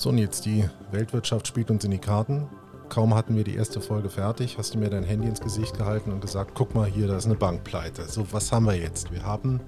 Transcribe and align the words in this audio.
So, 0.00 0.08
und 0.08 0.16
jetzt 0.16 0.46
die 0.46 0.66
Weltwirtschaft 0.92 1.46
spielt 1.46 1.70
uns 1.70 1.84
in 1.84 1.90
die 1.90 1.98
Karten. 1.98 2.48
Kaum 2.88 3.14
hatten 3.14 3.36
wir 3.36 3.44
die 3.44 3.54
erste 3.54 3.82
Folge 3.82 4.08
fertig, 4.08 4.56
hast 4.56 4.72
du 4.72 4.78
mir 4.78 4.88
dein 4.88 5.04
Handy 5.04 5.28
ins 5.28 5.42
Gesicht 5.42 5.76
gehalten 5.76 6.10
und 6.10 6.22
gesagt, 6.22 6.52
guck 6.54 6.74
mal 6.74 6.88
hier, 6.88 7.06
da 7.06 7.18
ist 7.18 7.26
eine 7.26 7.34
Bankpleite. 7.34 8.08
So, 8.08 8.26
was 8.32 8.50
haben 8.50 8.64
wir 8.64 8.76
jetzt? 8.76 9.12
Wir 9.12 9.22
haben 9.24 9.60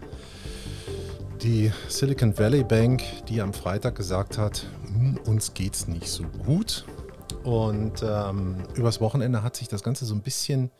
die 1.42 1.70
Silicon 1.86 2.38
Valley 2.38 2.64
Bank, 2.64 3.02
die 3.28 3.42
am 3.42 3.52
Freitag 3.52 3.94
gesagt 3.94 4.38
hat, 4.38 4.64
hm, 4.86 5.18
uns 5.26 5.52
geht's 5.52 5.86
nicht 5.86 6.08
so 6.08 6.24
gut. 6.46 6.86
Und 7.44 8.02
ähm, 8.02 8.56
übers 8.74 9.02
Wochenende 9.02 9.42
hat 9.42 9.56
sich 9.56 9.68
das 9.68 9.82
Ganze 9.82 10.06
so 10.06 10.14
ein 10.14 10.22
bisschen, 10.22 10.70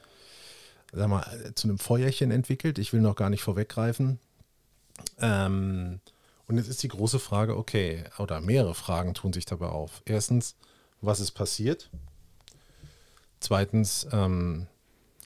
sag 0.95 1.11
mal, 1.11 1.27
zu 1.57 1.69
einem 1.69 1.79
Feuerchen 1.79 2.31
entwickelt. 2.31 2.79
Ich 2.79 2.95
will 2.95 3.03
noch 3.03 3.17
gar 3.17 3.29
nicht 3.29 3.43
vorweggreifen. 3.43 4.19
Ähm, 5.21 6.01
und 6.53 6.59
jetzt 6.59 6.69
ist 6.69 6.83
die 6.83 6.89
große 6.89 7.19
Frage, 7.19 7.57
okay, 7.57 8.05
oder 8.19 8.43
mehrere 8.43 8.75
Fragen 8.75 9.15
tun 9.15 9.33
sich 9.33 9.47
dabei 9.47 9.69
auf. 9.69 10.03
Erstens, 10.05 10.55
was 11.01 11.19
ist 11.19 11.31
passiert? 11.31 11.89
Zweitens, 13.41 14.07
ähm, 14.13 14.67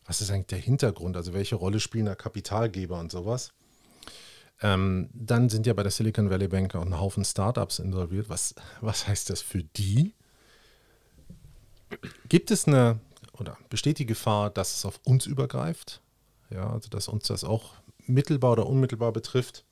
was 0.06 0.20
ist 0.20 0.30
eigentlich 0.30 0.46
der 0.46 0.58
Hintergrund? 0.58 1.16
Also 1.16 1.34
welche 1.34 1.56
Rolle 1.56 1.80
spielen 1.80 2.06
da 2.06 2.14
Kapitalgeber 2.14 3.00
und 3.00 3.10
sowas? 3.10 3.52
Ähm, 4.62 5.10
dann 5.12 5.48
sind 5.48 5.66
ja 5.66 5.74
bei 5.74 5.82
der 5.82 5.90
Silicon 5.90 6.30
Valley 6.30 6.46
Bank 6.46 6.76
auch 6.76 6.86
ein 6.86 6.98
Haufen 6.98 7.24
Startups 7.24 7.80
involviert. 7.80 8.28
Was, 8.28 8.54
was 8.80 9.08
heißt 9.08 9.28
das 9.28 9.42
für 9.42 9.64
die? 9.64 10.14
Gibt 12.28 12.52
es 12.52 12.68
eine 12.68 13.00
oder 13.32 13.58
besteht 13.68 13.98
die 13.98 14.06
Gefahr, 14.06 14.50
dass 14.50 14.76
es 14.76 14.84
auf 14.84 15.00
uns 15.02 15.26
übergreift? 15.26 16.00
Ja, 16.50 16.70
also 16.70 16.88
dass 16.88 17.08
uns 17.08 17.26
das 17.26 17.42
auch 17.42 17.74
mittelbar 18.06 18.52
oder 18.52 18.66
unmittelbar 18.66 19.12
betrifft. 19.12 19.65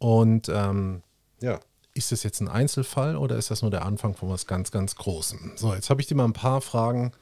Und 0.00 0.48
ähm, 0.48 1.02
ja, 1.40 1.60
ist 1.94 2.10
das 2.10 2.22
jetzt 2.22 2.40
ein 2.40 2.48
Einzelfall 2.48 3.16
oder 3.16 3.36
ist 3.36 3.50
das 3.50 3.62
nur 3.62 3.70
der 3.70 3.84
Anfang 3.84 4.16
von 4.16 4.30
was 4.30 4.46
ganz, 4.46 4.70
ganz 4.70 4.96
Großem? 4.96 5.52
So, 5.56 5.74
jetzt 5.74 5.90
habe 5.90 6.00
ich 6.00 6.06
dir 6.06 6.14
mal 6.14 6.24
ein 6.24 6.32
paar 6.32 6.62
Fragen 6.62 7.12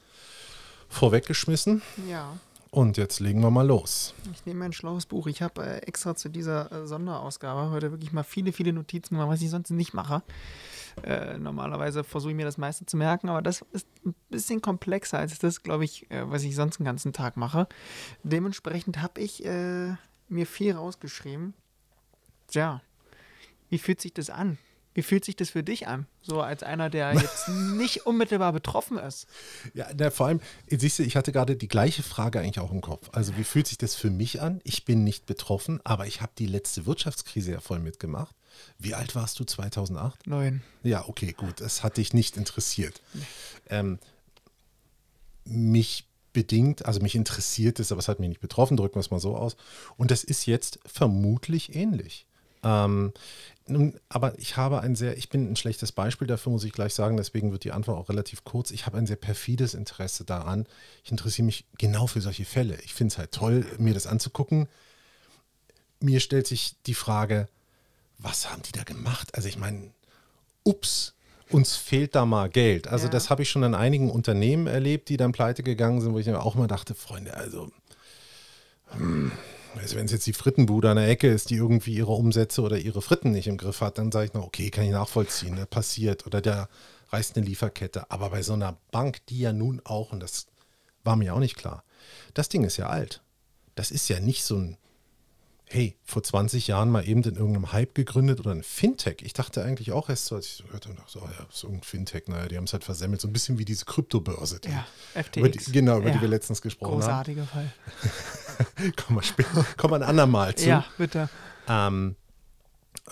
vorweggeschmissen. 0.89 1.83
Ja. 2.09 2.33
Und 2.71 2.97
jetzt 2.97 3.19
legen 3.19 3.41
wir 3.41 3.51
mal 3.51 3.67
los. 3.67 4.15
Ich 4.33 4.47
nehme 4.47 4.65
ein 4.65 4.73
schlaues 4.73 5.07
Buch. 5.07 5.27
Ich 5.27 5.43
habe 5.43 5.65
äh, 5.65 5.79
extra 5.79 6.15
zu 6.15 6.29
dieser 6.29 6.71
äh, 6.71 6.87
Sonderausgabe 6.87 7.71
heute 7.71 7.91
wirklich 7.91 8.13
mal 8.13 8.23
viele, 8.23 8.53
viele 8.53 8.73
Notizen 8.73 9.15
gemacht, 9.15 9.31
was 9.31 9.43
ich 9.43 9.51
sonst 9.51 9.71
nicht 9.71 9.95
mache. 9.95 10.23
Äh, 11.03 11.39
normalerweise 11.39 12.05
versuche 12.05 12.33
ich 12.33 12.37
mir 12.37 12.45
das 12.45 12.59
meiste 12.59 12.87
zu 12.87 12.97
merken, 12.97 13.29
aber 13.29 13.43
das 13.43 13.65
ist 13.73 13.89
ein 14.05 14.15
bisschen 14.29 14.61
komplexer 14.63 15.19
als 15.19 15.39
das, 15.39 15.63
glaube 15.63 15.85
ich, 15.85 16.11
äh, 16.11 16.31
was 16.31 16.45
ich 16.45 16.55
sonst 16.55 16.79
den 16.79 16.85
ganzen 16.85 17.13
Tag 17.13 17.37
mache. 17.37 17.69
Dementsprechend 18.23 19.01
habe 19.03 19.21
ich 19.21 19.45
äh, 19.45 19.95
mir 20.29 20.47
viel 20.47 20.77
rausgeschrieben. 20.77 21.55
Tja, 22.49 22.83
wie 23.71 23.79
fühlt 23.79 24.01
sich 24.01 24.15
das 24.15 24.31
an? 24.31 24.59
Wie 24.95 25.03
fühlt 25.03 25.25
sich 25.25 25.37
das 25.37 25.51
für 25.51 25.63
dich 25.63 25.87
an? 25.87 26.07
So 26.23 26.41
als 26.41 26.65
einer, 26.65 26.91
der 26.91 27.15
jetzt 27.15 27.49
nicht 27.77 28.07
unmittelbar 28.07 28.53
betroffen 28.53 28.99
ist. 28.99 29.29
Ja, 29.73 29.87
na, 29.97 30.11
vor 30.11 30.27
allem, 30.27 30.41
siehst 30.67 30.99
du, 30.99 31.05
ich 31.05 31.15
hatte 31.15 31.31
gerade 31.31 31.55
die 31.55 31.69
gleiche 31.69 32.03
Frage 32.03 32.41
eigentlich 32.41 32.59
auch 32.59 32.73
im 32.73 32.81
Kopf. 32.81 33.09
Also, 33.13 33.37
wie 33.37 33.45
fühlt 33.45 33.69
sich 33.69 33.79
das 33.79 33.95
für 33.95 34.11
mich 34.11 34.41
an? 34.41 34.61
Ich 34.65 34.85
bin 34.85 35.05
nicht 35.05 35.27
betroffen, 35.27 35.81
aber 35.85 36.07
ich 36.07 36.21
habe 36.21 36.33
die 36.37 36.47
letzte 36.47 36.87
Wirtschaftskrise 36.87 37.53
ja 37.53 37.61
voll 37.61 37.79
mitgemacht. 37.79 38.35
Wie 38.79 38.95
alt 38.95 39.15
warst 39.15 39.39
du 39.39 39.45
2008? 39.45 40.27
Neun. 40.27 40.63
Ja, 40.83 41.07
okay, 41.07 41.33
gut. 41.33 41.61
Das 41.61 41.85
hat 41.85 41.97
dich 41.97 42.13
nicht 42.13 42.37
interessiert. 42.37 43.01
Ähm, 43.69 44.01
mich 45.45 46.09
bedingt, 46.33 46.87
also 46.87 47.01
mich 47.01 47.15
interessiert 47.15 47.81
es, 47.81 47.93
aber 47.93 47.99
es 47.99 48.09
hat 48.09 48.21
mich 48.21 48.29
nicht 48.29 48.41
betroffen, 48.41 48.77
drücken 48.77 48.97
wir 48.97 49.01
es 49.01 49.11
mal 49.11 49.21
so 49.21 49.37
aus. 49.37 49.57
Und 49.97 50.11
das 50.11 50.25
ist 50.25 50.47
jetzt 50.47 50.81
vermutlich 50.87 51.75
ähnlich. 51.75 52.28
Ähm, 52.63 53.13
nun, 53.67 53.99
aber 54.09 54.39
ich 54.39 54.57
habe 54.57 54.81
ein 54.81 54.97
sehr, 54.97 55.19
ich 55.19 55.29
bin 55.29 55.53
ein 55.53 55.57
schlechtes 55.57 55.93
Beispiel 55.93 56.27
dafür, 56.27 56.53
muss 56.53 56.65
ich 56.65 56.73
gleich 56.73 56.95
sagen, 56.95 57.17
deswegen 57.17 57.53
wird 57.53 57.65
die 57.65 57.73
Antwort 57.73 57.99
auch 57.99 58.09
relativ 58.09 58.45
kurz. 58.45 58.71
Ich 58.71 58.87
habe 58.87 58.97
ein 58.97 59.07
sehr 59.07 59.17
perfides 59.17 59.75
Interesse 59.75 60.25
daran. 60.25 60.67
Ich 61.05 61.11
interessiere 61.11 61.45
mich 61.47 61.67
genau 61.77 62.07
für 62.07 62.21
solche 62.23 62.47
Fälle. 62.47 62.79
Ich 62.85 62.95
finde 62.95 63.13
es 63.13 63.19
halt 63.19 63.33
toll, 63.33 63.67
mir 63.79 63.93
das 63.95 64.07
anzugucken. 64.07 64.69
Mir 66.01 66.21
stellt 66.21 66.47
sich 66.47 66.77
die 66.87 66.95
Frage, 66.95 67.49
was 68.19 68.51
haben 68.51 68.63
die 68.63 68.73
da 68.73 68.85
gemacht? 68.85 69.35
Also 69.35 69.49
ich 69.49 69.59
meine, 69.59 69.91
ups, 70.65 71.15
uns 71.51 71.77
fehlt 71.77 72.15
da 72.15 72.25
mal 72.27 72.49
Geld. 72.49 72.89
Also 72.89 73.07
Ja. 73.07 73.11
das 73.11 73.31
habe 73.31 73.43
ich 73.43 73.51
schon 73.51 73.65
an 73.65 73.75
einigen 73.75 74.11
Unternehmen 74.11 74.67
erlebt, 74.67 75.09
die 75.09 75.17
dann 75.17 75.33
pleite 75.33 75.63
gegangen 75.63 76.01
sind, 76.01 76.13
wo 76.13 76.19
ich 76.19 76.27
mir 76.27 76.41
auch 76.43 76.55
mal 76.55 76.67
dachte, 76.69 76.95
Freunde, 76.95 77.35
also 77.35 77.71
hm, 78.93 79.33
also 79.77 79.97
wenn 79.97 80.07
es 80.07 80.13
jetzt 80.13 80.27
die 80.27 80.33
Frittenbude 80.33 80.91
an 80.91 80.97
der 80.97 81.09
Ecke 81.09 81.29
ist, 81.29 81.51
die 81.51 81.57
irgendwie 81.57 81.95
ihre 81.95 82.13
Umsätze 82.13 82.63
oder 82.63 82.79
ihre 82.79 83.03
Fritten 83.03 83.33
nicht 83.33 83.47
im 83.47 83.57
Griff 83.57 83.81
hat, 83.81 83.99
dann 83.99 84.13
sage 84.13 84.27
ich 84.27 84.35
noch, 84.35 84.45
okay, 84.45 84.71
kann 84.71 84.85
ich 84.85 84.91
nachvollziehen, 84.91 85.55
ne, 85.55 85.67
passiert. 85.67 86.27
Oder 86.27 86.41
der 86.41 86.69
reißt 87.11 87.37
eine 87.37 87.47
Lieferkette. 87.47 88.11
Aber 88.11 88.31
bei 88.31 88.43
so 88.43 88.53
einer 88.53 88.77
Bank, 88.91 89.25
die 89.27 89.41
ja 89.41 89.53
nun 89.53 89.81
auch, 89.85 90.13
und 90.13 90.21
das 90.21 90.47
war 91.05 91.17
mir 91.17 91.35
auch 91.35 91.39
nicht 91.39 91.57
klar, 91.57 91.85
das 92.35 92.49
Ding 92.49 92.65
ist 92.65 92.77
ja 92.77 92.89
alt. 92.89 93.23
Das 93.75 93.91
ist 93.91 94.09
ja 94.09 94.21
nicht 94.21 94.45
so 94.45 94.57
ein, 94.57 94.77
hey, 95.71 95.97
vor 96.05 96.23
20 96.23 96.67
Jahren 96.69 96.91
mal 96.91 97.07
eben 97.07 97.23
in 97.25 97.37
irgendeinem 97.37 97.73
Hype 97.73 97.95
gegründet 97.95 98.41
oder 98.41 98.53
ein 98.53 98.63
Fintech. 98.63 99.17
Ich 99.23 99.33
dachte 99.35 99.63
eigentlich 99.63 99.93
auch 99.93 100.09
erst 100.09 100.27
so, 100.27 100.37
als 100.37 100.47
ich 100.47 100.53
so 100.55 100.65
hörte, 100.73 100.89
dachte 100.95 101.03
so, 101.11 101.21
oh 101.21 101.29
ja, 101.29 101.47
so 101.51 101.69
ein 101.69 101.83
Fintech, 101.83 102.25
naja, 102.29 102.47
die 102.49 102.57
haben 102.57 102.65
es 102.65 102.73
halt 102.73 102.85
versemmelt. 102.85 103.21
So 103.21 103.29
ein 103.29 103.33
bisschen 103.33 103.59
wie 103.59 103.65
diese 103.65 103.85
Kryptobörse. 103.85 104.61
Die, 104.61 104.69
Ja, 104.71 104.87
FTX. 105.15 105.67
die, 105.67 105.73
genau, 105.73 105.99
über 105.99 106.09
Ja. 106.09 106.15
die 106.15 106.21
wir 106.23 106.29
letztens 106.29 106.63
gesprochen 106.63 107.01
Großartiger 107.01 107.45
Fall. 107.47 107.73
haben. 108.79 108.93
Kommen 108.97 109.19
wir, 109.19 109.23
später, 109.23 109.65
kommen 109.77 109.93
wir 109.93 109.97
ein 109.97 110.03
andermal 110.03 110.55
zu. 110.55 110.67
Ja, 110.69 110.85
bitte. 110.97 111.29
Ähm, 111.69 112.17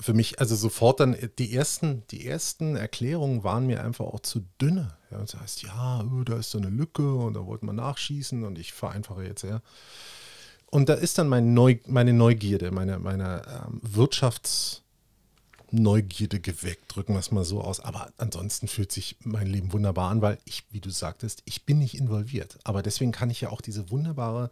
für 0.00 0.12
mich, 0.15 0.41
also 0.41 0.56
sofort 0.56 1.00
dann, 1.00 1.17
die 1.38 1.55
ersten, 1.55 2.03
die 2.11 2.27
ersten 2.27 2.77
Erklärungen 2.77 3.44
waren 3.44 3.67
mir 3.67 3.83
einfach 3.83 4.05
auch 4.06 4.21
zu 4.21 4.41
dünne. 4.61 4.97
Ja, 5.11 5.19
das 5.19 5.34
heißt, 5.34 5.62
ja, 5.62 6.00
äh, 6.03 6.25
da 6.25 6.37
ist 6.37 6.50
so 6.50 6.59
eine 6.59 6.69
Lücke 6.69 7.15
und 7.15 7.34
da 7.34 7.47
wollten 7.47 7.67
wir 7.67 7.73
nachschießen 7.73 8.44
und 8.44 8.59
ich 8.59 8.73
vereinfache 8.73 9.25
jetzt 9.25 9.44
eher. 9.44 9.62
Und 10.71 10.88
da 10.88 10.94
ist 10.94 11.19
dann 11.19 11.28
mein 11.28 11.54
Neu, 11.54 11.77
meine 11.87 12.12
Neugierde, 12.12 12.71
meine, 12.71 12.99
meine 12.99 13.43
ähm, 13.49 13.81
Wirtschaftsneugierde 13.82 16.41
geweckt, 16.41 16.94
drücken 16.94 17.15
wir 17.15 17.21
es 17.21 17.31
mal 17.31 17.44
so 17.44 17.60
aus. 17.60 17.81
Aber 17.81 18.12
ansonsten 18.19 18.69
fühlt 18.69 18.93
sich 18.93 19.16
mein 19.22 19.47
Leben 19.47 19.72
wunderbar 19.72 20.10
an, 20.10 20.22
weil 20.22 20.38
ich, 20.44 20.65
wie 20.71 20.81
du 20.81 20.91
sagtest, 20.91 21.43
ich 21.44 21.65
bin 21.65 21.78
nicht 21.78 21.97
involviert. 21.97 22.59
Aber 22.65 22.82
deswegen 22.82 23.12
kann 23.12 23.31
ich 23.31 23.41
ja 23.41 23.50
auch 23.50 23.60
diese 23.60 23.91
wunderbare 23.91 24.50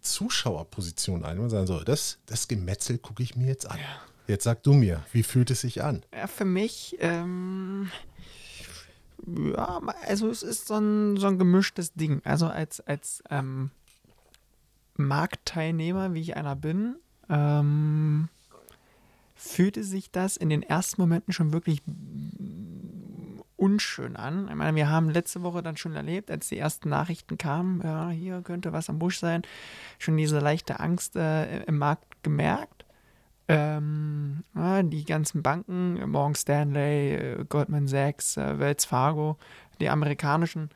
Zuschauerposition 0.00 1.24
einnehmen 1.24 1.44
und 1.44 1.50
sagen, 1.50 1.66
so, 1.66 1.80
das, 1.80 2.18
das 2.26 2.48
Gemetzel 2.48 2.98
gucke 2.98 3.22
ich 3.22 3.36
mir 3.36 3.46
jetzt 3.46 3.70
an. 3.70 3.78
Jetzt 4.26 4.44
sag 4.44 4.62
du 4.62 4.72
mir, 4.72 5.04
wie 5.12 5.24
fühlt 5.24 5.50
es 5.50 5.62
sich 5.62 5.82
an? 5.82 6.04
Ja, 6.14 6.28
für 6.28 6.44
mich, 6.44 6.96
ähm, 7.00 7.90
ja, 9.26 9.80
also 10.06 10.30
es 10.30 10.42
ist 10.42 10.68
so 10.68 10.74
ein, 10.74 11.16
so 11.16 11.26
ein 11.26 11.38
gemischtes 11.38 11.94
Ding. 11.94 12.20
Also 12.24 12.46
als, 12.46 12.80
als 12.80 13.22
ähm, 13.28 13.70
Marktteilnehmer, 14.96 16.14
wie 16.14 16.20
ich 16.20 16.36
einer 16.36 16.56
bin, 16.56 16.96
ähm, 17.28 18.28
fühlte 19.34 19.84
sich 19.84 20.10
das 20.10 20.36
in 20.36 20.50
den 20.50 20.62
ersten 20.62 21.00
Momenten 21.00 21.32
schon 21.32 21.52
wirklich 21.52 21.82
unschön 23.56 24.16
an. 24.16 24.48
Ich 24.48 24.54
meine, 24.54 24.74
wir 24.74 24.88
haben 24.88 25.10
letzte 25.10 25.42
Woche 25.42 25.62
dann 25.62 25.76
schon 25.76 25.94
erlebt, 25.94 26.30
als 26.30 26.48
die 26.48 26.58
ersten 26.58 26.88
Nachrichten 26.88 27.36
kamen, 27.38 27.82
ja, 27.84 28.08
hier 28.08 28.40
könnte 28.42 28.72
was 28.72 28.88
am 28.88 28.98
Busch 28.98 29.18
sein, 29.18 29.42
schon 29.98 30.16
diese 30.16 30.38
leichte 30.38 30.80
Angst 30.80 31.14
äh, 31.16 31.62
im 31.64 31.78
Markt 31.78 32.22
gemerkt. 32.22 32.84
Ähm, 33.48 34.44
ja, 34.54 34.82
die 34.82 35.04
ganzen 35.04 35.42
Banken, 35.42 36.08
Morgan 36.08 36.34
Stanley, 36.34 37.14
äh, 37.14 37.44
Goldman 37.48 37.88
Sachs, 37.88 38.36
äh, 38.36 38.58
Wells 38.58 38.84
Fargo, 38.84 39.36
die 39.80 39.90
amerikanischen, 39.90 40.70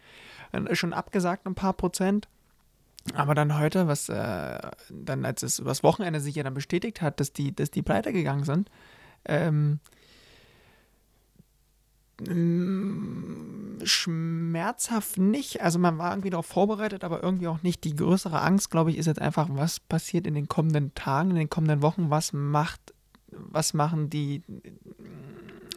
äh, 0.53 0.75
schon 0.75 0.93
abgesagt 0.93 1.47
ein 1.47 1.55
paar 1.55 1.75
Prozent. 1.75 2.29
Aber 3.13 3.35
dann 3.35 3.59
heute, 3.59 3.87
was 3.87 4.09
äh, 4.09 4.59
dann, 4.91 5.25
als 5.25 5.43
es 5.43 5.59
übers 5.59 5.83
Wochenende 5.83 6.21
sich 6.21 6.37
ja 6.37 6.43
dann 6.43 6.55
bestätigt 6.55 7.03
hat, 7.03 7.21
dass 7.21 7.33
die, 7.33 7.55
dass 7.55 7.71
die 7.71 7.83
pleite 7.83 8.13
gegangen 8.13 8.45
sind, 8.45 8.71
ähm, 9.27 9.81
mm, 12.27 13.85
schmerzhaft 13.85 15.19
nicht. 15.19 15.61
Also 15.61 15.79
man 15.79 15.99
war 15.99 16.13
irgendwie 16.13 16.31
darauf 16.31 16.47
vorbereitet, 16.47 17.05
aber 17.05 17.23
irgendwie 17.23 17.49
auch 17.49 17.63
nicht. 17.63 17.85
Die 17.85 17.95
größere 17.95 18.41
Angst, 18.41 18.71
glaube 18.71 18.91
ich, 18.91 18.97
ist 18.97 19.07
jetzt 19.07 19.21
einfach, 19.21 19.49
was 19.51 19.81
passiert 19.81 20.27
in 20.27 20.35
den 20.35 20.49
kommenden 20.49 20.95
Tagen, 20.95 21.31
in 21.31 21.37
den 21.37 21.51
kommenden 21.51 21.83
Wochen, 21.83 22.09
was 22.09 22.33
macht, 22.33 22.95
was 23.29 23.75
machen 23.75 24.09
die, 24.09 24.43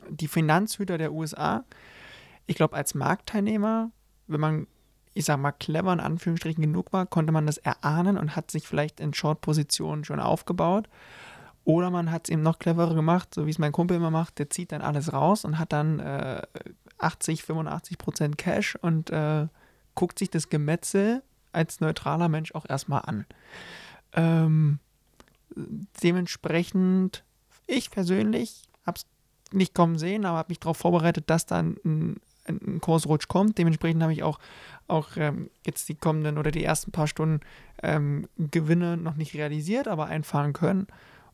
die 0.09 0.27
Finanzhüter 0.29 0.97
der 0.97 1.11
USA? 1.11 1.65
Ich 2.45 2.55
glaube, 2.55 2.77
als 2.77 2.95
Marktteilnehmer, 2.95 3.91
wenn 4.27 4.39
man, 4.39 4.67
ich 5.17 5.25
sag 5.25 5.39
mal, 5.39 5.51
clever 5.51 5.91
in 5.91 5.99
Anführungsstrichen 5.99 6.61
genug 6.61 6.93
war, 6.93 7.05
konnte 7.05 7.31
man 7.31 7.45
das 7.45 7.57
erahnen 7.57 8.17
und 8.17 8.35
hat 8.35 8.51
sich 8.51 8.67
vielleicht 8.67 8.99
in 8.99 9.13
Short-Positionen 9.13 10.05
schon 10.05 10.19
aufgebaut. 10.19 10.87
Oder 11.63 11.89
man 11.89 12.11
hat 12.11 12.27
es 12.27 12.31
eben 12.31 12.43
noch 12.43 12.59
cleverer 12.59 12.95
gemacht, 12.95 13.33
so 13.33 13.45
wie 13.45 13.49
es 13.49 13.59
mein 13.59 13.71
Kumpel 13.73 13.97
immer 13.97 14.11
macht, 14.11 14.39
der 14.39 14.49
zieht 14.49 14.71
dann 14.71 14.81
alles 14.81 15.11
raus 15.11 15.43
und 15.43 15.59
hat 15.59 15.73
dann 15.73 15.99
äh, 15.99 16.41
80, 16.99 17.43
85 17.43 17.97
Prozent 17.97 18.37
Cash 18.37 18.75
und 18.75 19.09
äh, 19.09 19.47
guckt 19.95 20.19
sich 20.19 20.29
das 20.29 20.49
Gemetzel 20.49 21.23
als 21.51 21.81
neutraler 21.81 22.29
Mensch 22.29 22.53
auch 22.53 22.65
erstmal 22.69 23.01
an. 23.01 23.25
Ähm, 24.13 24.79
dementsprechend, 26.03 27.23
ich 27.65 27.91
persönlich 27.91 28.63
habe 28.85 28.99
es 28.99 29.05
nicht 29.51 29.73
kommen 29.73 29.97
sehen, 29.97 30.25
aber 30.25 30.37
habe 30.37 30.51
mich 30.51 30.59
darauf 30.59 30.77
vorbereitet, 30.77 31.29
dass 31.29 31.45
dann 31.45 31.77
ein, 31.83 32.17
ein 32.47 32.79
Kursrutsch 32.79 33.27
kommt. 33.27 33.57
Dementsprechend 33.57 34.01
habe 34.01 34.13
ich 34.13 34.23
auch, 34.23 34.39
auch 34.87 35.17
ähm, 35.17 35.49
jetzt 35.65 35.89
die 35.89 35.95
kommenden 35.95 36.37
oder 36.37 36.51
die 36.51 36.63
ersten 36.63 36.91
paar 36.91 37.07
Stunden 37.07 37.41
ähm, 37.83 38.27
Gewinne 38.37 38.97
noch 38.97 39.15
nicht 39.15 39.33
realisiert, 39.33 39.87
aber 39.87 40.05
einfahren 40.05 40.53
können. 40.53 40.87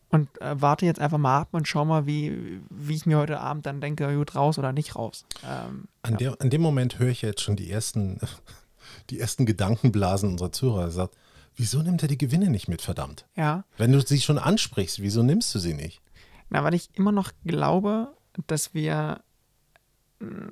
Und 0.10 0.30
äh, 0.42 0.62
warte 0.62 0.86
jetzt 0.86 1.00
einfach 1.00 1.18
mal 1.18 1.40
ab 1.40 1.50
und 1.54 1.68
schau 1.68 1.86
mal, 1.86 2.06
wie, 2.06 2.62
wie 2.70 2.96
ich 2.96 3.08
mir 3.08 3.18
heute 3.18 3.40
Abend 3.40 3.66
dann 3.66 3.82
denke, 3.82 4.16
gut 4.16 4.36
raus 4.36 4.60
oder 4.60 4.72
nicht 4.72 4.96
raus. 4.96 5.26
Ähm, 5.44 5.86
an, 6.04 6.12
ja. 6.12 6.18
der, 6.18 6.42
an 6.42 6.52
dem 6.52 6.62
Moment 6.62 7.00
höre 7.00 7.10
ich 7.10 7.24
jetzt 7.24 7.42
schon 7.42 7.56
die 7.56 7.72
ersten, 7.72 8.20
die 9.10 9.20
ersten 9.20 9.48
Gedankenblasen 9.48 10.30
unserer 10.30 10.52
Zuhörer. 10.52 10.84
Er 10.84 10.92
sagt, 10.92 11.16
wieso 11.56 11.82
nimmt 11.82 12.04
er 12.04 12.08
die 12.08 12.18
Gewinne 12.18 12.52
nicht 12.52 12.68
mit, 12.68 12.84
verdammt? 12.84 13.26
Ja. 13.36 13.64
Wenn 13.78 13.92
du 13.92 14.02
sie 14.02 14.22
schon 14.22 14.38
ansprichst, 14.38 15.02
wieso 15.02 15.24
nimmst 15.24 15.54
du 15.56 15.60
sie 15.60 15.74
nicht? 15.74 16.02
Na, 16.50 16.64
weil 16.64 16.76
ich 16.76 16.90
immer 16.94 17.12
noch 17.12 17.32
glaube, 17.44 18.14
dass 18.46 18.76
wir, 18.76 19.22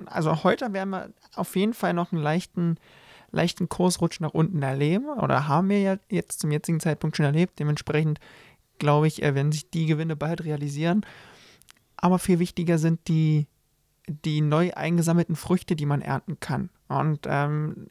also 0.06 0.44
heute 0.44 0.72
werden 0.72 0.90
wir 0.90 1.10
auf 1.34 1.56
jeden 1.56 1.74
Fall 1.74 1.94
noch 1.94 2.12
einen 2.12 2.22
leichten, 2.22 2.76
leichten 3.30 3.68
Kursrutsch 3.68 4.20
nach 4.20 4.34
unten 4.34 4.62
erleben 4.62 5.08
oder 5.08 5.48
haben 5.48 5.68
wir 5.68 5.80
ja 5.80 5.96
jetzt 6.10 6.40
zum 6.40 6.50
jetzigen 6.50 6.80
Zeitpunkt 6.80 7.16
schon 7.16 7.26
erlebt. 7.26 7.58
Dementsprechend 7.58 8.20
glaube 8.82 9.06
ich, 9.06 9.22
äh, 9.22 9.34
werden 9.34 9.52
sich 9.52 9.70
die 9.70 9.86
Gewinne 9.86 10.16
bald 10.16 10.44
realisieren. 10.44 11.06
Aber 11.96 12.18
viel 12.18 12.40
wichtiger 12.40 12.78
sind 12.78 13.06
die, 13.06 13.46
die 14.08 14.40
neu 14.40 14.72
eingesammelten 14.74 15.36
Früchte, 15.36 15.76
die 15.76 15.86
man 15.86 16.02
ernten 16.02 16.40
kann. 16.40 16.68
Und 16.88 17.20
ähm, 17.26 17.86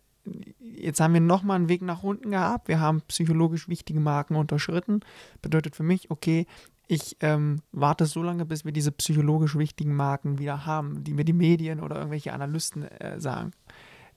jetzt 0.60 1.00
haben 1.00 1.14
wir 1.14 1.22
nochmal 1.22 1.56
einen 1.56 1.70
Weg 1.70 1.82
nach 1.82 2.04
unten 2.04 2.32
gehabt. 2.32 2.68
Wir 2.68 2.82
haben 2.82 3.02
psychologisch 3.08 3.70
wichtige 3.70 4.02
Marken 4.02 4.36
unterschritten. 4.36 5.00
Bedeutet 5.42 5.78
für 5.78 5.84
mich, 5.84 6.12
okay, 6.12 6.46
ich 6.92 7.16
ähm, 7.22 7.62
warte 7.72 8.06
so 8.06 8.22
lange, 8.22 8.46
bis 8.46 8.66
wir 8.66 8.74
diese 8.74 8.92
psychologisch 8.92 9.58
wichtigen 9.58 9.96
Marken 9.96 10.40
wieder 10.40 10.66
haben, 10.66 11.06
die 11.06 11.14
mir 11.14 11.24
die 11.24 11.32
Medien 11.32 11.80
oder 11.80 11.96
irgendwelche 11.96 12.34
Analysten 12.34 12.84
äh, 12.84 13.18
sagen. 13.18 13.52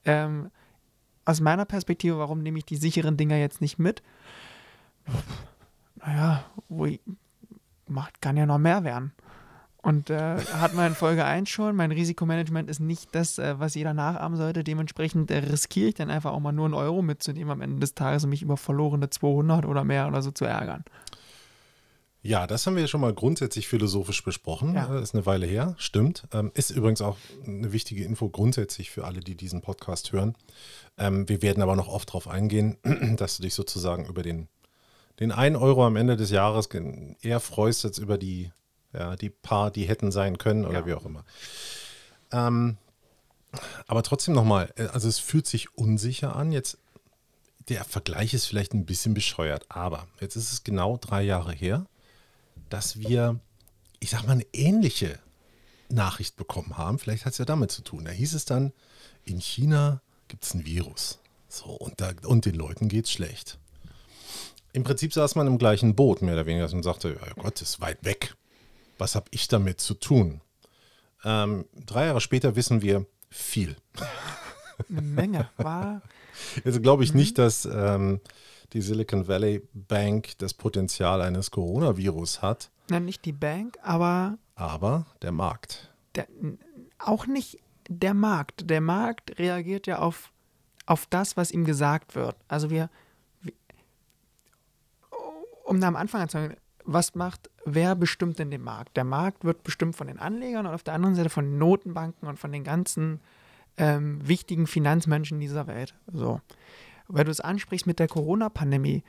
Ähm, 0.05 0.50
aus 1.25 1.41
meiner 1.41 1.67
Perspektive, 1.67 2.19
warum 2.19 2.43
nehme 2.43 2.59
ich 2.59 2.65
die 2.65 2.75
sicheren 2.75 3.17
Dinger 3.17 3.37
jetzt 3.37 3.61
nicht 3.61 3.79
mit? 3.79 4.03
naja, 5.94 6.44
wo 6.69 6.87
ich, 6.87 7.00
macht, 7.87 8.21
kann 8.21 8.37
ja 8.37 8.44
noch 8.44 8.59
mehr 8.59 8.82
werden. 8.82 9.12
Und 9.81 10.11
äh, 10.11 10.38
hat 10.38 10.75
man 10.75 10.88
in 10.88 10.94
Folge 10.94 11.25
1 11.25 11.49
schon, 11.49 11.77
mein 11.77 11.93
Risikomanagement 11.93 12.69
ist 12.69 12.81
nicht 12.81 13.15
das, 13.15 13.38
äh, 13.38 13.55
was 13.61 13.77
jeder 13.77 13.94
nachahmen 13.94 14.37
sollte. 14.37 14.65
Dementsprechend 14.65 15.31
äh, 15.31 15.38
riskiere 15.38 15.91
ich 15.91 15.94
dann 15.94 16.11
einfach 16.11 16.32
auch 16.32 16.41
mal 16.41 16.50
nur 16.50 16.65
einen 16.65 16.75
Euro 16.75 17.03
mitzunehmen 17.03 17.53
am 17.53 17.61
Ende 17.61 17.79
des 17.79 17.94
Tages, 17.94 18.25
um 18.25 18.31
mich 18.31 18.43
über 18.43 18.56
verlorene 18.56 19.11
200 19.11 19.65
oder 19.65 19.85
mehr 19.85 20.09
oder 20.09 20.23
so 20.23 20.32
zu 20.32 20.44
ärgern. 20.44 20.85
Ja, 22.26 22.47
das 22.47 22.67
haben 22.67 22.75
wir 22.76 22.88
schon 22.88 23.03
mal 23.03 23.12
grundsätzlich 23.12 23.69
philosophisch 23.69 24.25
besprochen. 24.25 24.75
Ja. 24.75 24.87
Das 24.87 25.03
ist 25.03 25.15
eine 25.15 25.26
Weile 25.26 25.44
her, 25.44 25.75
stimmt. 25.76 26.26
Ähm, 26.32 26.50
ist 26.55 26.71
übrigens 26.71 27.03
auch 27.03 27.19
eine 27.47 27.73
wichtige 27.73 28.03
Info 28.03 28.31
grundsätzlich 28.31 28.91
für 28.91 29.05
alle, 29.05 29.21
die 29.21 29.35
diesen 29.35 29.61
Podcast 29.61 30.11
hören. 30.12 30.35
Ähm, 30.97 31.29
wir 31.29 31.43
werden 31.43 31.62
aber 31.62 31.76
noch 31.76 31.88
oft 31.88 32.09
darauf 32.09 32.26
eingehen, 32.26 32.79
dass 33.19 33.37
du 33.37 33.43
dich 33.43 33.55
sozusagen 33.55 34.06
über 34.06 34.23
den 34.23 34.49
den 35.21 35.31
1 35.32 35.56
Euro 35.59 35.87
am 35.87 35.97
Ende 35.97 36.17
des 36.17 36.31
Jahres 36.31 36.69
eher 37.21 37.38
freust 37.41 37.85
als 37.85 37.99
über 37.99 38.19
die, 38.19 38.50
ja, 38.93 39.15
die 39.17 39.31
paar, 39.31 39.70
die 39.70 39.85
hätten 39.85 40.11
sein 40.11 40.38
können 40.38 40.65
oder 40.65 40.81
Ja. 40.81 40.87
wie 40.87 40.94
auch 40.94 41.05
immer. 41.05 41.25
Ähm, 42.32 42.79
aber 43.87 44.03
trotzdem 44.03 44.35
nochmal, 44.35 44.73
äh, 44.77 44.87
also 44.87 45.09
es 45.09 45.19
fühlt 45.19 45.47
sich 45.47 45.77
unsicher 45.77 46.35
an. 46.35 46.53
Jetzt, 46.53 46.79
der 47.69 47.85
Vergleich 47.85 48.35
ist 48.35 48.47
vielleicht 48.47 48.75
ein 48.75 48.87
bisschen 48.87 49.15
bescheuert, 49.15 49.67
aber 49.69 50.09
jetzt 50.20 50.37
ist 50.37 50.53
es 50.53 50.65
genau 50.65 50.97
drei 50.97 51.23
Jahre 51.23 51.53
her, 51.53 51.87
dass 52.75 52.99
wir, 52.99 53.38
ich 54.00 54.11
sag 54.11 54.26
mal, 54.26 54.32
eine 54.32 54.47
ähnliche 54.53 55.21
Nachricht 55.88 56.35
bekommen 56.37 56.76
haben. 56.76 56.99
Vielleicht 56.99 57.25
hat 57.25 57.32
es 57.32 57.38
ja 57.38 57.44
damit 57.44 57.71
zu 57.71 57.82
tun. 57.82 58.05
Da 58.05 58.11
hieß 58.11 58.35
es 58.35 58.47
dann, 58.47 58.73
in 59.25 59.41
China 59.41 60.03
gibt 60.26 60.43
es 60.43 60.55
ein 60.55 60.67
Virus. 60.67 61.21
So, 61.49 61.67
und, 61.67 62.00
da, 62.00 62.11
und 62.25 62.47
den 62.47 62.56
Leuten 62.56 62.88
geht's 62.88 63.12
schlecht. 63.12 63.59
Im 64.73 64.82
Prinzip 64.82 65.12
saß 65.12 65.37
man 65.37 65.47
im 65.47 65.56
gleichen 65.56 65.94
Boot, 65.94 66.21
mehr 66.21 66.35
oder 66.35 66.47
weniger, 66.47 66.73
und 66.73 66.82
sagte, 66.82 67.11
ja 67.11 67.32
Gott, 67.35 67.62
ist 67.62 67.81
weit 67.81 68.05
weg. 68.05 68.35
Was 68.99 69.15
habe 69.15 69.27
ich 69.31 69.47
damit 69.47 69.81
zu 69.81 69.94
tun? 69.94 70.41
Ähm, 71.25 71.67
drei 71.87 72.06
Jahre 72.06 72.20
später 72.20 72.56
wissen 72.56 72.82
wir 72.82 73.06
viel. 73.31 73.77
Eine 74.91 75.00
Menge. 75.00 75.49
War, 75.59 76.03
Also 76.65 76.81
glaube 76.82 77.05
ich 77.05 77.15
nicht, 77.15 77.38
dass 77.38 77.67
ähm, 77.67 78.20
die 78.75 78.82
Silicon 78.82 79.26
Valley 79.26 79.62
Bank 79.73 80.32
das 80.38 80.53
Potenzial 80.53 81.23
eines 81.23 81.50
Coronavirus 81.50 82.43
hat, 82.43 82.71
na, 82.91 83.00
nicht 83.00 83.25
die 83.25 83.32
Bank, 83.32 83.79
aber 83.82 84.37
aber 84.56 85.06
der 85.23 85.32
Markt. 85.32 85.93
der, 86.15 86.26
auch 86.99 87.26
nicht 87.26 87.59
der 87.88 88.15
Markt. 88.15 88.69
Der 88.71 88.81
Markt 88.81 89.38
reagiert 89.38 89.87
ja 89.87 89.99
auf, 89.99 90.32
auf 90.87 91.06
das, 91.06 91.37
was 91.37 91.50
ihm 91.50 91.65
gesagt 91.65 92.15
wird. 92.15 92.37
Also 92.49 92.71
wir, 92.71 92.91
wir 93.41 93.53
um 95.65 95.81
da 95.81 95.88
am 95.88 95.97
Anfang 95.97 96.23
anzufangen, 96.23 96.56
was 96.85 97.15
macht, 97.15 97.50
wer 97.65 97.94
bestimmt 97.94 98.38
denn 98.38 98.50
den 98.50 98.62
Markt? 98.62 98.97
Der 98.97 99.05
Markt 99.05 99.44
wird 99.44 99.65
bestimmt 99.65 99.97
von 99.97 100.06
den 100.06 100.19
Anlegern 100.19 100.67
und 100.67 100.75
auf 100.75 100.82
der 100.82 100.94
anderen 100.94 101.15
Seite 101.15 101.31
von 101.31 101.47
den 101.47 101.59
Notenbanken 101.59 102.29
und 102.29 102.38
von 102.38 102.53
den 102.53 102.62
ganzen 102.62 103.20
ähm, 103.79 104.27
wichtigen 104.27 104.67
Finanzmenschen 104.67 105.41
dieser 105.41 105.67
Welt. 105.67 105.94
So. 106.12 106.41
Weil 107.09 107.25
du 107.25 107.31
es 107.31 107.41
ansprichst 107.41 107.87
mit 107.87 107.99
der 107.99 108.09
Corona-Pandemie, 108.09 109.03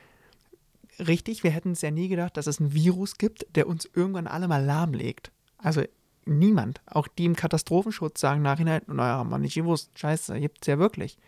richtig, 0.98 1.44
wir 1.44 1.50
hätten 1.50 1.72
es 1.72 1.82
ja 1.82 1.90
nie 1.90 2.08
gedacht, 2.08 2.36
dass 2.36 2.46
es 2.46 2.60
ein 2.60 2.72
Virus 2.72 3.18
gibt, 3.18 3.46
der 3.54 3.66
uns 3.66 3.88
irgendwann 3.94 4.26
alle 4.26 4.48
mal 4.48 4.64
lahmlegt. 4.64 5.30
Also 5.58 5.82
niemand, 6.24 6.80
auch 6.86 7.08
die 7.08 7.24
im 7.24 7.36
Katastrophenschutz 7.36 8.20
sagen 8.20 8.42
nachhinein, 8.42 8.82
naja, 8.86 9.24
wir 9.24 9.38
nicht 9.38 9.54
gewusst, 9.54 9.98
scheiße, 9.98 10.38
gibt 10.40 10.58
es 10.62 10.66
ja 10.66 10.78
wirklich. 10.78 11.18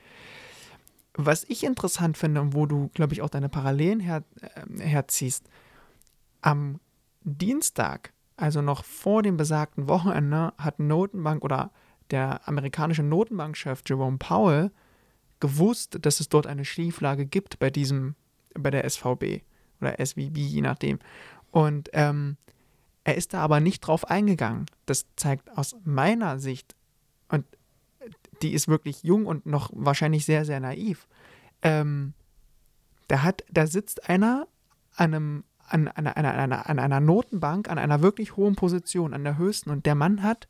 Was 1.14 1.44
ich 1.44 1.64
interessant 1.64 2.16
finde 2.16 2.40
und 2.40 2.54
wo 2.54 2.66
du, 2.66 2.90
glaube 2.94 3.12
ich, 3.12 3.22
auch 3.22 3.30
deine 3.30 3.48
Parallelen 3.48 4.00
her, 4.00 4.22
äh, 4.40 4.82
herziehst, 4.82 5.48
am 6.42 6.80
Dienstag, 7.22 8.12
also 8.36 8.62
noch 8.62 8.84
vor 8.84 9.22
dem 9.22 9.36
besagten 9.36 9.88
Wochenende, 9.88 10.52
hat 10.58 10.78
Notenbank 10.78 11.42
oder 11.42 11.72
der 12.10 12.46
amerikanische 12.46 13.02
Notenbankchef 13.02 13.82
Jerome 13.84 14.18
Powell 14.18 14.70
gewusst, 15.40 15.98
dass 16.02 16.20
es 16.20 16.28
dort 16.28 16.46
eine 16.46 16.64
Schieflage 16.64 17.26
gibt 17.26 17.58
bei 17.58 17.70
diesem, 17.70 18.14
bei 18.54 18.70
der 18.70 18.88
SVB 18.88 19.42
oder 19.80 20.04
SVB, 20.04 20.36
je 20.36 20.60
nachdem. 20.60 20.98
Und 21.50 21.90
ähm, 21.92 22.36
er 23.04 23.16
ist 23.16 23.32
da 23.32 23.40
aber 23.40 23.60
nicht 23.60 23.80
drauf 23.80 24.04
eingegangen. 24.10 24.66
Das 24.86 25.06
zeigt 25.16 25.56
aus 25.56 25.76
meiner 25.84 26.38
Sicht, 26.38 26.74
und 27.28 27.46
die 28.42 28.52
ist 28.52 28.68
wirklich 28.68 29.02
jung 29.02 29.26
und 29.26 29.46
noch 29.46 29.70
wahrscheinlich 29.72 30.24
sehr, 30.24 30.44
sehr 30.44 30.60
naiv. 30.60 31.06
Ähm, 31.62 32.14
da, 33.08 33.22
hat, 33.22 33.44
da 33.50 33.66
sitzt 33.66 34.08
einer 34.08 34.46
an, 34.94 35.14
einem, 35.14 35.44
an, 35.66 35.88
an, 35.88 36.06
an, 36.06 36.26
an, 36.26 36.52
an 36.52 36.78
einer 36.78 37.00
Notenbank, 37.00 37.70
an 37.70 37.78
einer 37.78 38.02
wirklich 38.02 38.36
hohen 38.36 38.56
Position, 38.56 39.14
an 39.14 39.24
der 39.24 39.38
höchsten, 39.38 39.70
und 39.70 39.86
der 39.86 39.94
Mann 39.94 40.22
hat, 40.22 40.48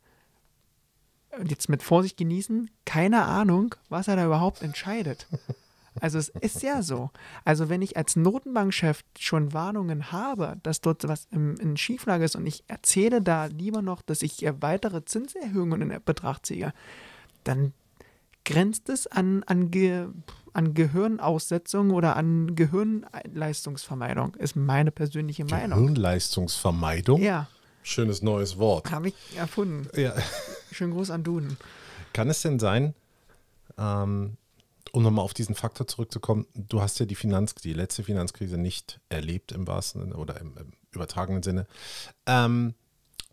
und 1.39 1.49
jetzt 1.49 1.69
mit 1.69 1.83
Vorsicht 1.83 2.17
genießen, 2.17 2.69
keine 2.85 3.25
Ahnung, 3.25 3.75
was 3.89 4.07
er 4.07 4.15
da 4.15 4.25
überhaupt 4.25 4.61
entscheidet. 4.61 5.27
Also 6.01 6.17
es 6.17 6.29
ist 6.29 6.61
ja 6.61 6.81
so. 6.81 7.09
Also 7.43 7.67
wenn 7.67 7.81
ich 7.81 7.97
als 7.97 8.15
Notenbankchef 8.15 9.03
schon 9.17 9.53
Warnungen 9.53 10.11
habe, 10.11 10.57
dass 10.63 10.81
dort 10.81 11.07
was 11.07 11.27
in, 11.31 11.57
in 11.57 11.77
Schieflage 11.77 12.23
ist 12.23 12.35
und 12.35 12.45
ich 12.45 12.63
erzähle 12.67 13.21
da 13.21 13.45
lieber 13.45 13.81
noch, 13.81 14.01
dass 14.01 14.21
ich 14.21 14.45
weitere 14.61 15.03
Zinserhöhungen 15.03 15.81
in 15.81 16.01
Betracht 16.05 16.45
ziehe, 16.45 16.73
dann 17.43 17.73
grenzt 18.45 18.87
es 18.89 19.07
an, 19.07 19.43
an, 19.43 19.71
Ge, 19.71 20.07
an 20.53 20.73
Gehirnaussetzung 20.73 21.91
oder 21.91 22.15
an 22.15 22.55
Gehirnleistungsvermeidung, 22.55 24.35
ist 24.35 24.55
meine 24.55 24.91
persönliche 24.91 25.43
Meinung. 25.45 25.79
Gehirnleistungsvermeidung. 25.79 27.21
Ja, 27.21 27.47
Schönes 27.83 28.21
neues 28.21 28.57
Wort. 28.57 28.91
habe 28.91 29.09
ich 29.09 29.15
erfunden. 29.35 29.87
Ja. 29.99 30.13
Schönen 30.71 30.93
Gruß 30.93 31.09
an 31.11 31.23
Duden. 31.23 31.57
Kann 32.13 32.29
es 32.29 32.41
denn 32.41 32.59
sein, 32.59 32.93
ähm, 33.77 34.37
um 34.91 35.03
nochmal 35.03 35.23
auf 35.23 35.33
diesen 35.33 35.55
Faktor 35.55 35.87
zurückzukommen, 35.87 36.47
du 36.55 36.81
hast 36.81 36.99
ja 36.99 37.05
die 37.05 37.15
Finanz, 37.15 37.55
die 37.55 37.73
letzte 37.73 38.03
Finanzkrise 38.03 38.57
nicht 38.57 38.99
erlebt 39.09 39.51
im 39.51 39.67
wahrsten 39.67 40.01
Sinne 40.01 40.15
oder 40.15 40.39
im, 40.39 40.57
im 40.57 40.73
übertragenen 40.91 41.43
Sinne, 41.43 41.67
ähm, 42.25 42.73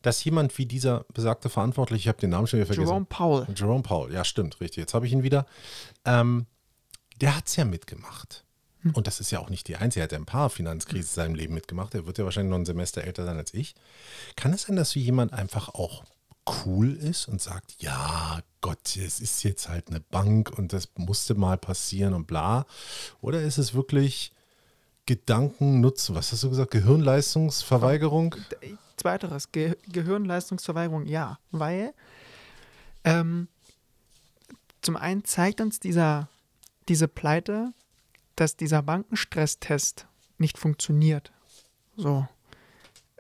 dass 0.03 0.23
jemand 0.23 0.57
wie 0.59 0.67
dieser 0.67 1.05
besagte 1.15 1.49
Verantwortliche, 1.49 2.01
ich 2.01 2.09
habe 2.09 2.21
den 2.21 2.31
Namen 2.31 2.47
schon 2.47 2.59
wieder 2.59 2.67
vergessen, 2.67 2.89
Jerome 2.89 3.07
Powell. 3.07 3.47
Jerome 3.55 3.83
Powell, 3.83 4.13
ja 4.13 4.25
stimmt, 4.25 4.61
richtig, 4.61 4.79
jetzt 4.79 4.95
habe 4.95 5.07
ich 5.07 5.13
ihn 5.13 5.23
wieder, 5.23 5.47
ähm, 6.05 6.47
der 7.21 7.37
hat 7.37 7.47
es 7.47 7.57
ja 7.57 7.65
mitgemacht. 7.65 8.45
Und 8.93 9.07
das 9.07 9.19
ist 9.19 9.33
ja 9.33 9.41
auch 9.41 9.51
nicht 9.51 9.67
die 9.67 9.77
einzige. 9.77 10.03
Er 10.03 10.05
hat 10.05 10.13
ja 10.13 10.19
ein 10.19 10.27
paar 10.27 10.51
Finanzkrisen 10.51 11.09
in 11.11 11.15
seinem 11.15 11.35
Leben 11.35 11.55
mitgemacht. 11.55 11.95
Er 11.95 12.07
wird 12.07 12.19
ja 12.19 12.25
wahrscheinlich 12.25 12.51
noch 12.51 12.59
ein 12.59 12.67
Semester 12.67 13.03
älter 13.03 13.25
sein 13.25 13.37
als 13.37 13.53
ich. 13.53 13.75
Kann 14.37 14.53
es 14.53 14.63
sein, 14.63 14.77
dass 14.77 14.91
so 14.91 15.01
jemand 15.01 15.33
einfach 15.33 15.71
auch 15.71 16.05
cool 16.65 16.93
ist 16.93 17.29
und 17.29 17.41
sagt, 17.41 17.77
ja, 17.79 18.41
Gott, 18.61 18.97
es 18.97 19.21
ist 19.21 19.43
jetzt 19.43 19.69
halt 19.69 19.89
eine 19.89 20.01
Bank 20.01 20.51
und 20.57 20.73
das 20.73 20.89
musste 20.97 21.35
mal 21.35 21.59
passieren 21.59 22.15
und 22.15 22.27
bla? 22.27 22.67
Oder 23.21 23.43
ist 23.43 23.59
es 23.59 23.75
wirklich 23.75 24.33
Gedanken 25.07 25.81
nutzen. 25.81 26.17
Was 26.17 26.33
hast 26.33 26.43
du 26.43 26.51
gesagt? 26.51 26.73
Gehirnleistungsverweigerung? 26.73 28.35
Zweiteres, 28.97 29.53
Ge 29.53 29.77
Gehirnleistungsverweigerung, 29.89 31.07
ja. 31.07 31.39
Weil 31.53 31.95
ähm, 33.05 33.47
zum 34.83 34.97
einen 34.97 35.25
zeigt 35.25 35.61
uns 35.61 35.79
dieser, 35.79 36.29
diese 36.89 37.07
Pleite, 37.07 37.73
dass 38.35 38.57
dieser 38.57 38.83
Bankenstresstest 38.83 40.07
nicht 40.39 40.59
funktioniert. 40.59 41.33
So. 41.97 42.27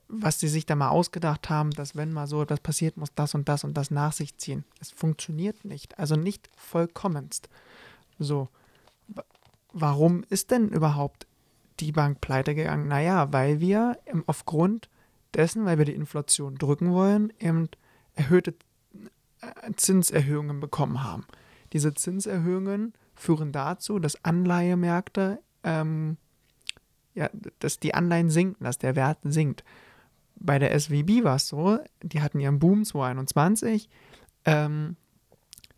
Was 0.08 0.38
sie 0.38 0.48
sich 0.48 0.66
da 0.66 0.76
mal 0.76 0.90
ausgedacht 0.90 1.50
haben, 1.50 1.70
dass 1.70 1.96
wenn 1.96 2.12
mal 2.12 2.26
so 2.26 2.42
etwas 2.42 2.60
passiert, 2.60 2.96
muss 2.96 3.12
das 3.14 3.34
und 3.34 3.48
das 3.48 3.64
und 3.64 3.74
das 3.74 3.90
nach 3.90 4.12
sich 4.12 4.36
ziehen. 4.36 4.64
Es 4.80 4.90
funktioniert 4.90 5.64
nicht. 5.64 5.98
Also 5.98 6.16
nicht 6.16 6.48
vollkommenst. 6.56 7.48
So. 8.18 8.48
Warum 9.72 10.24
ist 10.30 10.52
denn 10.52 10.68
überhaupt 10.68 11.26
die 11.80 11.92
Bank 11.92 12.20
pleite 12.20 12.54
gegangen? 12.54 12.88
Naja, 12.88 13.32
weil 13.32 13.60
wir 13.60 13.98
aufgrund 14.26 14.88
dessen, 15.34 15.64
weil 15.64 15.78
wir 15.78 15.84
die 15.84 15.94
Inflation 15.94 16.56
drücken 16.56 16.92
wollen, 16.92 17.32
eben 17.38 17.68
erhöhte 18.14 18.54
äh, 19.40 19.72
Zinserhöhungen 19.76 20.60
bekommen 20.60 21.04
haben. 21.04 21.26
Diese 21.72 21.94
Zinserhöhungen 21.94 22.94
führen 23.14 23.52
dazu, 23.52 23.98
dass 23.98 24.24
Anleihemärkte, 24.24 25.40
ähm, 25.62 26.16
ja, 27.14 27.30
dass 27.58 27.78
die 27.78 27.94
Anleihen 27.94 28.30
sinken, 28.30 28.64
dass 28.64 28.78
der 28.78 28.96
Wert 28.96 29.18
sinkt. 29.24 29.64
Bei 30.38 30.58
der 30.58 30.78
SWB 30.78 31.24
war 31.24 31.36
es 31.36 31.48
so, 31.48 31.78
die 32.02 32.20
hatten 32.20 32.40
ihren 32.40 32.58
Boom 32.58 32.84
2021, 32.84 33.88
ähm, 34.44 34.96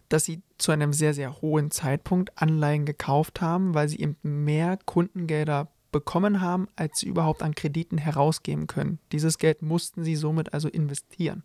dass 0.09 0.25
sie 0.25 0.43
zu 0.59 0.73
einem 0.73 0.93
sehr, 0.93 1.15
sehr 1.15 1.41
hohen 1.41 1.71
Zeitpunkt 1.71 2.33
Anleihen 2.41 2.85
gekauft 2.85 3.41
haben, 3.41 3.75
weil 3.75 3.89
sie 3.89 4.01
eben 4.01 4.17
mehr 4.23 4.79
Kundengelder 4.85 5.69
bekommen 5.93 6.41
haben, 6.41 6.69
als 6.77 6.99
sie 6.99 7.07
überhaupt 7.07 7.43
an 7.43 7.55
Krediten 7.55 7.99
herausgeben 7.99 8.67
können. 8.67 8.99
Dieses 9.13 9.39
Geld 9.39 9.63
mussten 9.63 10.05
sie 10.05 10.17
somit 10.17 10.53
also 10.53 10.69
investieren. 10.69 11.45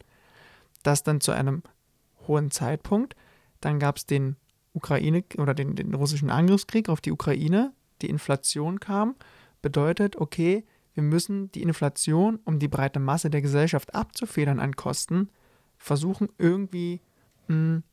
Das 0.82 1.04
dann 1.04 1.22
zu 1.22 1.32
einem 1.32 1.64
hohen 2.28 2.52
Zeitpunkt. 2.52 3.16
Dann 3.62 3.80
gab 3.80 3.98
es 3.98 4.06
den 4.06 4.36
Ukraine 4.74 5.24
oder 5.38 5.54
den, 5.54 5.76
den 5.76 5.94
russischen 5.94 6.30
Angriffskrieg 6.30 6.90
auf 6.90 7.00
die 7.00 7.12
Ukraine, 7.12 7.74
die 8.02 8.10
Inflation 8.10 8.80
kam, 8.80 9.16
bedeutet, 9.62 10.18
okay, 10.18 10.66
wir 10.94 11.04
müssen 11.04 11.52
die 11.52 11.64
Inflation, 11.64 12.40
um 12.46 12.60
die 12.60 12.68
breite 12.68 13.00
Masse 13.00 13.30
der 13.30 13.42
Gesellschaft 13.42 13.96
abzufedern 13.96 14.60
an 14.60 14.76
Kosten, 14.76 15.30
versuchen 15.78 16.30
irgendwie 16.38 17.02
mh, 17.48 17.56
hm, 17.56 17.84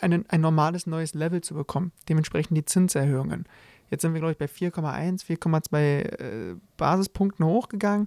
ein, 0.00 0.28
ein 0.28 0.40
normales 0.40 0.86
neues 0.86 1.14
Level 1.14 1.40
zu 1.40 1.54
bekommen. 1.54 1.92
Dementsprechend 2.08 2.56
die 2.56 2.64
Zinserhöhungen. 2.64 3.46
Jetzt 3.90 4.02
sind 4.02 4.14
wir, 4.14 4.20
glaube 4.20 4.32
ich, 4.32 4.38
bei 4.38 4.46
4,1, 4.46 5.24
4,2 5.24 5.76
äh, 5.78 6.56
Basispunkten 6.76 7.44
hochgegangen 7.44 8.06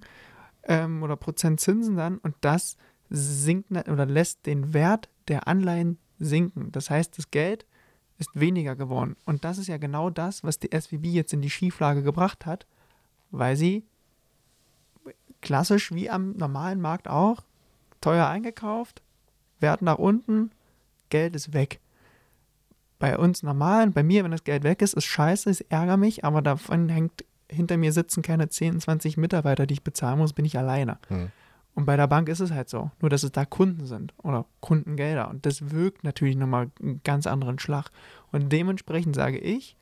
ähm, 0.64 1.02
oder 1.02 1.16
Prozent 1.16 1.60
Zinsen 1.60 1.96
dann 1.96 2.18
und 2.18 2.34
das 2.40 2.76
sinkt 3.10 3.70
oder 3.70 4.06
lässt 4.06 4.46
den 4.46 4.72
Wert 4.72 5.10
der 5.28 5.46
Anleihen 5.46 5.98
sinken. 6.18 6.72
Das 6.72 6.90
heißt, 6.90 7.18
das 7.18 7.30
Geld 7.30 7.66
ist 8.18 8.30
weniger 8.34 8.76
geworden. 8.76 9.16
Und 9.26 9.44
das 9.44 9.58
ist 9.58 9.68
ja 9.68 9.76
genau 9.76 10.10
das, 10.10 10.42
was 10.42 10.58
die 10.58 10.70
SVB 10.74 11.06
jetzt 11.06 11.32
in 11.32 11.42
die 11.42 11.50
Schieflage 11.50 12.02
gebracht 12.02 12.46
hat, 12.46 12.66
weil 13.30 13.56
sie 13.56 13.84
klassisch 15.40 15.92
wie 15.92 16.08
am 16.08 16.32
normalen 16.32 16.80
Markt 16.80 17.08
auch 17.08 17.42
teuer 18.00 18.26
eingekauft, 18.26 19.02
Wert 19.60 19.82
nach 19.82 19.98
unten, 19.98 20.50
Geld 21.10 21.36
ist 21.36 21.52
weg. 21.52 21.80
Bei 22.98 23.18
uns 23.18 23.42
normalen, 23.42 23.92
bei 23.92 24.02
mir, 24.02 24.24
wenn 24.24 24.30
das 24.30 24.44
Geld 24.44 24.64
weg 24.64 24.82
ist, 24.82 24.94
ist 24.94 25.04
scheiße, 25.04 25.50
es 25.50 25.60
ärgert 25.62 25.98
mich, 25.98 26.24
aber 26.24 26.42
davon 26.42 26.88
hängt 26.88 27.24
hinter 27.50 27.76
mir 27.76 27.92
sitzen 27.92 28.22
keine 28.22 28.48
10, 28.48 28.80
20 28.80 29.16
Mitarbeiter, 29.16 29.66
die 29.66 29.74
ich 29.74 29.84
bezahlen 29.84 30.18
muss, 30.18 30.32
bin 30.32 30.44
ich 30.44 30.58
alleine. 30.58 30.98
Hm. 31.08 31.30
Und 31.74 31.86
bei 31.86 31.96
der 31.96 32.06
Bank 32.06 32.28
ist 32.28 32.40
es 32.40 32.52
halt 32.52 32.68
so. 32.68 32.90
Nur, 33.00 33.10
dass 33.10 33.24
es 33.24 33.32
da 33.32 33.44
Kunden 33.44 33.86
sind 33.86 34.14
oder 34.22 34.46
Kundengelder. 34.60 35.28
Und 35.28 35.44
das 35.44 35.70
wirkt 35.70 36.04
natürlich 36.04 36.36
nochmal 36.36 36.70
einen 36.80 37.00
ganz 37.02 37.26
anderen 37.26 37.58
Schlag. 37.58 37.90
Und 38.30 38.50
dementsprechend 38.52 39.16
sage 39.16 39.38
ich, 39.38 39.76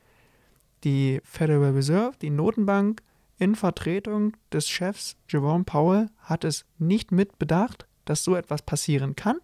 die 0.83 1.21
Federal 1.23 1.71
Reserve, 1.71 2.13
die 2.21 2.31
Notenbank 2.31 3.01
in 3.37 3.55
Vertretung 3.55 4.33
des 4.51 4.69
Chefs 4.69 5.15
Jerome 5.27 5.63
Powell 5.63 6.09
hat 6.19 6.43
es 6.43 6.65
nicht 6.77 7.11
mitbedacht, 7.11 7.87
dass 8.05 8.23
so 8.23 8.35
etwas 8.35 8.61
passieren 8.61 9.15
kann 9.15 9.37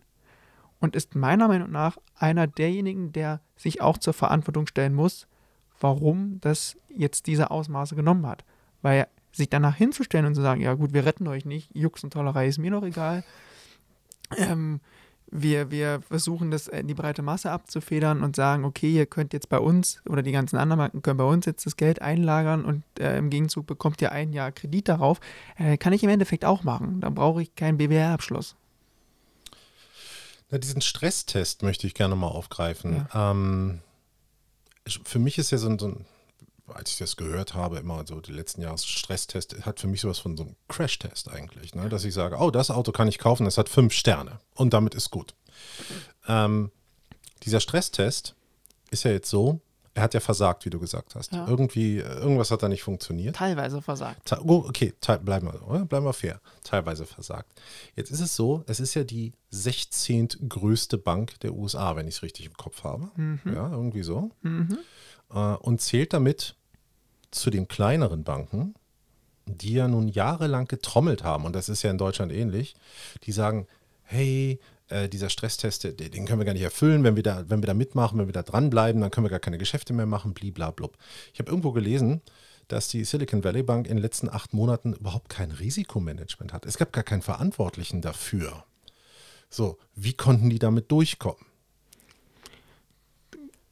und 0.79 0.95
ist 0.95 1.15
meiner 1.15 1.47
Meinung 1.47 1.71
nach 1.71 1.97
einer 2.15 2.47
derjenigen, 2.47 3.11
der 3.11 3.41
sich 3.55 3.81
auch 3.81 3.97
zur 3.97 4.13
Verantwortung 4.13 4.67
stellen 4.67 4.93
muss, 4.93 5.27
warum 5.79 6.39
das 6.41 6.77
jetzt 6.89 7.27
diese 7.27 7.51
Ausmaße 7.51 7.95
genommen 7.95 8.25
hat. 8.25 8.43
Weil 8.81 9.07
sich 9.31 9.49
danach 9.49 9.75
hinzustellen 9.75 10.25
und 10.25 10.35
zu 10.35 10.41
sagen, 10.41 10.61
ja 10.61 10.73
gut, 10.73 10.93
wir 10.93 11.05
retten 11.05 11.27
euch 11.27 11.45
nicht, 11.45 11.69
Jux 11.75 12.03
und 12.03 12.13
Tollerei 12.13 12.47
ist 12.47 12.57
mir 12.57 12.71
noch 12.71 12.83
egal. 12.83 13.23
Ähm, 14.37 14.79
wir, 15.31 15.71
wir 15.71 16.01
versuchen 16.01 16.51
das 16.51 16.67
in 16.67 16.87
die 16.87 16.93
breite 16.93 17.21
Masse 17.21 17.51
abzufedern 17.51 18.23
und 18.23 18.35
sagen, 18.35 18.65
okay, 18.65 18.91
ihr 18.91 19.05
könnt 19.05 19.33
jetzt 19.33 19.49
bei 19.49 19.59
uns 19.59 20.01
oder 20.07 20.21
die 20.21 20.31
ganzen 20.31 20.57
anderen 20.57 20.79
Banken 20.79 21.01
können 21.01 21.17
bei 21.17 21.23
uns 21.23 21.45
jetzt 21.45 21.65
das 21.65 21.77
Geld 21.77 22.01
einlagern 22.01 22.65
und 22.65 22.83
äh, 22.99 23.17
im 23.17 23.29
Gegenzug 23.29 23.67
bekommt 23.67 24.01
ihr 24.01 24.11
ein 24.11 24.33
Jahr 24.33 24.51
Kredit 24.51 24.87
darauf. 24.87 25.19
Äh, 25.57 25.77
kann 25.77 25.93
ich 25.93 26.03
im 26.03 26.09
Endeffekt 26.09 26.45
auch 26.45 26.63
machen. 26.63 27.01
Da 27.01 27.09
brauche 27.09 27.41
ich 27.41 27.55
keinen 27.55 27.77
BWR-Abschluss. 27.77 28.55
Na, 30.49 30.57
diesen 30.57 30.81
Stresstest 30.81 31.61
möchte 31.63 31.85
ich 31.85 31.93
gerne 31.93 32.15
mal 32.15 32.27
aufgreifen. 32.27 33.05
Ja. 33.13 33.31
Ähm, 33.31 33.81
für 34.87 35.19
mich 35.19 35.37
ist 35.37 35.51
ja 35.51 35.59
so 35.59 35.69
ein, 35.69 35.77
so 35.77 35.89
ein 35.89 36.05
als 36.73 36.91
ich 36.91 36.97
das 36.97 37.17
gehört 37.17 37.53
habe, 37.53 37.77
immer 37.77 38.05
so 38.07 38.19
die 38.21 38.31
letzten 38.31 38.61
Jahre 38.61 38.77
Stresstest 38.77 39.65
hat 39.65 39.79
für 39.79 39.87
mich 39.87 40.01
sowas 40.01 40.19
von 40.19 40.37
so 40.37 40.43
einem 40.43 40.55
Crashtest 40.67 41.29
eigentlich, 41.29 41.75
ne? 41.75 41.89
dass 41.89 42.05
ich 42.05 42.13
sage, 42.13 42.37
oh, 42.39 42.51
das 42.51 42.71
Auto 42.71 42.91
kann 42.91 43.07
ich 43.07 43.17
kaufen, 43.17 43.45
das 43.45 43.57
hat 43.57 43.69
fünf 43.69 43.93
Sterne 43.93 44.39
und 44.55 44.73
damit 44.73 44.95
ist 44.95 45.11
gut. 45.11 45.35
Ähm, 46.27 46.71
dieser 47.43 47.59
Stresstest 47.59 48.35
ist 48.91 49.03
ja 49.03 49.11
jetzt 49.11 49.29
so, 49.29 49.61
er 49.93 50.03
hat 50.03 50.13
ja 50.13 50.19
versagt, 50.19 50.65
wie 50.65 50.69
du 50.69 50.79
gesagt 50.79 51.15
hast. 51.15 51.33
Ja. 51.33 51.47
Irgendwie, 51.47 51.97
irgendwas 51.97 52.51
hat 52.51 52.63
da 52.63 52.69
nicht 52.69 52.83
funktioniert. 52.83 53.35
Teilweise 53.35 53.81
versagt. 53.81 54.31
Oh, 54.45 54.63
okay, 54.67 54.93
bleiben 55.23 55.47
wir, 55.47 55.67
oder? 55.67 55.85
bleiben 55.85 56.05
wir 56.05 56.13
fair. 56.13 56.39
Teilweise 56.63 57.05
versagt. 57.05 57.51
Jetzt 57.95 58.11
ist 58.11 58.21
es 58.21 58.35
so, 58.35 58.63
es 58.67 58.79
ist 58.79 58.93
ja 58.93 59.03
die 59.03 59.33
16. 59.49 60.29
größte 60.47 60.97
Bank 60.97 61.39
der 61.41 61.53
USA, 61.53 61.95
wenn 61.95 62.07
ich 62.07 62.15
es 62.15 62.23
richtig 62.23 62.45
im 62.45 62.53
Kopf 62.53 62.83
habe. 62.83 63.09
Mhm. 63.15 63.41
Ja, 63.45 63.69
irgendwie 63.71 64.03
so. 64.03 64.31
Mhm. 64.41 64.77
Äh, 65.31 65.37
und 65.37 65.81
zählt 65.81 66.13
damit 66.13 66.55
zu 67.31 67.49
den 67.49 67.67
kleineren 67.67 68.23
Banken, 68.23 68.75
die 69.45 69.73
ja 69.73 69.87
nun 69.87 70.07
jahrelang 70.07 70.67
getrommelt 70.67 71.23
haben, 71.23 71.45
und 71.45 71.53
das 71.53 71.69
ist 71.69 71.83
ja 71.83 71.89
in 71.89 71.97
Deutschland 71.97 72.31
ähnlich, 72.31 72.75
die 73.23 73.31
sagen, 73.31 73.67
hey, 74.03 74.59
äh, 74.89 75.07
dieser 75.09 75.29
Stresstest, 75.29 75.83
den 75.83 76.25
können 76.25 76.39
wir 76.39 76.45
gar 76.45 76.53
nicht 76.53 76.63
erfüllen, 76.63 77.03
wenn 77.03 77.15
wir, 77.15 77.23
da, 77.23 77.45
wenn 77.47 77.61
wir 77.61 77.67
da 77.67 77.73
mitmachen, 77.73 78.19
wenn 78.19 78.27
wir 78.27 78.33
da 78.33 78.43
dranbleiben, 78.43 79.01
dann 79.01 79.11
können 79.11 79.25
wir 79.25 79.31
gar 79.31 79.39
keine 79.39 79.57
Geschäfte 79.57 79.93
mehr 79.93 80.05
machen, 80.05 80.33
bliblablub. 80.33 80.97
Ich 81.33 81.39
habe 81.39 81.49
irgendwo 81.49 81.71
gelesen, 81.71 82.21
dass 82.67 82.87
die 82.87 83.03
Silicon 83.03 83.43
Valley 83.43 83.63
Bank 83.63 83.87
in 83.87 83.97
den 83.97 84.01
letzten 84.01 84.29
acht 84.29 84.53
Monaten 84.53 84.93
überhaupt 84.93 85.29
kein 85.29 85.51
Risikomanagement 85.51 86.53
hat. 86.53 86.65
Es 86.65 86.77
gab 86.77 86.93
gar 86.93 87.03
keinen 87.03 87.21
Verantwortlichen 87.21 88.01
dafür. 88.01 88.63
So, 89.49 89.77
wie 89.95 90.13
konnten 90.13 90.49
die 90.49 90.59
damit 90.59 90.91
durchkommen? 90.91 91.48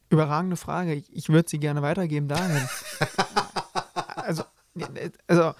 Überragende 0.09 0.55
Frage. 0.55 0.93
Ich 0.93 1.29
würde 1.29 1.49
sie 1.49 1.59
gerne 1.59 1.81
weitergeben 1.81 2.27
dahin. 2.27 2.67
also, 4.15 4.43
also 5.27 5.53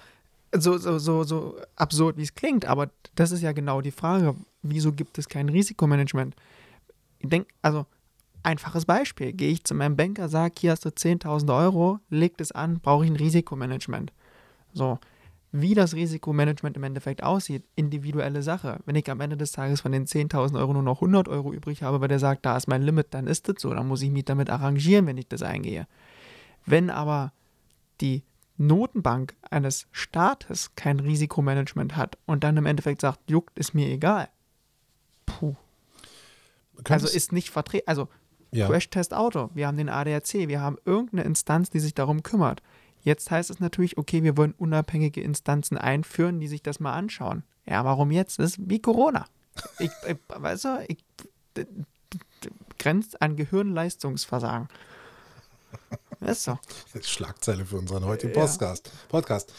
so, 0.56 0.78
so, 0.78 0.98
so, 0.98 1.24
so 1.24 1.56
absurd, 1.76 2.16
wie 2.16 2.22
es 2.22 2.34
klingt, 2.34 2.64
aber 2.64 2.90
das 3.14 3.32
ist 3.32 3.42
ja 3.42 3.52
genau 3.52 3.80
die 3.80 3.90
Frage. 3.90 4.34
Wieso 4.62 4.92
gibt 4.92 5.18
es 5.18 5.28
kein 5.28 5.48
Risikomanagement? 5.48 6.34
Ich 7.18 7.28
denke, 7.28 7.48
also, 7.62 7.86
einfaches 8.42 8.86
Beispiel. 8.86 9.32
Gehe 9.32 9.50
ich 9.50 9.64
zu 9.64 9.74
meinem 9.74 9.96
Banker, 9.96 10.28
sage, 10.28 10.54
hier 10.58 10.72
hast 10.72 10.84
du 10.84 10.88
10.000 10.88 11.56
Euro, 11.56 11.98
legt 12.08 12.40
es 12.40 12.52
an, 12.52 12.80
brauche 12.80 13.04
ich 13.04 13.10
ein 13.10 13.16
Risikomanagement. 13.16 14.12
So, 14.72 14.98
wie 15.50 15.74
das 15.74 15.94
Risikomanagement 15.94 16.76
im 16.76 16.82
Endeffekt 16.82 17.22
aussieht, 17.22 17.64
individuelle 17.74 18.42
Sache. 18.42 18.80
Wenn 18.84 18.96
ich 18.96 19.10
am 19.10 19.20
Ende 19.20 19.36
des 19.36 19.52
Tages 19.52 19.80
von 19.80 19.92
den 19.92 20.06
10.000 20.06 20.58
Euro 20.58 20.74
nur 20.74 20.82
noch 20.82 20.98
100 20.98 21.28
Euro 21.28 21.52
übrig 21.52 21.82
habe, 21.82 22.00
weil 22.00 22.08
der 22.08 22.18
sagt, 22.18 22.44
da 22.44 22.56
ist 22.56 22.68
mein 22.68 22.82
Limit, 22.82 23.08
dann 23.10 23.26
ist 23.26 23.48
das 23.48 23.56
so. 23.58 23.72
Dann 23.72 23.88
muss 23.88 24.02
ich 24.02 24.10
mich 24.10 24.26
damit 24.26 24.50
arrangieren, 24.50 25.06
wenn 25.06 25.16
ich 25.16 25.28
das 25.28 25.42
eingehe. 25.42 25.86
Wenn 26.66 26.90
aber 26.90 27.32
die 28.00 28.24
Notenbank 28.58 29.36
eines 29.50 29.86
Staates 29.92 30.74
kein 30.74 31.00
Risikomanagement 31.00 31.96
hat 31.96 32.18
und 32.26 32.44
dann 32.44 32.56
im 32.56 32.66
Endeffekt 32.66 33.00
sagt, 33.00 33.30
juckt, 33.30 33.58
ist 33.58 33.74
mir 33.74 33.88
egal. 33.88 34.28
Puh. 35.24 35.54
also 36.88 37.06
ist 37.06 37.32
nicht 37.32 37.50
vertreten. 37.50 37.88
Also 37.88 38.08
ja. 38.50 38.66
Crash-Test 38.66 39.14
Auto, 39.14 39.50
wir 39.54 39.66
haben 39.66 39.76
den 39.76 39.88
ADAC, 39.88 40.48
wir 40.48 40.60
haben 40.60 40.76
irgendeine 40.84 41.22
Instanz, 41.22 41.70
die 41.70 41.80
sich 41.80 41.94
darum 41.94 42.22
kümmert. 42.22 42.62
Jetzt 43.08 43.30
heißt 43.30 43.48
es 43.48 43.58
natürlich, 43.58 43.96
okay, 43.96 44.22
wir 44.22 44.36
wollen 44.36 44.52
unabhängige 44.52 45.22
Instanzen 45.22 45.78
einführen, 45.78 46.40
die 46.40 46.46
sich 46.46 46.62
das 46.62 46.78
mal 46.78 46.92
anschauen. 46.92 47.42
Ja, 47.64 47.82
warum 47.86 48.10
jetzt? 48.10 48.38
Das 48.38 48.50
ist 48.50 48.68
wie 48.68 48.82
Corona. 48.82 49.24
Ich, 49.78 49.90
ich 50.06 50.16
weißt 50.28 50.64
du, 50.66 50.84
ich, 50.88 50.98
grenzt 52.78 53.22
an 53.22 53.34
Gehirnleistungsversagen. 53.36 54.68
Ist 56.20 56.44
so. 56.44 56.58
Schlagzeile 57.02 57.64
für 57.64 57.78
unseren 57.78 58.04
heutigen 58.04 58.34
Ja. 58.34 58.44
Podcast. 58.44 58.92
Podcast. 59.08 59.54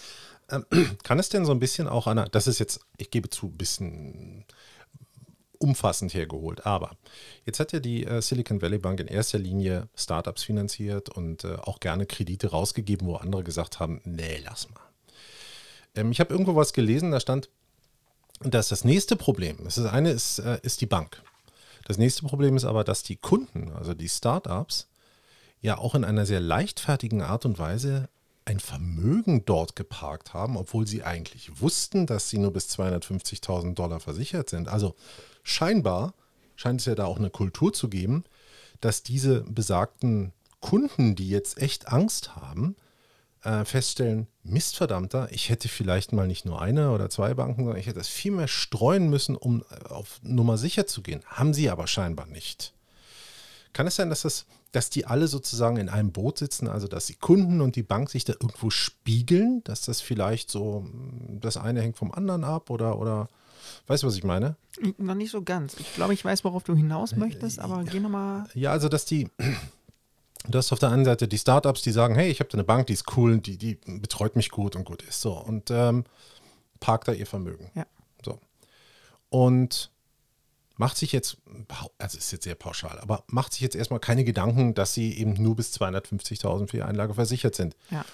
Ähm, 0.52 0.68
kann 1.04 1.18
es 1.18 1.30
denn 1.30 1.44
so 1.44 1.52
ein 1.52 1.60
bisschen 1.60 1.88
auch 1.88 2.06
einer, 2.06 2.30
das 2.30 2.46
ist 2.46 2.60
jetzt, 2.60 2.82
ich 2.98 3.10
gebe 3.10 3.32
zu, 3.32 3.48
ein 3.48 3.58
bisschen 3.58 4.46
umfassend 5.60 6.14
hergeholt, 6.14 6.66
aber 6.66 6.92
jetzt 7.46 7.60
hat 7.60 7.74
ja 7.74 7.80
die 7.80 8.06
äh, 8.06 8.22
Silicon 8.22 8.62
Valley 8.62 8.80
Bank 8.80 9.00
in 9.00 9.08
erster 9.08 9.38
Linie 9.38 9.90
Startups 9.96 10.44
finanziert 10.44 11.10
und 11.10 11.44
äh, 11.44 11.56
auch 11.56 11.80
gerne 11.80 12.06
Kredite 12.06 12.52
rausgegeben, 12.52 13.08
wo 13.08 13.16
andere 13.16 13.44
gesagt 13.44 13.80
haben, 13.80 14.02
nee, 14.06 14.42
lass 14.44 14.70
mal. 14.70 14.80
Ähm, 15.96 16.12
ich 16.12 16.20
habe 16.20 16.32
irgendwo 16.32 16.56
was 16.56 16.74
gelesen, 16.74 17.12
da 17.12 17.20
stand, 17.20 17.50
dass 18.42 18.70
das 18.70 18.86
nächste 18.86 19.16
Problem, 19.16 19.58
das 19.64 19.78
ist 19.78 19.86
eine 19.86 20.12
ist, 20.12 20.40
äh, 20.40 20.60
ist 20.64 20.82
die 20.82 20.86
Bank. 20.86 21.22
Das 21.86 21.98
nächste 21.98 22.24
Problem 22.24 22.56
ist 22.56 22.66
aber, 22.66 22.84
dass 22.84 23.04
die 23.04 23.18
Kunden, 23.18 23.72
also 23.74 23.94
die 23.94 24.10
Startups, 24.10 24.88
ja 25.62 25.78
auch 25.78 25.96
in 25.96 26.06
einer 26.06 26.26
sehr 26.26 26.40
leichtfertigen 26.40 27.22
Art 27.22 27.46
und 27.46 27.60
Weise 27.60 28.08
ein 28.46 28.60
Vermögen 28.60 29.46
dort 29.46 29.76
geparkt 29.76 30.34
haben, 30.34 30.58
obwohl 30.58 30.88
sie 30.88 31.04
eigentlich 31.04 31.62
wussten, 31.62 32.08
dass 32.08 32.30
sie 32.30 32.40
nur 32.40 32.52
bis 32.52 32.68
250.000 32.70 33.76
Dollar 33.76 34.00
versichert 34.00 34.50
sind. 34.50 34.68
Also 34.68 34.96
scheinbar 35.50 36.14
scheint 36.56 36.82
es 36.82 36.86
ja 36.86 36.96
da 36.96 37.06
auch 37.06 37.18
eine 37.18 37.30
Kultur 37.30 37.74
zu 37.74 37.90
geben, 37.90 38.24
dass 38.82 39.04
diese 39.04 39.42
besagten 39.42 40.34
Kunden, 40.60 41.16
die 41.16 41.30
jetzt 41.30 41.62
echt 41.62 41.88
Angst 41.88 42.36
haben, 42.36 42.76
äh, 43.44 43.64
feststellen, 43.64 44.28
Mistverdammter, 44.44 45.30
ich 45.32 45.50
hätte 45.50 45.70
vielleicht 45.70 46.12
mal 46.12 46.28
nicht 46.28 46.46
nur 46.46 46.62
eine 46.62 46.92
oder 46.92 47.10
zwei 47.10 47.34
Banken, 47.34 47.64
sondern 47.64 47.80
ich 47.80 47.88
hätte 47.88 48.00
es 48.00 48.10
viel 48.10 48.32
mehr 48.32 48.50
streuen 48.50 49.10
müssen, 49.10 49.36
um 49.36 49.64
äh, 49.70 49.88
auf 49.90 50.20
Nummer 50.22 50.58
sicher 50.58 50.88
zu 50.88 51.02
gehen. 51.02 51.24
Haben 51.26 51.54
sie 51.54 51.70
aber 51.70 51.88
scheinbar 51.88 52.26
nicht. 52.26 52.74
Kann 53.72 53.88
es 53.88 53.96
sein, 53.96 54.10
dass, 54.10 54.24
das, 54.24 54.46
dass 54.72 54.90
die 54.90 55.06
alle 55.06 55.28
sozusagen 55.28 55.78
in 55.78 55.90
einem 55.90 56.12
Boot 56.12 56.38
sitzen, 56.38 56.68
also 56.68 56.88
dass 56.88 57.06
die 57.06 57.16
Kunden 57.16 57.62
und 57.62 57.76
die 57.76 57.84
Bank 57.84 58.10
sich 58.10 58.26
da 58.26 58.34
irgendwo 58.34 58.70
spiegeln, 58.70 59.64
dass 59.64 59.82
das 59.82 60.02
vielleicht 60.02 60.50
so, 60.52 60.82
mh, 60.82 61.40
das 61.40 61.56
eine 61.56 61.82
hängt 61.82 61.98
vom 61.98 62.12
anderen 62.12 62.44
ab 62.44 62.70
oder, 62.70 63.00
oder 63.00 63.30
weißt 63.88 64.04
du, 64.04 64.08
was 64.08 64.16
ich 64.16 64.24
meine? 64.24 64.56
Noch 64.98 65.16
nicht 65.16 65.32
so 65.32 65.42
ganz. 65.42 65.76
Ich 65.80 65.94
glaube, 65.96 66.14
ich 66.14 66.24
weiß, 66.24 66.44
worauf 66.44 66.64
du 66.64 66.76
hinaus 66.76 67.16
möchtest, 67.16 67.60
aber 67.60 67.84
geh 67.84 68.00
nochmal. 68.00 68.46
Ja, 68.54 68.72
also 68.72 68.90
dass 68.90 69.06
die, 69.06 69.30
du 70.48 70.58
hast 70.58 70.72
auf 70.72 70.80
der 70.80 70.90
einen 70.90 71.06
Seite 71.06 71.28
die 71.28 71.38
Startups, 71.38 71.82
die 71.82 71.92
sagen, 71.92 72.16
hey, 72.16 72.30
ich 72.30 72.40
habe 72.40 72.50
da 72.50 72.56
eine 72.56 72.64
Bank, 72.64 72.88
die 72.88 72.94
ist 72.94 73.18
cool, 73.18 73.40
die, 73.40 73.58
die 73.58 73.76
betreut 73.86 74.36
mich 74.36 74.50
gut 74.50 74.76
und 74.76 74.86
gut 74.86 75.02
ist 75.04 75.22
so 75.22 75.34
und 75.34 75.72
ähm, 75.72 76.06
parkt 76.80 77.08
da 77.08 77.12
ihr 77.12 77.28
Vermögen. 77.28 77.72
Ja. 77.76 77.86
So. 78.24 78.40
Und 79.30 79.92
macht 80.80 80.96
sich 80.96 81.12
jetzt, 81.12 81.38
also 81.98 82.18
ist 82.18 82.32
jetzt 82.32 82.46
sehr 82.46 82.56
pauschal, 82.56 83.00
aber 83.00 83.26
macht 83.28 83.52
sich 83.52 83.62
jetzt 83.62 83.76
erstmal 83.76 84.00
keine 84.00 84.24
Gedanken, 84.24 84.74
dass 84.74 84.94
sie 84.94 85.18
eben 85.18 85.34
nur 85.34 85.58
bis 85.58 85.74
250.000 85.74 86.68
für 86.68 86.78
die 86.78 86.84
Einlage 86.84 87.14
versichert 87.14 87.54
sind. 87.54 87.76
Ja. 87.92 88.06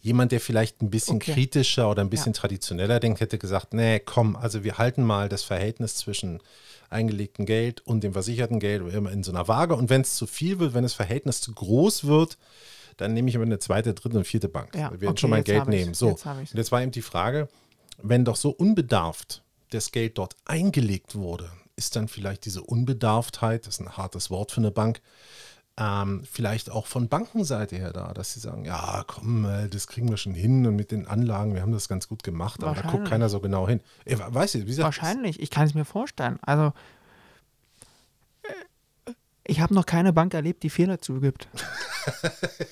Jemand, 0.00 0.32
der 0.32 0.40
vielleicht 0.40 0.80
ein 0.82 0.90
bisschen 0.90 1.16
Okay. 1.16 1.34
kritischer 1.34 1.90
oder 1.90 2.02
ein 2.02 2.10
bisschen 2.10 2.32
Ja. 2.32 2.40
traditioneller 2.40 3.00
denkt, 3.00 3.20
hätte 3.20 3.38
gesagt, 3.38 3.74
nee, 3.74 4.00
komm, 4.00 4.34
also 4.34 4.64
wir 4.64 4.78
halten 4.78 5.02
mal 5.04 5.28
das 5.28 5.42
Verhältnis 5.42 5.96
zwischen 5.96 6.40
eingelegtem 6.88 7.46
Geld 7.46 7.86
und 7.86 8.02
dem 8.02 8.12
versicherten 8.14 8.60
Geld 8.60 8.82
immer 8.92 9.12
in 9.12 9.22
so 9.22 9.30
einer 9.30 9.46
Waage. 9.46 9.76
Und 9.76 9.90
wenn 9.90 10.00
es 10.00 10.16
zu 10.16 10.26
viel 10.26 10.58
wird, 10.58 10.74
wenn 10.74 10.82
das 10.82 10.94
Verhältnis 10.94 11.40
zu 11.40 11.52
groß 11.52 12.04
wird, 12.04 12.38
dann 12.96 13.14
nehme 13.14 13.28
ich 13.28 13.34
immer 13.34 13.44
eine 13.44 13.58
zweite, 13.58 13.94
dritte 13.94 14.18
und 14.18 14.26
vierte 14.26 14.48
Bank. 14.48 14.74
Ja, 14.74 14.90
wir 14.90 15.00
werden 15.00 15.10
okay, 15.12 15.20
schon 15.20 15.30
mein 15.30 15.44
Geld 15.44 15.68
nehmen. 15.68 15.94
So. 15.94 16.08
Jetzt. 16.08 16.26
Und 16.26 16.54
jetzt 16.54 16.72
war 16.72 16.82
eben 16.82 16.92
die 16.92 17.02
Frage, 17.02 17.48
wenn 18.02 18.24
doch 18.24 18.36
so 18.36 18.50
unbedarft 18.50 19.42
das 19.70 19.92
Geld 19.92 20.18
dort 20.18 20.34
eingelegt 20.46 21.14
wurde, 21.14 21.50
ist 21.76 21.96
dann 21.96 22.08
vielleicht 22.08 22.44
diese 22.44 22.62
Unbedarftheit, 22.62 23.66
das 23.66 23.74
ist 23.74 23.80
ein 23.80 23.96
hartes 23.96 24.30
Wort 24.30 24.52
für 24.52 24.60
eine 24.60 24.70
Bank, 24.70 25.00
ähm, 25.80 26.22
vielleicht 26.30 26.70
auch 26.70 26.86
von 26.86 27.08
Bankenseite 27.08 27.74
her 27.76 27.92
da, 27.92 28.12
dass 28.12 28.34
sie 28.34 28.40
sagen, 28.40 28.66
ja, 28.66 29.02
komm, 29.06 29.46
äh, 29.46 29.66
das 29.68 29.86
kriegen 29.86 30.10
wir 30.10 30.18
schon 30.18 30.34
hin 30.34 30.66
und 30.66 30.76
mit 30.76 30.90
den 30.90 31.06
Anlagen, 31.06 31.54
wir 31.54 31.62
haben 31.62 31.72
das 31.72 31.88
ganz 31.88 32.06
gut 32.06 32.22
gemacht, 32.22 32.62
aber 32.62 32.80
da 32.82 32.90
guckt 32.90 33.08
keiner 33.08 33.30
so 33.30 33.40
genau 33.40 33.66
hin. 33.66 33.80
Äh, 34.04 34.18
weißt 34.18 34.56
du, 34.56 34.58
wie 34.60 34.66
gesagt, 34.66 34.84
Wahrscheinlich, 34.84 35.40
ich 35.40 35.48
kann 35.48 35.66
es 35.66 35.74
mir 35.74 35.86
vorstellen. 35.86 36.38
Also, 36.42 36.74
äh, 38.42 39.12
ich 39.44 39.60
habe 39.60 39.72
noch 39.72 39.86
keine 39.86 40.12
Bank 40.12 40.34
erlebt, 40.34 40.62
die 40.62 40.70
Fehler 40.70 41.00
zugibt. 41.00 41.48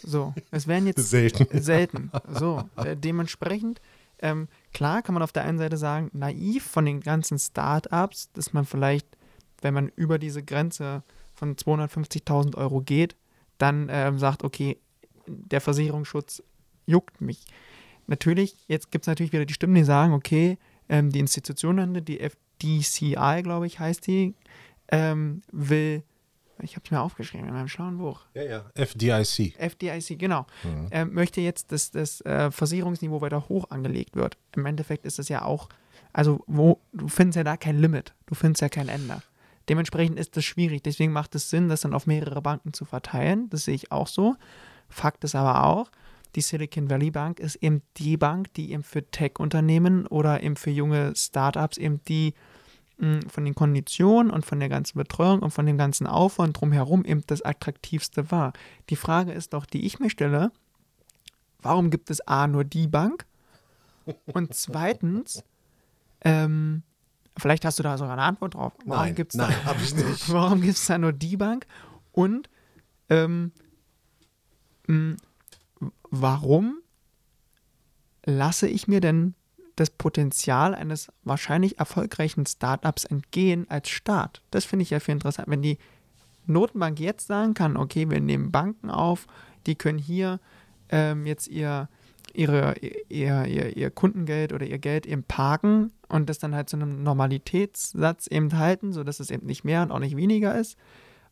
So, 0.02 0.32
es 0.50 0.66
werden 0.66 0.86
jetzt 0.86 1.10
selten. 1.10 1.46
selten. 1.62 2.10
So, 2.32 2.66
äh, 2.76 2.96
dementsprechend, 2.96 3.78
ähm, 4.20 4.48
klar 4.72 5.02
kann 5.02 5.12
man 5.12 5.22
auf 5.22 5.32
der 5.32 5.44
einen 5.44 5.58
Seite 5.58 5.76
sagen, 5.76 6.10
naiv 6.14 6.64
von 6.66 6.86
den 6.86 7.02
ganzen 7.02 7.38
Startups, 7.38 8.32
dass 8.32 8.54
man 8.54 8.64
vielleicht, 8.64 9.06
wenn 9.60 9.74
man 9.74 9.88
über 9.96 10.18
diese 10.18 10.42
Grenze 10.42 11.02
von 11.38 11.54
250.000 11.56 12.56
Euro 12.56 12.80
geht, 12.80 13.16
dann 13.58 13.88
ähm, 13.90 14.18
sagt, 14.18 14.44
okay, 14.44 14.78
der 15.26 15.60
Versicherungsschutz 15.60 16.42
juckt 16.86 17.20
mich. 17.20 17.46
Natürlich, 18.06 18.56
jetzt 18.66 18.90
gibt 18.90 19.04
es 19.04 19.06
natürlich 19.06 19.32
wieder 19.32 19.44
die 19.46 19.54
Stimmen, 19.54 19.74
die 19.74 19.84
sagen, 19.84 20.12
okay, 20.14 20.58
ähm, 20.88 21.10
die 21.10 21.18
Institution, 21.20 22.04
die 22.04 22.20
FDCI, 22.20 23.42
glaube 23.42 23.66
ich, 23.66 23.78
heißt 23.78 24.06
die, 24.06 24.34
ähm, 24.90 25.42
will, 25.52 26.02
ich 26.62 26.74
habe 26.76 26.84
es 26.86 26.90
mir 26.90 27.00
aufgeschrieben 27.00 27.46
in 27.46 27.54
meinem 27.54 27.68
schlauen 27.68 27.98
Buch, 27.98 28.22
Ja, 28.34 28.42
ja. 28.42 28.64
FDIC. 28.74 29.54
FDIC, 29.58 30.18
genau, 30.18 30.46
Mhm. 30.64 30.88
äh, 30.90 31.04
möchte 31.04 31.40
jetzt, 31.40 31.70
dass 31.72 31.90
das 31.90 32.20
äh, 32.22 32.50
Versicherungsniveau 32.50 33.20
weiter 33.20 33.48
hoch 33.48 33.70
angelegt 33.70 34.16
wird. 34.16 34.38
Im 34.56 34.64
Endeffekt 34.66 35.04
ist 35.04 35.18
es 35.18 35.28
ja 35.28 35.42
auch, 35.42 35.68
also 36.12 36.42
wo, 36.46 36.80
du 36.94 37.06
findest 37.08 37.36
ja 37.36 37.44
da 37.44 37.56
kein 37.58 37.78
Limit, 37.78 38.14
du 38.26 38.34
findest 38.34 38.62
ja 38.62 38.68
kein 38.70 38.88
Ende. 38.88 39.22
Dementsprechend 39.68 40.18
ist 40.18 40.36
das 40.36 40.44
schwierig. 40.44 40.82
Deswegen 40.82 41.12
macht 41.12 41.34
es 41.34 41.50
Sinn, 41.50 41.68
das 41.68 41.82
dann 41.82 41.94
auf 41.94 42.06
mehrere 42.06 42.42
Banken 42.42 42.72
zu 42.72 42.84
verteilen. 42.84 43.50
Das 43.50 43.64
sehe 43.64 43.74
ich 43.74 43.92
auch 43.92 44.06
so. 44.06 44.36
Fakt 44.88 45.24
ist 45.24 45.34
aber 45.34 45.64
auch, 45.64 45.90
die 46.34 46.40
Silicon 46.40 46.90
Valley 46.90 47.10
Bank 47.10 47.40
ist 47.40 47.56
eben 47.56 47.82
die 47.96 48.16
Bank, 48.16 48.52
die 48.54 48.72
eben 48.72 48.82
für 48.82 49.04
Tech-Unternehmen 49.10 50.06
oder 50.06 50.42
eben 50.42 50.56
für 50.56 50.70
junge 50.70 51.14
Startups 51.16 51.78
eben 51.78 52.02
die 52.04 52.34
mh, 52.98 53.20
von 53.28 53.44
den 53.44 53.54
Konditionen 53.54 54.30
und 54.30 54.44
von 54.44 54.60
der 54.60 54.68
ganzen 54.68 54.98
Betreuung 54.98 55.40
und 55.40 55.50
von 55.50 55.66
dem 55.66 55.78
ganzen 55.78 56.06
Aufwand 56.06 56.60
drumherum 56.60 57.04
eben 57.04 57.22
das 57.26 57.42
attraktivste 57.42 58.30
war. 58.30 58.52
Die 58.90 58.96
Frage 58.96 59.32
ist 59.32 59.52
doch, 59.52 59.66
die 59.66 59.86
ich 59.86 59.98
mir 59.98 60.10
stelle, 60.10 60.50
warum 61.60 61.90
gibt 61.90 62.10
es 62.10 62.26
A 62.26 62.46
nur 62.46 62.64
die 62.64 62.86
Bank? 62.86 63.26
Und 64.26 64.54
zweitens, 64.54 65.44
ähm, 66.22 66.82
vielleicht 67.38 67.64
hast 67.64 67.78
du 67.78 67.82
da 67.82 67.96
sogar 67.98 68.14
eine 68.14 68.22
Antwort 68.22 68.54
drauf. 68.54 68.72
Warum 68.84 69.04
Nein, 69.04 69.14
gibt's 69.14 69.34
nein, 69.34 69.64
habe 69.64 69.80
ich 69.82 69.94
nicht. 69.94 70.28
Warum 70.32 70.60
gibt 70.60 70.74
es 70.74 70.86
da 70.86 70.98
nur 70.98 71.12
die 71.12 71.36
Bank? 71.36 71.66
Und 72.12 72.48
ähm, 73.08 73.52
mh, 74.86 75.16
warum 76.10 76.78
lasse 78.24 78.68
ich 78.68 78.88
mir 78.88 79.00
denn 79.00 79.34
das 79.76 79.90
Potenzial 79.90 80.74
eines 80.74 81.12
wahrscheinlich 81.22 81.78
erfolgreichen 81.78 82.46
Startups 82.46 83.04
entgehen 83.04 83.66
als 83.70 83.88
Staat? 83.88 84.42
Das 84.50 84.64
finde 84.64 84.82
ich 84.82 84.90
ja 84.90 85.00
viel 85.00 85.12
interessant. 85.12 85.48
Wenn 85.48 85.62
die 85.62 85.78
Notenbank 86.46 86.98
jetzt 86.98 87.26
sagen 87.26 87.54
kann, 87.54 87.76
okay, 87.76 88.10
wir 88.10 88.20
nehmen 88.20 88.50
Banken 88.50 88.90
auf, 88.90 89.26
die 89.66 89.76
können 89.76 89.98
hier 89.98 90.40
ähm, 90.88 91.26
jetzt 91.26 91.48
ihr, 91.48 91.88
ihre, 92.34 92.74
ihr, 93.08 93.46
ihr, 93.46 93.76
ihr 93.76 93.90
Kundengeld 93.90 94.52
oder 94.52 94.66
ihr 94.66 94.78
Geld 94.78 95.06
eben 95.06 95.24
parken 95.24 95.92
und 96.08 96.28
das 96.28 96.38
dann 96.38 96.54
halt 96.54 96.68
zu 96.68 96.76
einem 96.76 97.02
Normalitätssatz 97.02 98.26
eben 98.28 98.56
halten, 98.56 98.92
sodass 98.92 99.20
es 99.20 99.30
eben 99.30 99.46
nicht 99.46 99.64
mehr 99.64 99.82
und 99.82 99.92
auch 99.92 99.98
nicht 99.98 100.16
weniger 100.16 100.54
ist. 100.54 100.76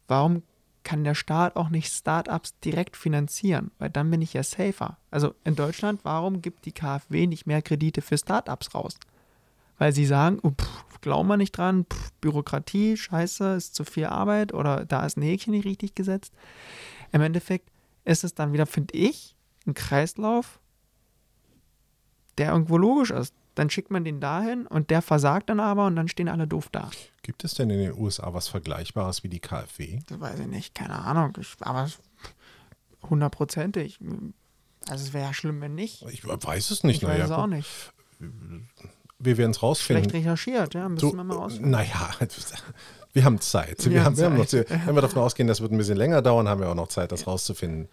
Warum 0.09 0.43
kann 0.85 1.03
der 1.03 1.15
Staat 1.15 1.57
auch 1.57 1.69
nicht 1.69 1.93
Startups 1.93 2.59
direkt 2.61 2.97
finanzieren? 2.97 3.73
Weil 3.79 3.91
dann 3.91 4.11
bin 4.11 4.23
ich 4.23 4.35
ja 4.35 4.43
safer. 4.43 4.99
Also 5.11 5.35
in 5.45 5.57
Deutschland, 5.57 6.01
warum 6.05 6.43
gibt 6.43 6.65
die 6.65 6.73
KfW 6.73 7.27
nicht 7.27 7.47
mehr 7.47 7.61
Kredite 7.61 8.03
für 8.03 8.17
Startups 8.17 8.75
raus? 8.75 8.97
Weil 9.79 9.93
sie 9.93 10.07
sagen, 10.07 10.39
oh, 10.43 10.53
glauben 11.01 11.29
wir 11.29 11.37
nicht 11.37 11.57
dran, 11.57 11.87
pff, 11.93 12.13
Bürokratie, 12.21 12.97
scheiße, 12.97 13.55
ist 13.55 13.75
zu 13.75 13.85
viel 13.85 14.07
Arbeit 14.07 14.55
oder 14.55 14.87
da 14.87 15.05
ist 15.05 15.17
ein 15.17 15.23
Häkchen 15.23 15.53
nicht 15.53 15.67
richtig 15.67 15.95
gesetzt. 15.95 16.33
Im 17.13 17.21
Endeffekt 17.21 17.71
ist 18.05 18.25
es 18.25 18.35
dann 18.35 18.53
wieder, 18.53 18.67
finde 18.67 18.95
ich, 18.95 19.35
ein 19.67 19.75
Kreislauf, 19.75 20.61
der 22.39 22.53
irgendwo 22.53 22.77
logisch 22.79 23.11
ist. 23.11 23.35
Dann 23.55 23.71
schickt 23.71 23.91
man 23.91 24.05
den 24.05 24.21
dahin 24.21 24.67
und 24.67 24.91
der 24.91 25.01
versagt 25.01 25.49
dann 25.49 25.61
aber 25.61 25.87
und 25.87 25.97
dann 25.97 26.09
stehen 26.09 26.29
alle 26.29 26.47
doof 26.47 26.69
da. 26.71 26.91
Gibt 27.23 27.43
es 27.43 27.55
denn 27.55 27.71
in 27.71 27.79
den 27.79 27.95
USA 27.99 28.35
was 28.35 28.49
Vergleichbares 28.49 29.23
wie 29.25 29.29
die 29.31 29.41
KfW? 29.41 30.01
Das 30.09 30.21
weiß 30.21 30.41
ich 30.41 30.47
nicht, 30.47 30.75
keine 30.75 30.99
Ahnung. 30.99 31.33
Ich, 31.41 31.55
aber 31.61 31.89
hundertprozentig. 33.09 33.99
Also 34.89 35.05
es 35.07 35.13
wäre 35.13 35.25
ja 35.27 35.35
schlimm, 35.35 35.61
wenn 35.61 35.75
nicht. 35.75 36.03
Ich 36.11 36.23
weiß 36.27 36.71
es 36.71 36.85
nicht. 36.85 37.03
Ich 37.03 37.09
weiß 37.09 37.15
naja, 37.19 37.25
es 37.25 37.31
auch 37.31 37.47
nicht. 37.47 37.69
Wir 39.19 39.39
werden 39.39 39.51
es 39.53 39.63
rausfinden. 39.63 40.05
Schlecht 40.11 40.25
recherchiert, 40.27 40.75
ja, 40.75 40.89
müssen 40.89 41.01
So, 41.11 41.17
wir 41.17 41.25
mal 41.25 41.37
rausfinden. 41.37 41.71
naja, 41.71 42.11
wir 43.15 43.25
haben 43.25 43.41
Zeit. 43.41 43.85
Wir, 43.87 43.93
Wir 43.93 44.05
haben, 44.05 44.13
haben 44.15 44.19
wir 44.19 44.25
haben 44.27 44.37
noch, 44.37 44.47
Zeit. 44.47 44.69
wenn 44.71 44.95
wir 44.95 45.01
davon 45.03 45.23
ausgehen, 45.23 45.49
das 45.49 45.61
wird 45.61 45.73
ein 45.73 45.79
bisschen 45.79 45.97
länger 45.97 46.21
dauern, 46.23 46.49
haben 46.49 46.61
wir 46.61 46.69
auch 46.69 46.75
noch 46.75 46.89
Zeit, 46.89 47.13
das 47.13 47.27
rauszufinden. 47.27 47.89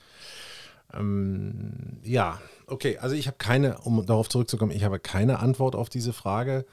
Ähm, 0.94 2.00
ja, 2.04 2.40
okay. 2.68 2.98
Also 2.98 3.16
ich 3.16 3.28
habe 3.28 3.38
keine, 3.38 3.80
um 3.80 4.06
darauf 4.06 4.30
zurückzukommen, 4.30 4.72
ich 4.72 4.84
habe 4.84 5.00
keine 5.00 5.40
Antwort 5.40 5.76
auf 5.76 5.90
diese 5.90 6.14
Frage. 6.14 6.66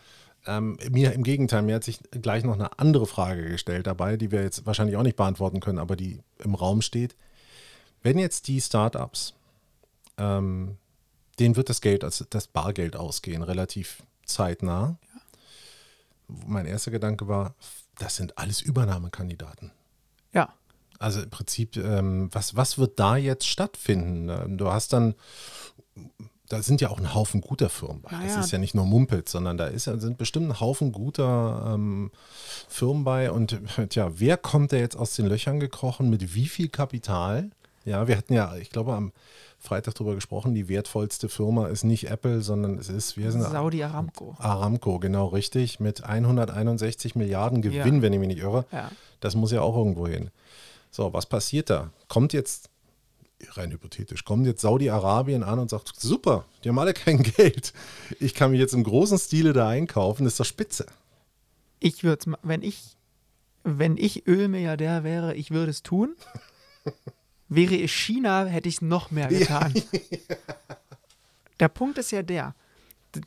Ähm, 0.47 0.79
mir 0.91 1.13
im 1.13 1.23
Gegenteil, 1.23 1.63
mir 1.63 1.75
hat 1.75 1.85
sich 1.85 2.01
gleich 2.13 2.45
noch 2.45 2.55
eine 2.55 2.79
andere 2.79 3.07
Frage 3.07 3.47
gestellt 3.49 3.87
dabei, 3.87 4.17
die 4.17 4.31
wir 4.31 4.43
jetzt 4.43 4.65
wahrscheinlich 4.65 4.97
auch 4.97 5.03
nicht 5.03 5.17
beantworten 5.17 5.61
können, 5.61 5.79
aber 5.79 5.97
die 5.97 6.21
im 6.39 6.55
Raum 6.55 6.83
steht. 6.83 7.15
wenn 8.03 8.19
jetzt 8.19 8.49
die 8.49 8.61
Startups, 8.61 9.35
ähm, 10.17 10.79
denen 11.39 11.57
wird 11.57 11.69
das 11.69 11.81
Geld, 11.81 12.05
also 12.05 12.25
das 12.29 12.47
Bargeld 12.47 12.97
ausgehen, 12.97 13.43
relativ 13.43 14.03
zeitnah. 14.25 14.99
Ja. 15.15 15.21
Mein 16.47 16.67
erster 16.67 16.91
Gedanke 16.91 17.29
war, 17.29 17.55
das 17.99 18.17
sind 18.17 18.39
alles 18.39 18.63
Übernahmekandidaten. 18.63 19.73
Ja. 20.33 20.55
Also 21.01 21.23
im 21.23 21.31
Prinzip, 21.31 21.77
ähm, 21.79 22.29
was, 22.31 22.55
was 22.57 22.77
wird 22.79 23.01
da 23.01 23.17
jetzt 23.17 23.47
stattfinden? 23.47 24.29
Ähm, 24.29 24.59
du 24.59 24.71
hast 24.71 24.93
dann, 24.93 25.15
da 26.47 26.63
sind 26.63 26.83
ja 26.83 26.91
auch 26.91 26.99
ein 26.99 27.15
Haufen 27.15 27.41
guter 27.41 27.71
Firmen 27.71 28.03
bei. 28.03 28.11
Ja, 28.13 28.37
das 28.37 28.45
ist 28.45 28.53
ja 28.53 28.59
nicht 28.59 28.75
nur 28.75 28.85
Mumpelt, 28.85 29.27
sondern 29.29 29.57
da 29.57 29.67
ist, 29.67 29.85
sind 29.85 30.19
bestimmt 30.19 30.51
ein 30.51 30.61
Haufen 30.61 30.93
guter 30.93 31.73
ähm, 31.75 32.11
Firmen 32.69 33.05
bei. 33.05 33.33
Und 33.33 33.59
tja, 33.89 34.11
wer 34.17 34.37
kommt 34.37 34.73
da 34.73 34.77
jetzt 34.77 34.95
aus 34.95 35.17
den 35.17 35.27
Löchern 35.27 35.59
gekrochen? 35.59 36.11
Mit 36.11 36.35
wie 36.35 36.47
viel 36.47 36.69
Kapital? 36.69 37.51
Ja, 37.87 38.07
wir 38.07 38.19
hatten 38.19 38.35
ja, 38.35 38.55
ich 38.57 38.69
glaube, 38.69 38.93
am 38.93 39.13
Freitag 39.59 39.95
darüber 39.95 40.15
gesprochen, 40.15 40.55
die 40.55 40.69
wertvollste 40.69 41.31
Firma 41.31 41.69
ist 41.69 41.83
nicht 41.83 42.11
Apple, 42.11 42.43
sondern 42.43 42.79
es 42.79 42.91
ist, 42.91 43.17
wir 43.17 43.33
sind 43.33 43.43
Saudi 43.43 43.83
Aramco. 43.83 44.35
Aramco, 44.39 44.99
genau 44.99 45.29
richtig, 45.29 45.81
mit 45.81 46.05
161 46.05 47.15
Milliarden 47.15 47.63
Gewinn, 47.63 47.97
ja. 47.97 48.03
wenn 48.03 48.13
ich 48.13 48.19
mich 48.19 48.29
nicht 48.29 48.43
irre. 48.43 48.67
Ja. 48.71 48.91
Das 49.21 49.35
muss 49.35 49.51
ja 49.51 49.63
auch 49.63 49.77
irgendwo 49.77 50.07
hin. 50.07 50.31
So, 50.91 51.13
was 51.13 51.27
passiert 51.27 51.71
da? 51.71 51.93
Kommt 52.09 52.33
jetzt, 52.33 52.69
rein 53.53 53.71
hypothetisch, 53.71 54.25
kommt 54.25 54.47
jetzt 54.47 54.61
Saudi-Arabien 54.61 55.43
an 55.43 55.59
und 55.59 55.71
sagt, 55.71 55.93
super, 55.99 56.45
die 56.63 56.69
haben 56.69 56.79
alle 56.79 56.95
kein 56.95 57.23
Geld. 57.37 57.73
Ich 58.19 58.35
kann 58.35 58.51
mich 58.51 58.61
jetzt 58.61 58.75
im 58.75 58.85
großen 58.85 59.19
Stile 59.19 59.53
da 59.53 59.69
einkaufen, 59.69 60.25
das 60.25 60.35
ist 60.35 60.41
doch 60.41 60.45
spitze. 60.45 60.87
Ich 61.79 62.05
würde 62.05 62.23
es, 62.27 62.39
wenn 62.43 62.63
ich, 62.63 62.97
wenn 63.65 63.97
ich 63.97 64.27
Ölmilliardär 64.27 65.05
wäre, 65.05 65.35
ich 65.35 65.51
würde 65.51 65.71
es 65.71 65.83
tun. 65.83 66.17
wäre 67.49 67.77
es 67.77 67.91
China, 67.91 68.45
hätte 68.47 68.69
ich 68.69 68.77
es 68.77 68.83
noch 68.83 69.11
mehr 69.11 69.29
getan. 69.29 69.75
der 71.61 71.69
Punkt 71.69 71.99
ist 71.99 72.11
ja 72.11 72.23
der, 72.23 72.55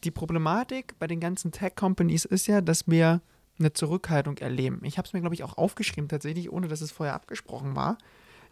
die 0.04 0.12
Problematik 0.12 0.98
bei 1.00 1.08
den 1.08 1.20
ganzen 1.20 1.52
Tech-Companies 1.52 2.26
ist 2.26 2.48
ja, 2.48 2.62
dass 2.62 2.88
wir 2.88 3.22
eine 3.60 3.74
Zurückhaltung 3.74 4.38
erleben. 4.38 4.82
Ich 4.84 4.98
habe 4.98 5.08
es 5.08 5.14
mir, 5.14 5.22
glaube 5.22 5.36
ich, 5.36 5.44
auch 5.44 5.58
aufgeschrieben, 5.58 6.10
tatsächlich, 6.10 6.52
ohne 6.52 6.68
dass 6.68 6.82
es 6.82 6.92
vorher 6.92 7.14
abgesprochen 7.14 7.76
war, 7.76 7.98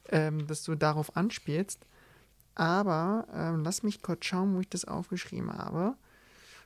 ähm, 0.10 0.48
dass 0.48 0.64
du 0.64 0.76
darauf 0.76 1.16
anspielst. 1.16 1.86
Aber 2.56 3.28
ähm, 3.34 3.64
lass 3.64 3.84
mich 3.84 4.02
kurz 4.02 4.26
schauen, 4.26 4.56
wo 4.56 4.60
ich 4.60 4.70
das 4.70 4.86
aufgeschrieben 4.86 5.54
habe. 5.54 5.96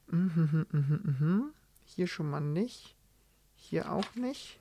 Mhm, 0.08 0.66
mh, 0.72 0.80
mh, 0.80 1.00
mh. 1.20 1.44
Hier 1.86 2.08
schon 2.08 2.30
mal 2.30 2.42
nicht. 2.42 2.96
Hier 3.56 3.92
auch 3.92 4.16
nicht. 4.16 4.60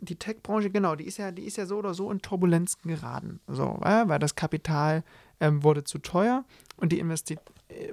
Die 0.00 0.16
Tech-Branche, 0.16 0.70
genau, 0.70 0.96
die 0.96 1.04
ist 1.04 1.18
ja, 1.18 1.30
die 1.30 1.44
ist 1.44 1.56
ja 1.56 1.64
so 1.64 1.78
oder 1.78 1.94
so 1.94 2.10
in 2.10 2.20
Turbulenzen 2.20 2.82
geraten. 2.82 3.40
So, 3.46 3.78
weil 3.80 4.18
das 4.18 4.34
Kapital 4.34 5.04
ähm, 5.38 5.62
wurde 5.62 5.84
zu 5.84 5.98
teuer 5.98 6.44
und 6.76 6.90
die, 6.90 6.98
Investi 6.98 7.38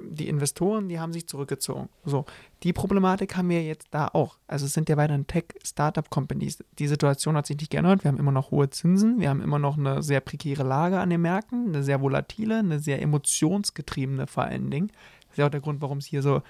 die 0.10 0.28
Investoren, 0.28 0.90
die 0.90 1.00
haben 1.00 1.14
sich 1.14 1.28
zurückgezogen. 1.28 1.90
So, 2.06 2.26
die 2.64 2.74
Problematik 2.74 3.36
haben 3.36 3.50
wir 3.50 3.64
jetzt 3.64 3.88
da 3.92 4.08
auch. 4.08 4.38
Also 4.48 4.66
es 4.66 4.74
sind 4.74 4.90
ja 4.90 4.98
weiterhin 4.98 5.28
Tech-Startup-Companies. 5.28 6.64
Die 6.78 6.88
Situation 6.88 7.36
hat 7.36 7.48
sich 7.48 7.58
nicht 7.58 7.72
geändert. 7.72 8.04
Wir 8.04 8.10
haben 8.10 8.18
immer 8.18 8.32
noch 8.32 8.52
hohe 8.52 8.70
Zinsen, 8.70 9.20
wir 9.20 9.30
haben 9.30 9.42
immer 9.42 9.60
noch 9.60 9.78
eine 9.78 10.04
sehr 10.04 10.22
prekäre 10.22 10.64
Lage 10.64 11.00
an 11.00 11.10
den 11.10 11.22
Märkten, 11.22 11.68
eine 11.68 11.84
sehr 11.84 12.02
volatile, 12.02 12.60
eine 12.60 12.80
sehr 12.80 13.02
emotionsgetriebene 13.02 14.28
vor 14.28 14.44
allen 14.44 14.70
Dingen. 14.70 14.88
Das 15.22 15.32
ist 15.32 15.38
ja 15.38 15.46
auch 15.46 15.52
der 15.52 15.62
Grund, 15.62 15.82
warum 15.82 16.00
es 16.00 16.06
hier 16.06 16.22
so, 16.22 16.42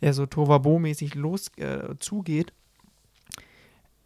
ja, 0.00 0.12
so 0.12 0.24
Tovabo-mäßig 0.24 1.14
los 1.14 1.48
äh, 1.56 1.94
zugeht. 1.98 2.52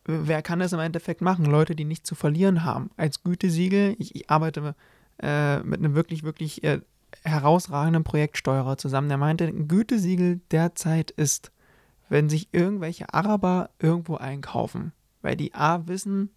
Wer 0.04 0.40
kann 0.40 0.60
das 0.60 0.72
im 0.72 0.80
Endeffekt 0.80 1.20
machen? 1.20 1.44
Leute, 1.44 1.76
die 1.76 1.84
nichts 1.84 2.08
zu 2.08 2.14
verlieren 2.14 2.64
haben. 2.64 2.90
Als 2.96 3.22
Gütesiegel, 3.22 3.94
ich, 3.98 4.14
ich 4.14 4.30
arbeite 4.30 4.74
äh, 5.20 5.58
mit 5.64 5.80
einem 5.80 5.94
wirklich, 5.94 6.22
wirklich 6.22 6.64
äh, 6.64 6.80
herausragenden 7.24 8.04
Projektsteuerer 8.04 8.76
zusammen, 8.76 9.08
der 9.08 9.18
meinte, 9.18 9.44
ein 9.44 9.68
Gütesiegel 9.68 10.40
derzeit 10.50 11.10
ist, 11.10 11.52
wenn 12.08 12.28
sich 12.28 12.48
irgendwelche 12.52 13.12
Araber 13.12 13.70
irgendwo 13.78 14.16
einkaufen, 14.16 14.92
weil 15.22 15.36
die 15.36 15.54
A 15.54 15.86
wissen, 15.86 16.30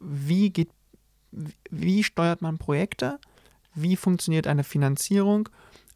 wie 0.00 0.50
geht, 0.50 0.70
wie 1.70 2.04
steuert 2.04 2.42
man 2.42 2.58
Projekte, 2.58 3.18
wie 3.74 3.96
funktioniert 3.96 4.46
eine 4.46 4.64
Finanzierung 4.64 5.48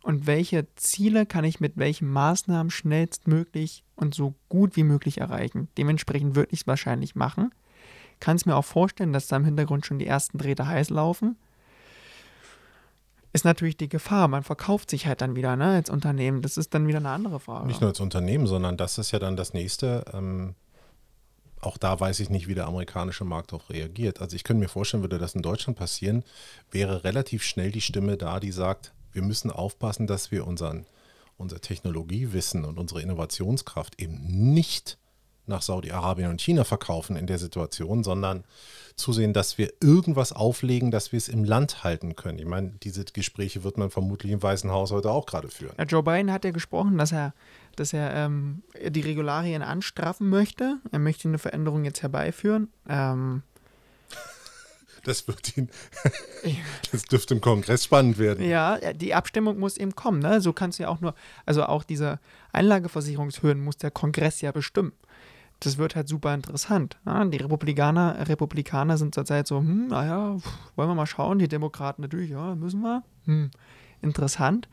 und 0.02 0.26
welche 0.26 0.66
Ziele 0.74 1.26
kann 1.26 1.44
ich 1.44 1.61
mit 1.61 1.76
welchen 1.76 2.09
Maßnahmen 2.09 2.70
schnellstmöglich 2.70 3.85
und 3.94 4.14
so 4.14 4.35
gut 4.48 4.76
wie 4.76 4.85
möglich 4.85 5.18
erreichen. 5.18 5.68
Dementsprechend 5.76 6.35
würde 6.35 6.52
ich 6.52 6.62
es 6.62 6.66
wahrscheinlich 6.66 7.14
machen. 7.14 7.52
Kann 8.20 8.37
es 8.37 8.46
mir 8.46 8.57
auch 8.57 8.64
vorstellen, 8.64 9.12
dass 9.12 9.28
da 9.28 9.37
im 9.37 9.44
Hintergrund 9.44 9.87
schon 9.87 9.98
die 9.98 10.07
ersten 10.07 10.38
Drähte 10.38 10.66
heiß 10.66 10.90
laufen 10.90 11.37
ist 13.33 13.45
natürlich 13.45 13.77
die 13.77 13.88
Gefahr. 13.88 14.29
Man 14.29 14.43
verkauft 14.43 14.91
sich 14.91 15.07
halt 15.07 15.21
dann 15.21 15.37
wieder 15.37 15.57
ne, 15.57 15.75
als 15.75 15.91
Unternehmen. 15.91 16.43
Das 16.43 16.57
ist 16.57 16.75
dann 16.75 16.87
wieder 16.87 16.99
eine 16.99 17.11
andere 17.11 17.41
Frage. 17.41 17.67
Nicht 17.67 17.81
nur 17.81 17.91
als 17.91 18.01
Unternehmen, 18.01 18.47
sondern 18.47 18.77
das 18.77 18.99
ist 18.99 19.11
ja 19.11 19.19
dann 19.19 19.37
das 19.37 19.53
nächste. 19.53 20.05
Ähm, 20.12 20.55
auch 21.61 21.77
da 21.77 21.99
weiß 21.99 22.21
ich 22.21 22.31
nicht, 22.31 22.49
wie 22.49 22.55
der 22.55 22.67
amerikanische 22.67 23.25
Markt 23.25 23.53
darauf 23.53 23.69
reagiert. 23.71 24.21
Also 24.21 24.37
ich 24.37 24.45
könnte 24.45 24.61
mir 24.61 24.69
vorstellen, 24.69 25.03
würde 25.03 25.19
das 25.19 25.35
in 25.35 25.43
Deutschland 25.43 25.79
passieren, 25.79 26.25
wäre 26.71 27.05
relativ 27.05 27.43
schnell 27.43 27.73
die 27.73 27.81
Stimme 27.81 28.17
da, 28.17 28.41
die 28.41 28.53
sagt, 28.53 28.93
wir 29.12 29.23
müssen 29.23 29.51
aufpassen, 29.51 30.07
dass 30.07 30.31
wir 30.31 30.47
unseren, 30.47 30.87
unser 31.37 31.61
Technologiewissen 31.61 32.64
und 32.64 32.79
unsere 32.79 33.03
Innovationskraft 33.03 34.01
eben 34.01 34.53
nicht 34.55 34.99
nach 35.48 35.62
Saudi-Arabien 35.62 36.30
und 36.30 36.40
China 36.40 36.64
verkaufen 36.64 37.16
in 37.16 37.26
der 37.26 37.38
Situation, 37.38 38.04
sondern 38.04 38.44
zusehen, 38.98 39.32
dass 39.32 39.56
wir 39.56 39.72
irgendwas 39.80 40.32
auflegen, 40.32 40.90
dass 40.90 41.12
wir 41.12 41.16
es 41.16 41.28
im 41.28 41.44
Land 41.44 41.84
halten 41.84 42.16
können. 42.16 42.38
Ich 42.38 42.46
meine, 42.46 42.72
diese 42.82 43.04
Gespräche 43.04 43.64
wird 43.64 43.78
man 43.78 43.90
vermutlich 43.90 44.32
im 44.32 44.42
Weißen 44.42 44.70
Haus 44.70 44.90
heute 44.90 45.11
auch 45.11 45.26
gerade 45.26 45.48
führen. 45.48 45.74
Ja, 45.78 45.84
Joe 45.84 46.02
Biden 46.02 46.32
hat 46.32 46.44
ja 46.44 46.50
gesprochen, 46.50 46.98
dass 46.98 47.12
er, 47.12 47.32
dass 47.76 47.92
er 47.92 48.12
ähm, 48.14 48.62
die 48.87 49.00
Regularien 49.00 49.62
anstraffen 49.62 50.28
möchte. 50.28 50.78
Er 50.90 50.98
möchte 50.98 51.28
eine 51.28 51.38
Veränderung 51.38 51.84
jetzt 51.84 52.02
herbeiführen. 52.02 52.68
Ähm, 52.88 53.42
das 55.04 55.28
wird 55.28 55.56
ihn, 55.56 55.70
das 56.92 57.04
dürfte 57.04 57.34
im 57.34 57.40
Kongress 57.40 57.84
spannend 57.84 58.18
werden. 58.18 58.44
Ja, 58.44 58.78
die 58.92 59.14
Abstimmung 59.14 59.58
muss 59.58 59.76
eben 59.76 59.94
kommen. 59.94 60.18
Ne? 60.18 60.40
So 60.40 60.52
kannst 60.52 60.78
du 60.78 60.82
ja 60.82 60.88
auch 60.88 61.00
nur, 61.00 61.14
also 61.46 61.64
auch 61.64 61.84
diese 61.84 62.18
Einlageversicherungshöhen 62.52 63.62
muss 63.62 63.76
der 63.76 63.92
Kongress 63.92 64.40
ja 64.40 64.50
bestimmen 64.50 64.92
das 65.61 65.79
wird 65.79 65.97
halt 65.97 66.09
super 66.09 66.35
interessant. 66.35 66.97
Ja, 67.05 67.25
die 67.25 67.38
Republikaner, 67.38 68.29
Republikaner 68.29 68.97
sind 68.97 69.14
zurzeit 69.14 69.47
so, 69.47 69.59
hm, 69.59 69.88
naja, 69.88 70.37
wollen 70.77 70.88
wir 70.88 70.94
mal 70.94 71.07
schauen. 71.07 71.38
Die 71.38 71.49
Demokraten 71.49 72.03
natürlich, 72.03 72.31
ja, 72.31 72.55
müssen 72.55 72.81
wir. 72.81 73.03
Hm, 73.25 73.51
interessant. 74.01 74.68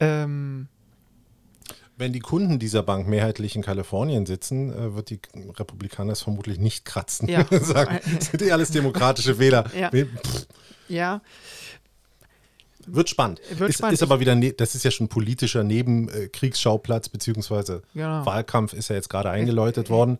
Ähm, 0.00 0.68
wenn 1.96 2.12
die 2.12 2.20
Kunden 2.20 2.58
dieser 2.60 2.84
Bank 2.84 3.08
mehrheitlich 3.08 3.56
in 3.56 3.62
Kalifornien 3.62 4.24
sitzen, 4.24 4.72
äh, 4.72 4.94
wird 4.94 5.10
die 5.10 5.20
Republikaner 5.58 6.12
es 6.12 6.22
vermutlich 6.22 6.58
nicht 6.58 6.84
kratzen. 6.84 7.28
Ja. 7.28 7.44
Sagen, 7.60 7.98
das 8.14 8.26
sind 8.30 8.42
eh 8.42 8.52
alles 8.52 8.70
demokratische 8.70 9.38
Wähler. 9.38 9.64
Ja. 9.76 9.90
ja. 10.88 11.20
Wird 12.94 13.08
spannend. 13.08 13.40
Wird 13.50 13.70
ist, 13.70 13.78
spannend. 13.78 13.94
ist 13.94 14.02
aber 14.02 14.20
wieder, 14.20 14.34
ne, 14.34 14.52
das 14.52 14.74
ist 14.74 14.84
ja 14.84 14.90
schon 14.90 15.08
politischer 15.08 15.64
Nebenkriegsschauplatz, 15.64 17.08
beziehungsweise 17.08 17.82
genau. 17.94 18.24
Wahlkampf 18.26 18.72
ist 18.72 18.88
ja 18.88 18.96
jetzt 18.96 19.10
gerade 19.10 19.30
eingeläutet 19.30 19.90
worden. 19.90 20.18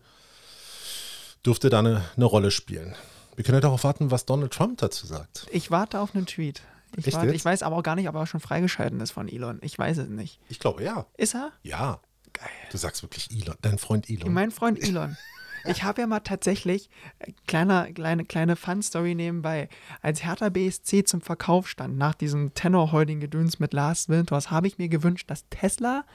Dürfte 1.45 1.69
da 1.69 1.79
eine, 1.79 2.03
eine 2.15 2.25
Rolle 2.25 2.51
spielen. 2.51 2.95
Wir 3.35 3.45
können 3.45 3.55
ja 3.55 3.61
darauf 3.61 3.83
warten, 3.83 4.11
was 4.11 4.25
Donald 4.25 4.51
Trump 4.51 4.79
dazu 4.79 5.07
sagt. 5.07 5.47
Ich 5.51 5.71
warte 5.71 5.99
auf 5.99 6.13
einen 6.13 6.25
Tweet. 6.25 6.61
Ich, 6.97 7.13
warte, 7.13 7.33
ich 7.33 7.45
weiß 7.45 7.63
aber 7.63 7.77
auch 7.77 7.83
gar 7.83 7.95
nicht, 7.95 8.09
ob 8.09 8.15
er 8.15 8.25
schon 8.25 8.39
freigeschalten 8.39 8.99
ist 8.99 9.11
von 9.11 9.27
Elon. 9.29 9.59
Ich 9.61 9.77
weiß 9.77 9.99
es 9.99 10.09
nicht. 10.09 10.39
Ich 10.49 10.59
glaube 10.59 10.83
ja. 10.83 11.05
Ist 11.17 11.35
er? 11.35 11.51
Ja. 11.63 11.99
Geil. 12.33 12.49
Du 12.71 12.77
sagst 12.77 13.01
wirklich 13.03 13.29
Elon, 13.31 13.55
dein 13.61 13.77
Freund 13.77 14.09
Elon. 14.09 14.33
Mein 14.33 14.51
Freund 14.51 14.81
Elon. 14.81 15.15
Ich 15.65 15.83
habe 15.83 16.01
ja 16.01 16.07
mal 16.07 16.19
tatsächlich, 16.19 16.89
äh, 17.19 17.31
kleiner, 17.47 17.91
kleine, 17.91 18.25
kleine 18.25 18.55
Fun-Story 18.55 19.15
nebenbei, 19.15 19.69
als 20.01 20.23
Hertha 20.23 20.49
BSC 20.49 21.03
zum 21.03 21.21
Verkauf 21.21 21.67
stand, 21.67 21.97
nach 21.97 22.15
diesem 22.15 22.53
Tenor-Holding-Gedöns 22.53 23.59
mit 23.59 23.73
Lars 23.73 24.09
Winters, 24.09 24.51
habe 24.51 24.67
ich 24.67 24.77
mir 24.77 24.89
gewünscht, 24.89 25.29
dass 25.29 25.47
Tesla 25.49 26.05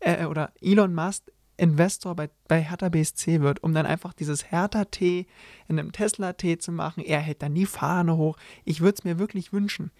äh, 0.00 0.24
oder 0.24 0.52
Elon 0.60 0.94
Musk 0.94 1.24
Investor 1.60 2.16
bei, 2.16 2.30
bei 2.48 2.62
Hertha 2.62 2.88
BSC 2.88 3.42
wird, 3.42 3.62
um 3.62 3.74
dann 3.74 3.84
einfach 3.84 4.14
dieses 4.14 4.50
Hertha-Tee 4.50 5.26
in 5.68 5.78
einem 5.78 5.92
Tesla-Tee 5.92 6.58
zu 6.58 6.72
machen. 6.72 7.04
Er 7.04 7.20
hält 7.20 7.42
dann 7.42 7.54
die 7.54 7.66
Fahne 7.66 8.16
hoch. 8.16 8.38
Ich 8.64 8.80
würde 8.80 8.96
es 8.98 9.04
mir 9.04 9.18
wirklich 9.18 9.52
wünschen. 9.52 9.90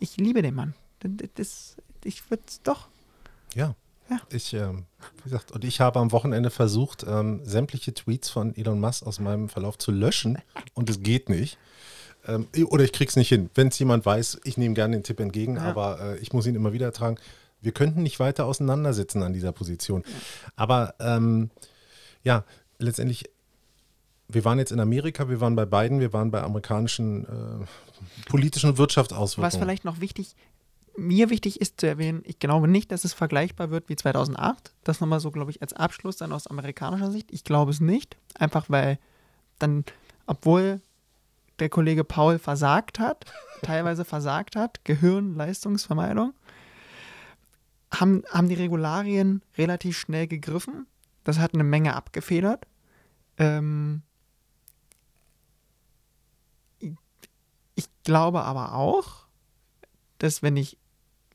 Ich 0.00 0.16
liebe 0.16 0.42
den 0.42 0.56
Mann. 0.56 0.74
Das, 0.98 1.30
das 1.34 1.76
ich 2.02 2.30
würde 2.30 2.42
es 2.48 2.62
doch. 2.62 2.88
Ja. 3.54 3.76
Ja. 4.10 4.20
Ich, 4.30 4.52
ähm, 4.52 4.84
wie 5.18 5.30
gesagt, 5.30 5.52
und 5.52 5.64
ich 5.64 5.80
habe 5.80 5.98
am 5.98 6.12
Wochenende 6.12 6.50
versucht, 6.50 7.04
ähm, 7.08 7.40
sämtliche 7.44 7.94
Tweets 7.94 8.28
von 8.28 8.54
Elon 8.56 8.80
Musk 8.80 9.06
aus 9.06 9.18
meinem 9.18 9.48
Verlauf 9.48 9.78
zu 9.78 9.90
löschen 9.90 10.38
und 10.74 10.90
es 10.90 11.00
geht 11.00 11.28
nicht. 11.28 11.58
Ähm, 12.26 12.46
oder 12.66 12.84
ich 12.84 12.92
krieg's 12.92 13.16
nicht 13.16 13.28
hin. 13.28 13.50
Wenn 13.54 13.68
es 13.68 13.78
jemand 13.78 14.04
weiß, 14.04 14.40
ich 14.44 14.56
nehme 14.56 14.74
gerne 14.74 14.96
den 14.96 15.04
Tipp 15.04 15.20
entgegen, 15.20 15.56
ja. 15.56 15.62
aber 15.62 16.00
äh, 16.00 16.18
ich 16.18 16.32
muss 16.32 16.46
ihn 16.46 16.54
immer 16.54 16.72
wieder 16.72 16.92
tragen. 16.92 17.16
Wir 17.60 17.72
könnten 17.72 18.02
nicht 18.02 18.20
weiter 18.20 18.44
auseinandersitzen 18.44 19.22
an 19.22 19.32
dieser 19.32 19.52
Position. 19.52 20.04
Aber 20.54 20.94
ähm, 21.00 21.50
ja, 22.22 22.44
letztendlich 22.78 23.30
wir 24.28 24.44
waren 24.44 24.58
jetzt 24.58 24.72
in 24.72 24.80
Amerika, 24.80 25.28
wir 25.28 25.40
waren 25.40 25.54
bei 25.54 25.66
beiden, 25.66 26.00
wir 26.00 26.12
waren 26.12 26.30
bei 26.30 26.42
amerikanischen 26.42 27.24
äh, 27.24 28.28
politischen 28.28 28.78
Wirtschaftsauswirkungen. 28.78 29.52
Was 29.52 29.56
vielleicht 29.56 29.84
noch 29.84 30.00
wichtig, 30.00 30.34
mir 30.96 31.30
wichtig 31.30 31.60
ist 31.60 31.80
zu 31.80 31.86
erwähnen, 31.86 32.22
ich 32.24 32.38
glaube 32.38 32.68
nicht, 32.68 32.92
dass 32.92 33.04
es 33.04 33.12
vergleichbar 33.12 33.70
wird 33.70 33.88
wie 33.88 33.96
2008. 33.96 34.72
Das 34.84 35.00
nochmal 35.00 35.20
so, 35.20 35.30
glaube 35.30 35.50
ich, 35.50 35.62
als 35.62 35.72
Abschluss 35.72 36.16
dann 36.16 36.32
aus 36.32 36.46
amerikanischer 36.46 37.10
Sicht. 37.10 37.32
Ich 37.32 37.44
glaube 37.44 37.70
es 37.70 37.80
nicht, 37.80 38.16
einfach 38.34 38.66
weil 38.68 38.98
dann, 39.58 39.84
obwohl 40.26 40.80
der 41.58 41.68
Kollege 41.68 42.04
Paul 42.04 42.38
versagt 42.38 42.98
hat, 42.98 43.26
teilweise 43.62 44.04
versagt 44.04 44.56
hat, 44.56 44.84
Gehirnleistungsvermeidung, 44.84 46.32
haben, 47.92 48.22
haben 48.30 48.48
die 48.48 48.54
Regularien 48.54 49.42
relativ 49.56 49.98
schnell 49.98 50.26
gegriffen. 50.26 50.86
Das 51.22 51.38
hat 51.38 51.54
eine 51.54 51.64
Menge 51.64 51.94
abgefedert. 51.94 52.66
Ähm, 53.38 54.02
ich 57.74 57.88
glaube 58.04 58.42
aber 58.42 58.74
auch, 58.74 59.26
dass 60.18 60.42
wenn 60.42 60.56
ich 60.56 60.78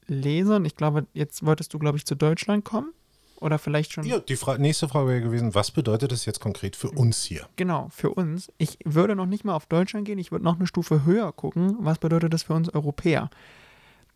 lese, 0.10 0.58
und 0.58 0.66
ich 0.66 0.76
glaube, 0.76 1.08
jetzt 1.14 1.46
wolltest 1.46 1.74
du, 1.74 1.80
glaube 1.80 1.98
ich, 1.98 2.06
zu 2.06 2.16
Deutschland 2.16 2.66
kommen, 2.66 2.94
oder 3.40 3.58
vielleicht 3.58 3.94
schon. 3.94 4.04
Ja, 4.04 4.20
die 4.20 4.36
Fra 4.36 4.58
nächste 4.58 4.88
Frage 4.88 5.08
wäre 5.08 5.22
gewesen, 5.22 5.56
was 5.56 5.72
bedeutet 5.72 6.12
das 6.12 6.26
jetzt 6.26 6.40
konkret 6.40 6.76
für 6.76 6.92
uns 6.92 7.24
hier? 7.24 7.48
Genau, 7.56 7.88
für 7.90 8.12
uns. 8.12 8.52
Ich 8.58 8.78
würde 8.84 9.16
noch 9.16 9.26
nicht 9.26 9.46
mal 9.46 9.56
auf 9.56 9.66
Deutschland 9.66 10.06
gehen, 10.06 10.20
ich 10.20 10.32
würde 10.32 10.46
noch 10.46 10.58
eine 10.58 10.68
Stufe 10.68 11.06
höher 11.06 11.32
gucken. 11.32 11.78
Was 11.80 12.00
bedeutet 12.00 12.34
das 12.34 12.44
für 12.44 12.54
uns 12.54 12.70
Europäer? 12.70 13.30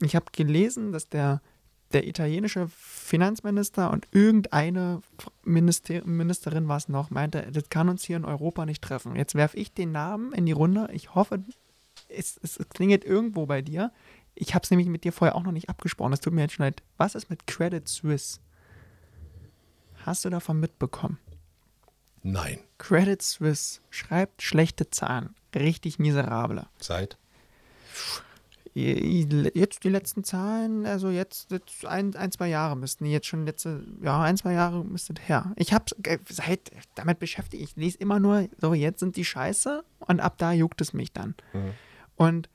Ich 0.02 0.16
habe 0.16 0.26
gelesen, 0.32 0.92
dass 0.92 1.08
der, 1.08 1.42
der 1.94 2.08
italienische 2.08 2.68
Finanzminister 2.68 3.92
und 3.92 4.08
irgendeine 4.12 5.02
Minister 5.44 6.06
Ministerin 6.06 6.68
war 6.68 6.78
es 6.78 6.90
noch, 6.90 7.10
meinte, 7.10 7.48
das 7.52 7.70
kann 7.70 7.90
uns 7.90 8.04
hier 8.04 8.18
in 8.18 8.26
Europa 8.26 8.66
nicht 8.66 8.82
treffen. 8.82 9.16
Jetzt 9.16 9.36
werfe 9.36 9.58
ich 9.58 9.74
den 9.74 9.92
Namen 9.92 10.34
in 10.34 10.46
die 10.46 10.52
Runde. 10.52 10.90
Ich 10.92 11.16
hoffe, 11.16 11.44
es, 12.10 12.40
es 12.42 12.60
klingelt 12.70 13.06
irgendwo 13.06 13.46
bei 13.46 13.62
dir. 13.62 13.92
Ich 14.36 14.56
habe 14.56 14.64
es 14.64 14.72
nämlich 14.72 14.88
mit 14.88 15.04
dir 15.04 15.14
vorher 15.14 15.36
auch 15.36 15.44
noch 15.44 15.52
nicht 15.52 15.70
abgesprochen. 15.70 16.12
Das 16.12 16.22
tut 16.22 16.34
mir 16.34 16.42
jetzt 16.42 16.54
schon 16.54 16.66
leid. 16.66 16.82
Was 16.98 17.16
ist 17.16 17.30
mit 17.30 17.46
Credit 17.48 17.88
Suisse? 17.88 18.40
Hast 20.06 20.26
du 20.26 20.30
davon 20.30 20.60
mitbekommen? 20.60 21.20
Nein. 22.24 22.60
Credit 22.78 23.22
Suisse 23.22 23.82
schreibt 23.90 24.42
schlechte 24.42 24.90
Zahlen. 24.90 25.36
Richtig 25.54 26.00
miserable. 26.00 26.68
Seit? 26.80 27.18
Jetzt 28.76 29.84
die 29.84 29.90
letzten 29.90 30.24
Zahlen, 30.24 30.88
also 30.88 31.12
jetzt, 31.12 31.52
jetzt 31.52 31.86
ein, 31.86 32.16
ein, 32.16 32.32
zwei 32.32 32.48
Jahre 32.48 32.76
müssten 32.76 33.04
die 33.04 33.12
jetzt 33.12 33.28
schon 33.28 33.46
letzte, 33.46 33.86
ja, 34.02 34.20
ein, 34.24 34.36
zwei 34.36 34.54
Jahre 34.54 34.84
müsste 34.84 35.14
her. 35.22 35.52
Ich 35.58 35.74
habe 35.74 35.86
seit 36.28 36.72
damit 36.96 37.20
beschäftigt, 37.20 37.62
ich 37.62 37.76
lese 37.76 38.00
immer 38.00 38.20
nur, 38.20 38.50
so 38.58 38.74
jetzt 38.74 39.00
sind 39.00 39.16
die 39.16 39.26
scheiße 39.26 39.84
und 40.00 40.20
ab 40.22 40.40
da 40.40 40.54
juckt 40.54 40.82
es 40.82 40.92
mich 40.92 41.14
dann. 41.14 41.36
Mhm. 41.54 41.74
Und 42.16 42.50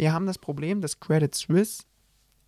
wir 0.00 0.14
haben 0.14 0.26
das 0.26 0.38
Problem, 0.38 0.80
dass 0.80 0.98
Credit 0.98 1.34
Suisse 1.34 1.84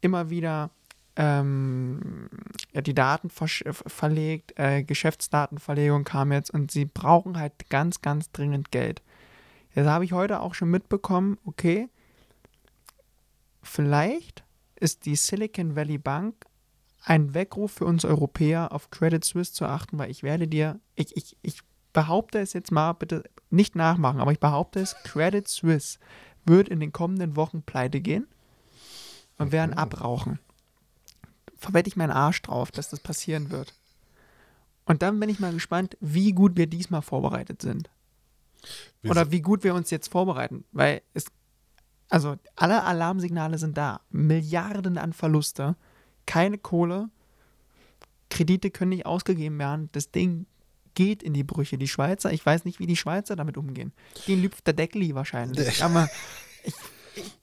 immer 0.01 0.31
wieder 0.31 0.71
ähm, 1.17 2.31
die 2.75 2.95
Daten 2.95 3.29
ver 3.29 3.47
verlegt, 3.75 4.59
äh, 4.59 4.83
Geschäftsdatenverlegung 4.83 6.05
kam 6.05 6.33
jetzt 6.33 6.51
und 6.51 6.71
sie 6.71 6.87
brauchen 6.87 7.39
halt 7.39 7.69
ganz, 7.69 8.01
ganz 8.01 8.33
dringend 8.33 8.71
Geld. 8.71 9.03
Jetzt 9.75 9.87
habe 9.87 10.07
ich 10.07 10.15
heute 10.15 10.41
auch 10.41 10.55
schon 10.55 10.71
mitbekommen, 10.71 11.37
okay, 11.45 11.91
vielleicht 13.63 14.45
ist 14.77 15.05
die 15.05 15.17
Silicon 15.17 15.77
Valley 15.77 15.99
Bank 15.99 16.47
ein 17.05 17.35
Weckruf 17.35 17.73
für 17.73 17.85
uns 17.85 18.07
Europäer 18.07 18.73
auf 18.73 18.91
Credit 18.91 19.23
Suisse 19.23 19.53
zu 19.53 19.67
achten, 19.67 19.99
weil 19.99 20.11
ich 20.11 20.23
werde 20.23 20.49
dir, 20.49 20.81
ich, 20.95 21.15
ich, 21.19 21.37
ich 21.43 21.61
behaupte 21.93 22.39
es 22.39 22.55
jetzt 22.55 22.73
mal, 22.73 22.95
bitte 22.95 23.25
nicht 23.51 23.77
nachmachen, 23.77 24.21
aber 24.21 24.33
ich 24.33 24.41
behaupte 24.41 24.81
es, 24.81 24.97
Credit 25.05 25.47
Suisse 25.47 25.99
wird 26.45 26.69
in 26.69 26.81
den 26.81 26.93
kommenden 26.93 27.37
Wochen 27.37 27.63
pleite 27.63 28.01
gehen 28.01 28.27
und 29.39 29.53
werden 29.53 29.75
abrauchen 29.75 30.39
verwette 31.63 31.89
ich 31.89 31.97
meinen 31.97 32.11
Arsch 32.11 32.43
drauf, 32.43 32.71
dass 32.71 32.91
das 32.91 33.01
passieren 33.01 33.51
wird. 33.51 33.73
Und 34.85 35.01
dann 35.03 35.19
bin 35.21 35.29
ich 35.29 35.39
mal 35.39 35.53
gespannt, 35.53 35.97
wie 36.01 36.33
gut 36.33 36.57
wir 36.57 36.67
diesmal 36.67 37.03
vorbereitet 37.03 37.63
sind. 37.63 37.89
Oder 39.05 39.31
wie 39.31 39.41
gut 39.41 39.65
wir 39.65 39.75
uns 39.75 39.91
jetzt 39.91 40.09
vorbereiten. 40.09 40.65
Weil 40.73 41.03
es, 41.15 41.27
also 42.09 42.37
alle 42.57 42.83
Alarmsignale 42.83 43.59
sind 43.59 43.79
da. 43.79 44.01
Milliarden 44.11 44.99
an 44.99 45.13
Verluste, 45.13 45.77
keine 46.27 46.59
Kohle, 46.59 47.09
Kredite 48.29 48.71
können 48.71 48.91
nicht 48.91 49.07
ausgegeben 49.07 49.59
werden. 49.59 49.89
Das 49.93 50.11
Ding 50.11 50.47
geht 50.95 51.23
in 51.23 51.33
die 51.33 51.45
Brüche. 51.45 51.79
Die 51.79 51.89
Schweizer, 51.89 52.33
ich 52.33 52.45
weiß 52.45 52.65
nicht, 52.65 52.79
wie 52.79 52.87
die 52.87 52.97
Schweizer 52.97 53.37
damit 53.37 53.57
umgehen. 53.57 53.93
Den 54.27 54.43
lüpft 54.43 54.67
der 54.67 54.75
Deckli 54.75 55.15
wahrscheinlich. 55.15 55.83
Aber 55.83 56.09
ich 56.65 56.75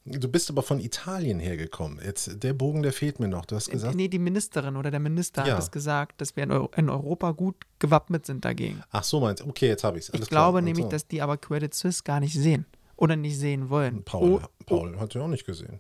Du 0.06 0.28
bist 0.28 0.50
aber 0.50 0.64
von 0.64 0.80
Italien 0.80 1.40
hergekommen. 1.40 2.00
Jetzt, 2.04 2.44
der 2.44 2.54
Bogen, 2.54 2.82
der 2.82 2.94
fehlt 2.94 3.20
mir 3.20 3.28
noch. 3.28 3.46
Du 3.46 3.56
hast 3.56 3.68
äh, 3.68 3.72
gesagt. 3.72 3.96
Nee, 3.96 4.08
die 4.08 4.20
Ministerin 4.20 4.76
oder 4.76 4.92
der 4.92 5.00
Minister 5.00 5.46
ja. 5.46 5.54
hat 5.54 5.62
es 5.62 5.72
gesagt, 5.72 6.22
dass 6.22 6.36
wir 6.36 6.44
in, 6.44 6.52
Euro 6.52 6.72
in, 6.76 6.90
Europa 6.90 7.32
gut 7.32 7.56
gewappnet 7.78 8.26
sind 8.26 8.46
dagegen. 8.46 8.84
Ach 8.92 9.04
so, 9.04 9.20
meinst 9.20 9.44
du? 9.44 9.48
Okay, 9.50 9.68
jetzt 9.68 9.84
habe 9.84 10.00
ich 10.00 10.10
es. 10.10 10.14
Ich 10.14 10.30
glaube 10.30 10.62
nämlich, 10.62 10.86
so. 10.86 10.90
dass 10.90 11.08
die 11.08 11.22
aber 11.22 11.38
Credit 11.38 11.74
Suisse 11.74 12.04
gar 12.04 12.20
nicht 12.20 12.34
sehen. 12.34 12.66
Oder 12.96 13.16
nicht 13.16 13.38
sehen 13.38 13.70
wollen. 13.70 14.04
Paul, 14.04 14.42
oh, 14.44 14.66
Paul 14.66 14.96
oh. 14.96 15.00
hat 15.00 15.14
sie 15.14 15.20
auch 15.20 15.28
nicht 15.28 15.46
gesehen. 15.46 15.80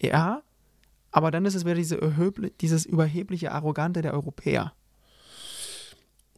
Ja, 0.00 0.42
aber 1.10 1.30
dann 1.30 1.44
ist 1.44 1.54
es 1.54 1.64
wieder 1.64 1.74
diese 1.74 1.98
dieses 2.60 2.86
überhebliche 2.86 3.52
Arrogante 3.52 4.02
der 4.02 4.14
Europäer. 4.14 4.72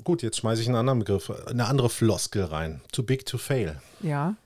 Gut, 0.04 0.22
jetzt 0.22 0.38
schmeiße 0.38 0.62
ich 0.62 0.68
einen 0.68 0.76
anderen 0.76 1.00
Begriff, 1.00 1.30
eine 1.46 1.66
andere 1.66 1.90
Floskel 1.90 2.44
rein. 2.44 2.80
Too 2.92 3.02
big 3.02 3.26
to 3.26 3.38
fail. 3.38 3.80
Ja. 4.00 4.36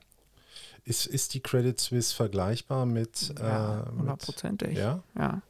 Ist, 0.85 1.07
ist 1.07 1.35
die 1.35 1.40
Credit 1.40 1.79
Suisse 1.81 2.14
vergleichbar 2.14 2.87
mit. 2.87 3.33
Ja, 3.38 3.83
äh, 3.83 3.90
hundertprozentig. 3.90 4.77
Ja? 4.77 5.03
ja. 5.19 5.43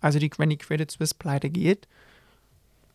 Also, 0.00 0.18
die, 0.18 0.30
wenn 0.38 0.50
die 0.50 0.56
Credit 0.56 0.90
Suisse 0.90 1.14
pleite 1.14 1.50
geht, 1.50 1.88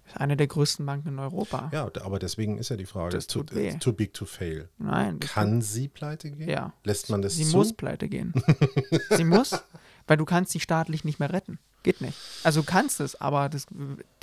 ist 0.05 0.17
eine 0.17 0.35
der 0.35 0.47
größten 0.47 0.85
Banken 0.85 1.09
in 1.09 1.19
Europa. 1.19 1.69
Ja, 1.71 1.89
aber 2.01 2.19
deswegen 2.19 2.57
ist 2.57 2.69
ja 2.69 2.77
die 2.77 2.85
Frage: 2.85 3.15
das 3.15 3.27
too, 3.27 3.43
too 3.43 3.93
big 3.93 4.13
to 4.13 4.25
fail. 4.25 4.69
Nein. 4.77 5.19
Kann 5.19 5.61
sie 5.61 5.87
pleite 5.87 6.31
gehen? 6.31 6.49
Ja. 6.49 6.73
Lässt 6.83 7.09
man 7.09 7.21
das 7.21 7.35
sie 7.35 7.43
zu? 7.43 7.49
Sie 7.51 7.57
muss 7.57 7.73
pleite 7.73 8.09
gehen. 8.09 8.33
sie 9.11 9.23
muss, 9.23 9.63
weil 10.07 10.17
du 10.17 10.25
kannst 10.25 10.51
sie 10.51 10.59
staatlich 10.59 11.03
nicht 11.03 11.19
mehr 11.19 11.31
retten. 11.31 11.59
Geht 11.83 12.01
nicht. 12.01 12.17
Also 12.43 12.61
du 12.61 12.65
kannst 12.65 12.99
es, 13.01 13.19
aber 13.19 13.49
das, 13.49 13.67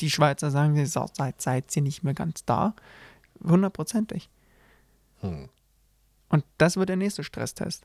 die 0.00 0.10
Schweizer 0.10 0.50
sagen, 0.50 0.84
seit, 0.86 1.40
seit 1.40 1.70
sie 1.70 1.82
nicht 1.82 2.02
mehr 2.02 2.14
ganz 2.14 2.44
da. 2.44 2.74
Hundertprozentig. 3.44 4.30
Hm. 5.20 5.48
Und 6.30 6.44
das 6.58 6.76
wird 6.76 6.88
der 6.88 6.96
nächste 6.96 7.22
Stresstest. 7.22 7.84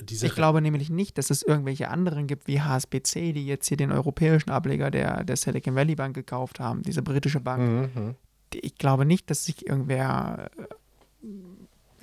Diese 0.00 0.26
ich 0.26 0.34
glaube 0.34 0.60
nämlich 0.60 0.90
nicht, 0.90 1.16
dass 1.18 1.30
es 1.30 1.42
irgendwelche 1.42 1.88
anderen 1.88 2.26
gibt 2.26 2.46
wie 2.46 2.60
HSBC, 2.60 3.32
die 3.32 3.46
jetzt 3.46 3.68
hier 3.68 3.76
den 3.76 3.92
europäischen 3.92 4.50
Ableger 4.50 4.90
der, 4.90 5.24
der 5.24 5.36
Silicon 5.36 5.74
Valley 5.74 5.94
Bank 5.94 6.14
gekauft 6.14 6.60
haben, 6.60 6.82
diese 6.82 7.02
britische 7.02 7.40
Bank. 7.40 7.94
Mhm. 7.94 8.14
Ich 8.52 8.76
glaube 8.76 9.04
nicht, 9.04 9.30
dass 9.30 9.44
sich 9.44 9.66
irgendwer, 9.66 10.50
äh, 10.58 11.26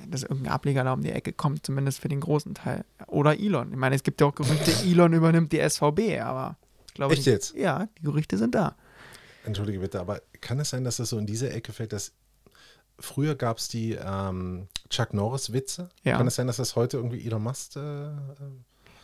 dass 0.08 0.24
irgendein 0.24 0.54
Ableger 0.54 0.84
da 0.84 0.94
um 0.94 1.02
die 1.02 1.12
Ecke 1.12 1.34
kommt, 1.34 1.66
zumindest 1.66 2.00
für 2.00 2.10
den 2.10 2.20
großen 2.20 2.54
Teil. 2.54 2.86
Oder 3.08 3.40
Elon. 3.40 3.72
Ich 3.72 3.78
meine, 3.78 3.96
es 3.96 4.04
gibt 4.04 4.22
ja 4.22 4.28
auch 4.28 4.36
Gerüchte, 4.36 4.72
Elon 4.86 5.14
übernimmt 5.14 5.52
die 5.52 5.68
SVB, 5.68 6.22
aber 6.22 6.58
ich 6.88 6.94
glaube 6.94 7.14
Echt 7.14 7.22
nicht. 7.22 7.28
jetzt? 7.28 7.56
Ja, 7.56 7.88
die 7.98 8.04
Gerüchte 8.04 8.38
sind 8.38 8.56
da. 8.56 8.76
Entschuldige 9.46 9.80
bitte, 9.80 10.00
aber 10.00 10.22
kann 10.42 10.60
es 10.60 10.70
sein, 10.70 10.84
dass 10.84 10.98
das 10.98 11.10
so 11.10 11.18
in 11.18 11.26
diese 11.26 11.50
Ecke 11.50 11.72
fällt, 11.72 11.94
dass 11.94 12.14
früher 13.00 13.36
gab 13.36 13.58
es 13.58 13.68
die 13.68 13.94
ähm, 13.94 14.68
Chuck 14.90 15.14
Norris-Witze. 15.14 15.90
Ja. 16.04 16.18
Kann 16.18 16.28
es 16.28 16.36
sein, 16.36 16.48
dass 16.48 16.58
das 16.58 16.76
heute 16.76 16.98
irgendwie 16.98 17.26
Elon 17.26 17.44
Musk 17.44 17.76
äh, 17.76 17.80
äh 17.80 18.12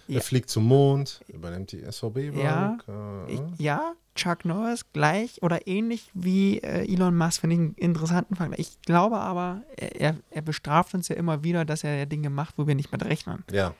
ja. 0.08 0.18
Er 0.18 0.22
fliegt 0.22 0.52
zum 0.52 0.66
Mond, 0.66 1.22
übernimmt 1.28 1.72
die 1.72 1.80
SVB-Bank. 1.80 2.84
Ja, 2.88 3.26
äh, 3.28 3.40
ja, 3.58 3.94
Chuck 4.16 4.46
Norris 4.46 4.86
gleich 4.94 5.44
oder 5.44 5.68
ähnlich 5.68 6.10
wie 6.14 6.60
äh, 6.60 6.92
Elon 6.92 7.16
Musk, 7.16 7.42
finde 7.42 7.56
ich 7.56 7.60
einen 7.60 7.74
interessanten 7.76 8.36
Fakt. 8.36 8.58
Ich 8.58 8.82
glaube 8.82 9.18
aber, 9.18 9.62
er, 9.76 10.16
er 10.32 10.42
bestraft 10.42 10.94
uns 10.94 11.10
ja 11.10 11.16
immer 11.16 11.44
wieder, 11.44 11.66
dass 11.66 11.84
er 11.84 12.06
Dinge 12.06 12.30
macht, 12.30 12.58
wo 12.58 12.66
wir 12.66 12.76
nicht 12.76 12.92
mit 12.92 13.04
rechnen. 13.04 13.44
Ja. 13.52 13.74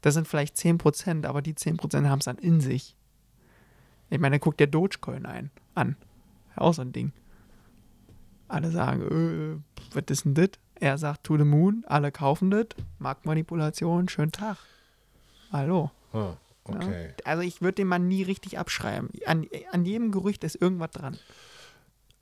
Das 0.00 0.14
sind 0.14 0.26
vielleicht 0.26 0.56
10 0.56 0.78
Prozent, 0.78 1.26
aber 1.26 1.42
die 1.42 1.54
10 1.54 1.76
Prozent 1.76 2.08
haben 2.08 2.18
es 2.18 2.24
dann 2.24 2.38
in 2.38 2.60
sich. 2.60 2.96
Ich 4.10 4.18
meine, 4.18 4.38
guckt 4.38 4.60
der 4.60 4.66
Dogecoin 4.66 5.26
ein, 5.26 5.50
an. 5.74 5.96
Auch 6.56 6.74
so 6.74 6.82
ein 6.82 6.92
Ding. 6.92 7.12
Alle 8.48 8.70
sagen, 8.70 9.02
äh, 9.02 9.94
was 9.94 10.04
ist 10.08 10.24
denn 10.24 10.34
das? 10.34 10.50
Er 10.76 10.98
sagt 10.98 11.24
to 11.24 11.36
the 11.38 11.44
moon, 11.44 11.84
alle 11.86 12.10
kaufen 12.10 12.50
das. 12.50 12.66
Marktmanipulation, 12.98 14.08
schönen 14.08 14.32
Tag. 14.32 14.58
Hallo. 15.52 15.90
Oh, 16.12 16.34
okay. 16.64 17.08
Ja? 17.08 17.24
Also 17.24 17.42
ich 17.42 17.60
würde 17.60 17.76
den 17.76 17.88
Mann 17.88 18.08
nie 18.08 18.22
richtig 18.22 18.58
abschreiben. 18.58 19.10
An, 19.26 19.46
an 19.70 19.84
jedem 19.84 20.12
Gerücht 20.12 20.44
ist 20.44 20.60
irgendwas 20.60 20.90
dran. 20.90 21.18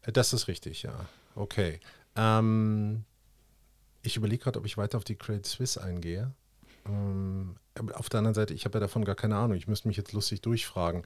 Das 0.03 0.33
ist 0.33 0.49
richtig, 0.49 0.83
ja. 0.83 1.07
Okay. 1.35 1.81
Ähm, 2.17 3.05
ich 4.03 4.17
überlege 4.17 4.43
gerade, 4.43 4.59
ob 4.59 4.67
ich 4.67 4.77
weiter 4.77 4.99
auf 4.99 5.05
die 5.05 5.17
Credit 5.17 5.47
Suisse 5.47 5.83
eingehe. 5.83 6.33
Ähm, 6.87 7.57
auf 7.95 8.09
der 8.09 8.19
anderen 8.19 8.35
Seite, 8.35 8.53
ich 8.55 8.65
habe 8.65 8.77
ja 8.77 8.81
davon 8.81 9.05
gar 9.05 9.15
keine 9.15 9.37
Ahnung. 9.37 9.57
Ich 9.57 9.69
müsste 9.69 9.89
mich 9.89 9.97
jetzt 9.97 10.13
lustig 10.13 10.43
durchfragen. 10.43 11.05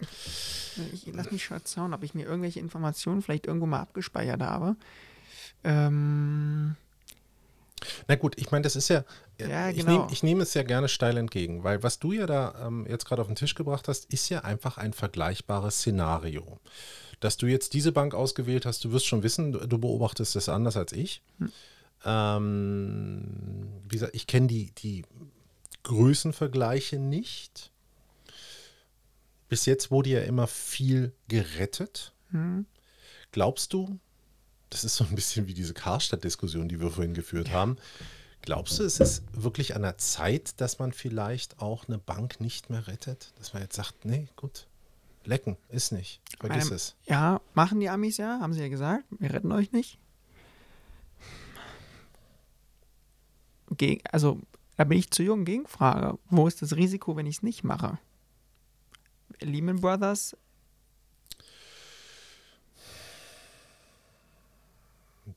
Ich 0.92 1.06
lass 1.12 1.30
mich 1.30 1.44
schon 1.44 1.60
schauen, 1.66 1.94
ob 1.94 2.02
ich 2.02 2.14
mir 2.14 2.24
irgendwelche 2.26 2.60
Informationen 2.60 3.22
vielleicht 3.22 3.46
irgendwo 3.46 3.66
mal 3.66 3.80
abgespeichert 3.80 4.40
habe. 4.40 4.76
Ähm, 5.62 6.76
Na 8.08 8.14
gut, 8.16 8.34
ich 8.38 8.50
meine, 8.50 8.62
das 8.62 8.76
ist 8.76 8.88
ja. 8.88 9.04
Ja, 9.38 9.68
ich, 9.68 9.78
genau. 9.78 9.90
nehme, 9.90 10.06
ich 10.10 10.22
nehme 10.22 10.42
es 10.42 10.54
ja 10.54 10.62
gerne 10.62 10.88
steil 10.88 11.16
entgegen, 11.18 11.62
weil 11.62 11.82
was 11.82 11.98
du 11.98 12.12
ja 12.12 12.26
da 12.26 12.66
ähm, 12.66 12.86
jetzt 12.88 13.04
gerade 13.04 13.20
auf 13.20 13.28
den 13.28 13.36
Tisch 13.36 13.54
gebracht 13.54 13.86
hast, 13.86 14.06
ist 14.06 14.28
ja 14.30 14.40
einfach 14.40 14.78
ein 14.78 14.92
vergleichbares 14.92 15.78
Szenario. 15.78 16.58
Dass 17.20 17.36
du 17.36 17.46
jetzt 17.46 17.74
diese 17.74 17.92
Bank 17.92 18.14
ausgewählt 18.14 18.66
hast, 18.66 18.84
du 18.84 18.92
wirst 18.92 19.06
schon 19.06 19.22
wissen, 19.22 19.52
du, 19.52 19.66
du 19.66 19.78
beobachtest 19.78 20.36
das 20.36 20.48
anders 20.48 20.76
als 20.76 20.92
ich. 20.92 21.22
Ähm, 22.04 23.68
wie 23.88 23.96
gesagt, 23.96 24.14
ich 24.14 24.26
kenne 24.26 24.46
die, 24.46 24.70
die 24.72 25.04
Größenvergleiche 25.82 26.98
nicht. 26.98 27.72
Bis 29.48 29.66
jetzt 29.66 29.90
wurde 29.90 30.10
ja 30.10 30.20
immer 30.20 30.46
viel 30.46 31.12
gerettet. 31.28 32.12
Glaubst 33.32 33.72
du, 33.72 33.98
das 34.70 34.84
ist 34.84 34.96
so 34.96 35.04
ein 35.04 35.14
bisschen 35.14 35.46
wie 35.46 35.54
diese 35.54 35.74
Karstadt-Diskussion, 35.74 36.68
die 36.68 36.80
wir 36.80 36.90
vorhin 36.90 37.14
geführt 37.14 37.50
haben. 37.50 37.76
Glaubst 38.42 38.78
du, 38.78 38.84
es 38.84 39.00
ist 39.00 39.22
wirklich 39.32 39.74
an 39.74 39.82
der 39.82 39.98
Zeit, 39.98 40.60
dass 40.60 40.78
man 40.78 40.92
vielleicht 40.92 41.60
auch 41.60 41.88
eine 41.88 41.98
Bank 41.98 42.40
nicht 42.40 42.70
mehr 42.70 42.86
rettet? 42.86 43.32
Dass 43.38 43.52
man 43.52 43.62
jetzt 43.62 43.74
sagt, 43.74 44.04
nee, 44.04 44.28
gut, 44.36 44.66
lecken, 45.24 45.56
ist 45.68 45.92
nicht. 45.92 46.20
Vergiss 46.38 46.66
Einem- 46.66 46.74
es. 46.76 46.94
Ja, 47.06 47.40
machen 47.54 47.80
die 47.80 47.88
Amis 47.88 48.18
ja, 48.18 48.38
haben 48.40 48.52
sie 48.52 48.60
ja 48.60 48.68
gesagt. 48.68 49.04
Wir 49.10 49.32
retten 49.32 49.50
euch 49.52 49.72
nicht. 49.72 49.98
Geg 53.76 54.04
also, 54.12 54.40
da 54.76 54.84
bin 54.84 54.98
ich 54.98 55.10
zu 55.10 55.22
jung. 55.22 55.44
Gegenfrage. 55.44 56.18
Wo 56.30 56.46
ist 56.46 56.62
das 56.62 56.76
Risiko, 56.76 57.16
wenn 57.16 57.26
ich 57.26 57.36
es 57.38 57.42
nicht 57.42 57.64
mache? 57.64 57.98
Lehman 59.40 59.80
Brothers, 59.80 60.36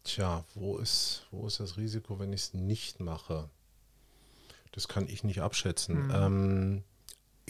Tja, 0.03 0.43
wo 0.53 0.77
ist, 0.77 1.25
wo 1.31 1.47
ist 1.47 1.59
das 1.59 1.77
Risiko, 1.77 2.19
wenn 2.19 2.33
ich 2.33 2.41
es 2.41 2.53
nicht 2.53 2.99
mache? 2.99 3.49
Das 4.71 4.87
kann 4.87 5.07
ich 5.07 5.23
nicht 5.23 5.41
abschätzen. 5.41 6.11
Ähm, 6.13 6.83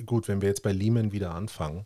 gut, 0.05 0.27
wenn 0.27 0.41
wir 0.41 0.47
jetzt 0.47 0.63
bei 0.63 0.71
Lehman 0.71 1.11
wieder 1.11 1.35
anfangen, 1.35 1.85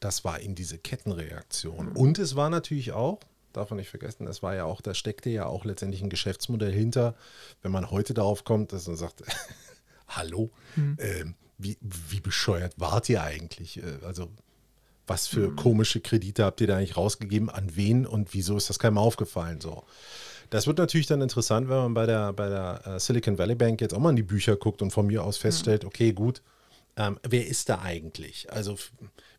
das 0.00 0.24
war 0.24 0.40
in 0.40 0.54
diese 0.54 0.78
Kettenreaktion. 0.78 1.88
Und 1.96 2.18
es 2.18 2.34
war 2.36 2.48
natürlich 2.50 2.92
auch, 2.92 3.20
darf 3.52 3.70
man 3.70 3.78
nicht 3.78 3.88
vergessen, 3.90 4.26
es 4.26 4.42
war 4.42 4.54
ja 4.54 4.64
auch, 4.64 4.80
da 4.80 4.94
steckte 4.94 5.30
ja 5.30 5.46
auch 5.46 5.64
letztendlich 5.64 6.02
ein 6.02 6.10
Geschäftsmodell 6.10 6.72
hinter, 6.72 7.14
wenn 7.62 7.72
man 7.72 7.90
heute 7.90 8.14
darauf 8.14 8.44
kommt, 8.44 8.72
dass 8.72 8.86
man 8.86 8.96
sagt, 8.96 9.22
hallo, 10.08 10.50
ähm, 10.98 11.34
wie, 11.58 11.78
wie 11.80 12.20
bescheuert 12.20 12.74
wart 12.78 13.08
ihr 13.08 13.22
eigentlich? 13.22 13.82
Äh, 13.82 13.98
Also 14.02 14.30
was 15.06 15.26
für 15.26 15.54
komische 15.54 16.00
Kredite 16.00 16.44
habt 16.44 16.60
ihr 16.60 16.66
da 16.66 16.76
eigentlich 16.76 16.96
rausgegeben, 16.96 17.48
an 17.50 17.76
wen 17.76 18.06
und 18.06 18.34
wieso 18.34 18.56
ist 18.56 18.68
das 18.70 18.78
keinem 18.78 18.98
aufgefallen? 18.98 19.60
So. 19.60 19.84
Das 20.50 20.66
wird 20.66 20.78
natürlich 20.78 21.06
dann 21.06 21.22
interessant, 21.22 21.68
wenn 21.68 21.76
man 21.76 21.94
bei 21.94 22.06
der, 22.06 22.32
bei 22.32 22.48
der 22.48 22.80
äh, 22.86 23.00
Silicon 23.00 23.38
Valley 23.38 23.54
Bank 23.54 23.80
jetzt 23.80 23.94
auch 23.94 23.98
mal 23.98 24.10
in 24.10 24.16
die 24.16 24.22
Bücher 24.22 24.56
guckt 24.56 24.82
und 24.82 24.90
von 24.92 25.06
mir 25.06 25.22
aus 25.24 25.36
feststellt, 25.36 25.84
okay, 25.84 26.12
gut, 26.12 26.42
ähm, 26.96 27.18
wer 27.28 27.46
ist 27.46 27.68
da 27.68 27.80
eigentlich? 27.82 28.50
Also 28.52 28.76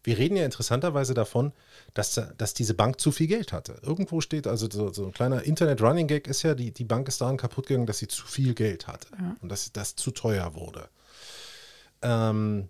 wir 0.04 0.18
reden 0.18 0.38
ja 0.38 0.46
interessanterweise 0.46 1.14
davon, 1.14 1.54
dass, 1.94 2.14
da- 2.14 2.32
dass 2.38 2.54
diese 2.54 2.74
Bank 2.76 3.02
zu 3.02 3.12
viel 3.12 3.28
Geld 3.28 3.52
hatte. 3.52 3.80
Irgendwo 3.82 4.22
steht, 4.22 4.48
also 4.48 4.70
so, 4.70 4.94
so 4.94 5.06
ein 5.06 5.12
kleiner 5.14 5.44
Internet-Running-Gag 5.44 6.28
ist 6.28 6.44
ja, 6.44 6.54
die, 6.56 6.72
die 6.72 6.84
Bank 6.86 7.08
ist 7.08 7.20
daran 7.20 7.38
kaputt 7.38 7.68
gegangen, 7.68 7.88
dass 7.88 7.98
sie 7.98 8.08
zu 8.08 8.26
viel 8.28 8.54
Geld 8.54 8.88
hatte 8.88 9.08
und 9.42 9.50
dass 9.50 9.72
das 9.74 9.96
zu 9.96 10.12
teuer 10.12 10.54
wurde. 10.56 10.88
Ähm, 12.02 12.70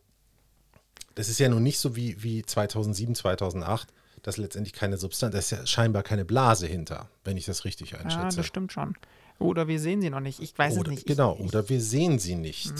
das 1.17 1.29
ist 1.29 1.39
ja 1.39 1.49
nun 1.49 1.63
nicht 1.63 1.79
so 1.79 1.95
wie, 1.95 2.21
wie 2.21 2.43
2007, 2.43 3.15
2008, 3.15 3.91
dass 4.21 4.37
letztendlich 4.37 4.73
keine 4.73 4.97
Substanz, 4.97 5.33
da 5.33 5.39
ist 5.39 5.49
ja 5.49 5.65
scheinbar 5.65 6.03
keine 6.03 6.25
Blase 6.25 6.67
hinter, 6.67 7.09
wenn 7.23 7.37
ich 7.37 7.45
das 7.45 7.65
richtig 7.65 7.91
ja, 7.91 7.97
einschätze. 7.97 8.37
das 8.37 8.45
stimmt 8.45 8.71
schon. 8.71 8.93
Oder 9.39 9.67
wir 9.67 9.79
sehen 9.79 9.99
sie 9.99 10.11
noch 10.11 10.19
nicht. 10.19 10.39
Ich 10.39 10.55
weiß 10.55 10.77
oder, 10.77 10.91
es 10.91 10.97
nicht. 10.97 11.07
Genau, 11.07 11.35
ich, 11.39 11.47
oder 11.47 11.67
wir 11.69 11.81
sehen 11.81 12.19
sie 12.19 12.35
nicht. 12.35 12.71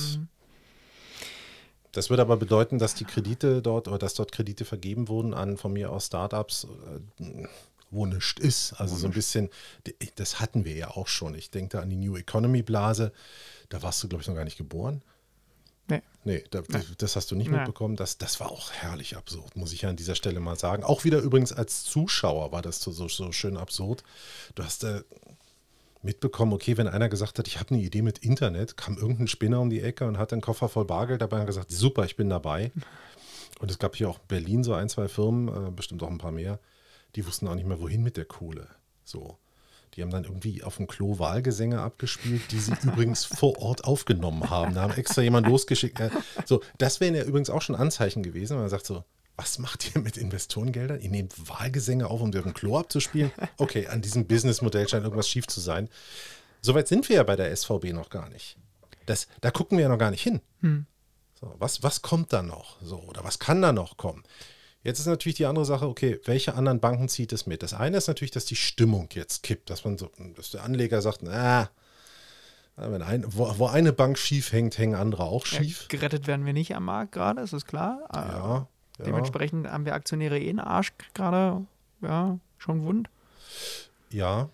Das 1.94 2.12
würde 2.12 2.22
aber 2.22 2.38
bedeuten, 2.38 2.78
dass 2.78 2.94
die 2.94 3.06
Kredite 3.06 3.64
dort 3.64 3.88
oder 3.88 3.98
dass 3.98 4.14
dort 4.14 4.32
Kredite 4.32 4.66
vergeben 4.66 5.08
wurden 5.08 5.34
an 5.34 5.58
von 5.58 5.74
mir 5.74 5.92
aus 5.92 6.06
Startups, 6.06 6.68
äh, 7.20 7.48
wo 7.90 8.06
nichts 8.06 8.40
ist. 8.40 8.74
Also 8.74 8.96
so 8.98 9.08
ein 9.08 9.14
bisschen, 9.14 9.50
das 10.16 10.40
hatten 10.40 10.64
wir 10.64 10.76
ja 10.76 10.92
auch 10.92 11.08
schon. 11.08 11.34
Ich 11.34 11.50
denke 11.50 11.78
da 11.78 11.82
an 11.82 11.90
die 11.90 11.96
New 11.96 12.16
Economy 12.16 12.62
Blase. 12.62 13.12
Da 13.70 13.82
warst 13.82 14.04
du, 14.04 14.08
glaube 14.08 14.22
ich, 14.22 14.28
noch 14.28 14.36
gar 14.36 14.44
nicht 14.44 14.60
geboren. 14.60 15.02
Nee. 16.28 16.38
Nee, 16.38 16.44
da, 16.52 16.62
das 16.98 17.16
hast 17.16 17.32
du 17.32 17.36
nicht 17.36 17.50
Nee. 17.50 17.58
mitbekommen. 17.58 17.96
Das, 17.96 18.18
das 18.18 18.40
war 18.40 18.52
auch 18.52 18.72
herrlich 18.72 19.16
absurd, 19.16 19.56
muss 19.56 19.74
ich 19.74 19.82
ja 19.84 19.90
an 19.90 19.96
dieser 19.96 20.16
Stelle 20.16 20.40
mal 20.40 20.58
sagen. 20.58 20.84
Auch 20.84 21.04
wieder 21.04 21.20
übrigens 21.20 21.52
als 21.54 21.84
Zuschauer 21.84 22.52
war 22.52 22.62
das 22.62 22.82
so, 22.82 22.92
so, 22.92 23.32
schön 23.32 23.58
absurd. 23.58 24.04
Du 24.56 24.64
hast 24.64 24.84
äh, 24.84 25.02
mitbekommen, 26.04 26.54
okay, 26.54 26.78
wenn 26.78 26.88
einer 26.88 27.10
gesagt 27.10 27.40
hat, 27.40 27.48
ich 27.48 27.60
habe 27.60 27.74
eine 27.74 27.84
Idee 27.84 28.02
mit 28.02 28.20
Internet, 28.20 28.78
kam 28.78 28.98
irgendein 28.98 29.28
Spinner 29.28 29.60
um 29.62 29.70
die 29.70 29.82
Ecke 29.82 30.06
und 30.06 30.18
hat 30.18 30.32
einen 30.34 30.42
Koffer 30.42 30.70
voll 30.70 30.86
Bargeld 30.86 31.22
dabei 31.22 31.40
und 31.42 31.48
gesagt, 31.48 31.72
super, 31.72 32.06
ich 32.06 32.16
bin 32.16 32.30
dabei. 32.30 32.72
Und 33.60 33.72
es 33.72 33.80
gab 33.80 33.96
hier 33.96 34.10
auch 34.10 34.20
in 34.20 34.28
Berlin 34.28 34.64
so 34.64 34.74
ein, 34.74 34.90
zwei 34.90 35.08
Firmen, 35.08 35.48
äh, 35.48 35.72
bestimmt 35.72 36.04
auch 36.04 36.10
ein 36.10 36.20
paar 36.20 36.32
mehr, 36.32 36.60
die 37.16 37.26
wussten 37.26 37.48
auch 37.48 37.56
nicht 37.56 37.68
mehr, 37.68 37.80
wohin 37.82 38.04
mit 38.04 38.18
der 38.18 38.26
Kohle. 38.26 38.68
So. 39.04 39.38
Die 39.98 40.04
haben 40.04 40.12
dann 40.12 40.26
irgendwie 40.26 40.64
auf 40.64 40.78
dem 40.78 40.86
Klo 40.86 41.18
Wahlgesänge 41.18 41.82
abgespielt, 41.82 42.52
die 42.52 42.60
sie 42.60 42.74
übrigens 42.84 43.26
vor 43.26 43.58
Ort 43.58 43.84
aufgenommen 43.84 44.48
haben. 44.50 44.76
Da 44.76 44.84
haben 44.84 44.94
extra 44.94 45.24
jemand 45.24 45.48
losgeschickt. 45.48 46.00
So, 46.46 46.62
das 46.78 47.00
wären 47.00 47.16
ja 47.16 47.24
übrigens 47.24 47.50
auch 47.50 47.64
schon 47.64 47.76
Anzeichen 47.76 48.22
gewesen, 48.22 48.54
wenn 48.54 48.62
man 48.62 48.70
sagt 48.70 48.86
so, 48.86 49.04
was 49.36 49.58
macht 49.58 49.96
ihr 49.96 50.02
mit 50.02 50.16
Investorengeldern? 50.16 51.00
Ihr 51.02 51.10
nehmt 51.10 51.50
Wahlgesänge 51.50 52.08
auf, 52.08 52.22
um 52.22 52.32
dem 52.32 52.54
Klo 52.54 52.78
abzuspielen? 52.78 53.32
Okay, 53.58 53.88
an 53.88 54.04
diesem 54.04 54.28
Businessmodell 54.28 54.88
scheint 54.88 55.04
irgendwas 55.04 55.28
schief 55.28 55.48
zu 55.48 55.60
sein. 55.60 55.90
Soweit 56.62 56.88
sind 56.88 57.10
wir 57.10 57.18
ja 57.18 57.24
bei 57.24 57.36
der 57.36 57.56
SVB 57.56 57.92
noch 57.94 58.10
gar 58.10 58.30
nicht. 58.30 58.58
Das, 59.08 59.28
da 59.42 59.50
gucken 59.50 59.80
wir 59.80 59.84
ja 59.84 59.90
noch 59.90 59.98
gar 59.98 60.12
nicht 60.12 60.22
hin. 60.22 60.42
So, 61.40 61.56
was, 61.58 61.82
was 61.82 62.04
kommt 62.04 62.34
da 62.34 62.44
noch? 62.44 62.82
So, 62.82 63.00
oder 63.00 63.24
was 63.24 63.40
kann 63.40 63.62
da 63.62 63.72
noch 63.74 63.98
kommen? 63.98 64.24
Jetzt 64.84 65.00
ist 65.00 65.08
natürlich 65.08 65.36
die 65.36 65.46
andere 65.46 65.66
Sache, 65.66 65.88
okay, 65.88 66.20
welche 66.26 66.54
anderen 66.54 66.80
Banken 66.80 67.10
zieht 67.10 67.34
es 67.34 67.46
mit? 67.46 67.64
Das 67.64 67.74
eine 67.74 67.98
ist 67.98 68.08
natürlich, 68.08 68.32
dass 68.32 68.46
die 68.46 68.56
Stimmung 68.56 69.10
jetzt 69.14 69.44
kippt, 69.44 69.70
dass 69.70 69.84
man 69.84 69.98
so, 69.98 70.10
dass 70.36 70.52
der 70.52 70.64
Anleger 70.64 71.02
sagt, 71.02 71.24
na, 71.24 71.70
wenn 72.78 73.02
ein, 73.02 73.26
wo, 73.28 73.58
wo 73.58 73.68
eine 73.68 73.92
Bank 73.92 74.18
schief 74.18 74.52
hängt, 74.52 74.78
hängen 74.78 74.96
andere 74.96 75.24
auch 75.24 75.46
ja, 75.48 75.58
schief. 75.58 75.88
gerettet 75.88 76.28
werden 76.28 76.46
wir 76.46 76.54
nicht 76.54 76.76
am 76.76 76.86
Markt 76.86 77.12
gerade, 77.12 77.42
ist 77.42 77.54
das 77.54 77.66
klar. 77.66 78.08
Äh, 78.14 78.18
Ja, 78.18 78.68
ja. 79.00 79.06
Dementsprechend 79.06 79.68
haben 79.68 79.86
wir 79.86 79.94
Aktionäre 79.94 80.40
eh 80.40 80.50
einen 80.50 80.60
Arsch 80.60 80.94
gerade, 81.14 81.66
ja, 82.02 82.40
schon 82.58 82.84
wund. 82.84 83.10
Ja, 84.12 84.50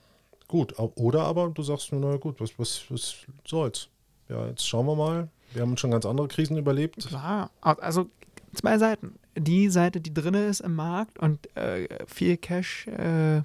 gut. 0.47 0.73
Oder 0.77 1.23
aber 1.23 1.49
du 1.49 1.63
sagst 1.63 1.91
nur, 1.91 2.01
na 2.01 2.17
gut, 2.17 2.39
was, 2.39 2.57
was, 2.57 2.83
was 2.89 3.15
soll's? 3.45 3.89
Ja, 4.29 4.47
jetzt 4.47 4.67
schauen 4.67 4.85
wir 4.85 4.95
mal. 4.95 5.29
Wir 5.53 5.61
haben 5.61 5.77
schon 5.77 5.91
ganz 5.91 6.05
andere 6.05 6.27
Krisen 6.27 6.57
überlebt. 6.57 7.05
Klar, 7.07 7.51
also 7.61 8.09
zwei 8.53 8.77
Seiten. 8.77 9.19
Die 9.35 9.69
Seite, 9.69 9.99
die 9.99 10.13
drin 10.13 10.35
ist 10.35 10.59
im 10.59 10.75
Markt 10.75 11.17
und 11.19 11.55
äh, 11.57 11.87
viel 12.07 12.37
Cash 12.37 12.87
äh, 12.87 13.41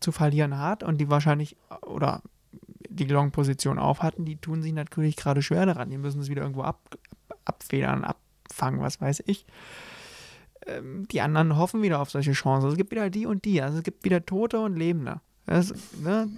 zu 0.00 0.12
verlieren 0.12 0.58
hat 0.58 0.82
und 0.82 0.98
die 0.98 1.10
wahrscheinlich 1.10 1.56
oder 1.82 2.22
die 2.88 3.04
Long-Position 3.04 3.78
auf 3.78 4.02
hatten, 4.02 4.24
die 4.24 4.36
tun 4.36 4.62
sich 4.62 4.72
natürlich 4.72 5.16
gerade 5.16 5.42
schwer 5.42 5.66
daran. 5.66 5.90
Die 5.90 5.98
müssen 5.98 6.20
es 6.20 6.28
wieder 6.28 6.42
irgendwo 6.42 6.62
ab, 6.62 6.80
abfedern, 7.44 8.04
abfangen, 8.04 8.80
was 8.80 9.00
weiß 9.00 9.22
ich. 9.26 9.46
Ähm, 10.66 11.08
die 11.08 11.20
anderen 11.20 11.56
hoffen 11.56 11.82
wieder 11.82 12.00
auf 12.00 12.10
solche 12.10 12.32
Chancen. 12.32 12.68
Es 12.68 12.76
gibt 12.76 12.90
wieder 12.90 13.10
die 13.10 13.26
und 13.26 13.44
die. 13.44 13.62
Also 13.62 13.78
es 13.78 13.84
gibt 13.84 14.04
wieder 14.04 14.24
Tote 14.24 14.60
und 14.60 14.76
Lebende. 14.76 15.20
Das, 15.46 15.74
ne, 16.00 16.28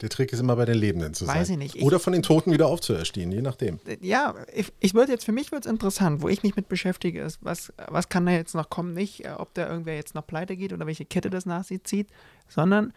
Der 0.00 0.08
Trick 0.08 0.32
ist 0.32 0.40
immer 0.40 0.56
bei 0.56 0.64
den 0.64 0.76
Lebenden 0.76 1.14
zu 1.14 1.26
Weiß 1.26 1.48
sein. 1.48 1.54
ich 1.54 1.58
nicht. 1.58 1.76
Ich- 1.76 1.82
Oder 1.84 1.98
von 2.00 2.12
den 2.12 2.22
Toten 2.22 2.52
wieder 2.52 2.66
aufzuerstehen, 2.66 3.30
je 3.32 3.42
nachdem. 3.42 3.78
ja, 4.00 4.34
ich, 4.52 4.72
ich 4.80 4.94
würde 4.94 5.12
jetzt, 5.12 5.24
für 5.24 5.32
mich 5.32 5.52
wird 5.52 5.64
es 5.66 5.70
interessant, 5.70 6.20
wo 6.22 6.28
ich 6.28 6.42
mich 6.42 6.56
mit 6.56 6.68
beschäftige, 6.68 7.20
ist, 7.22 7.38
was, 7.42 7.72
was 7.88 8.08
kann 8.08 8.26
da 8.26 8.32
jetzt 8.32 8.54
noch 8.54 8.70
kommen? 8.70 8.92
Nicht, 8.92 9.24
äh, 9.24 9.30
ob 9.36 9.54
da 9.54 9.68
irgendwer 9.68 9.94
jetzt 9.96 10.14
noch 10.14 10.26
pleite 10.26 10.56
geht 10.56 10.72
oder 10.72 10.86
welche 10.86 11.04
Kette 11.04 11.30
das 11.30 11.46
nach 11.46 11.64
sich 11.64 11.82
zieht, 11.84 12.08
sondern 12.48 12.92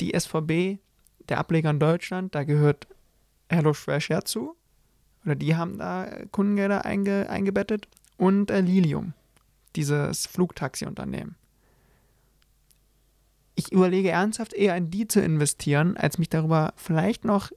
die 0.00 0.18
SVB, 0.18 0.78
der 1.28 1.38
Ableger 1.38 1.70
in 1.70 1.78
Deutschland, 1.80 2.34
da 2.34 2.44
gehört 2.44 2.86
HelloFresh 3.50 4.08
herzu. 4.08 4.56
Oder 5.24 5.34
die 5.36 5.56
haben 5.56 5.78
da 5.78 6.06
äh, 6.06 6.26
Kundengelder 6.30 6.84
einge, 6.84 7.28
eingebettet. 7.30 7.88
Und 8.16 8.50
äh, 8.50 8.60
Lilium, 8.60 9.12
dieses 9.76 10.26
Flugtaxi-Unternehmen. 10.26 11.36
Ich 13.54 13.72
überlege 13.72 14.10
ernsthaft 14.10 14.52
eher 14.52 14.76
in 14.76 14.90
die 14.90 15.06
zu 15.06 15.20
investieren, 15.20 15.96
als 15.96 16.18
mich 16.18 16.28
darüber 16.28 16.74
vielleicht 16.76 17.24
noch 17.24 17.50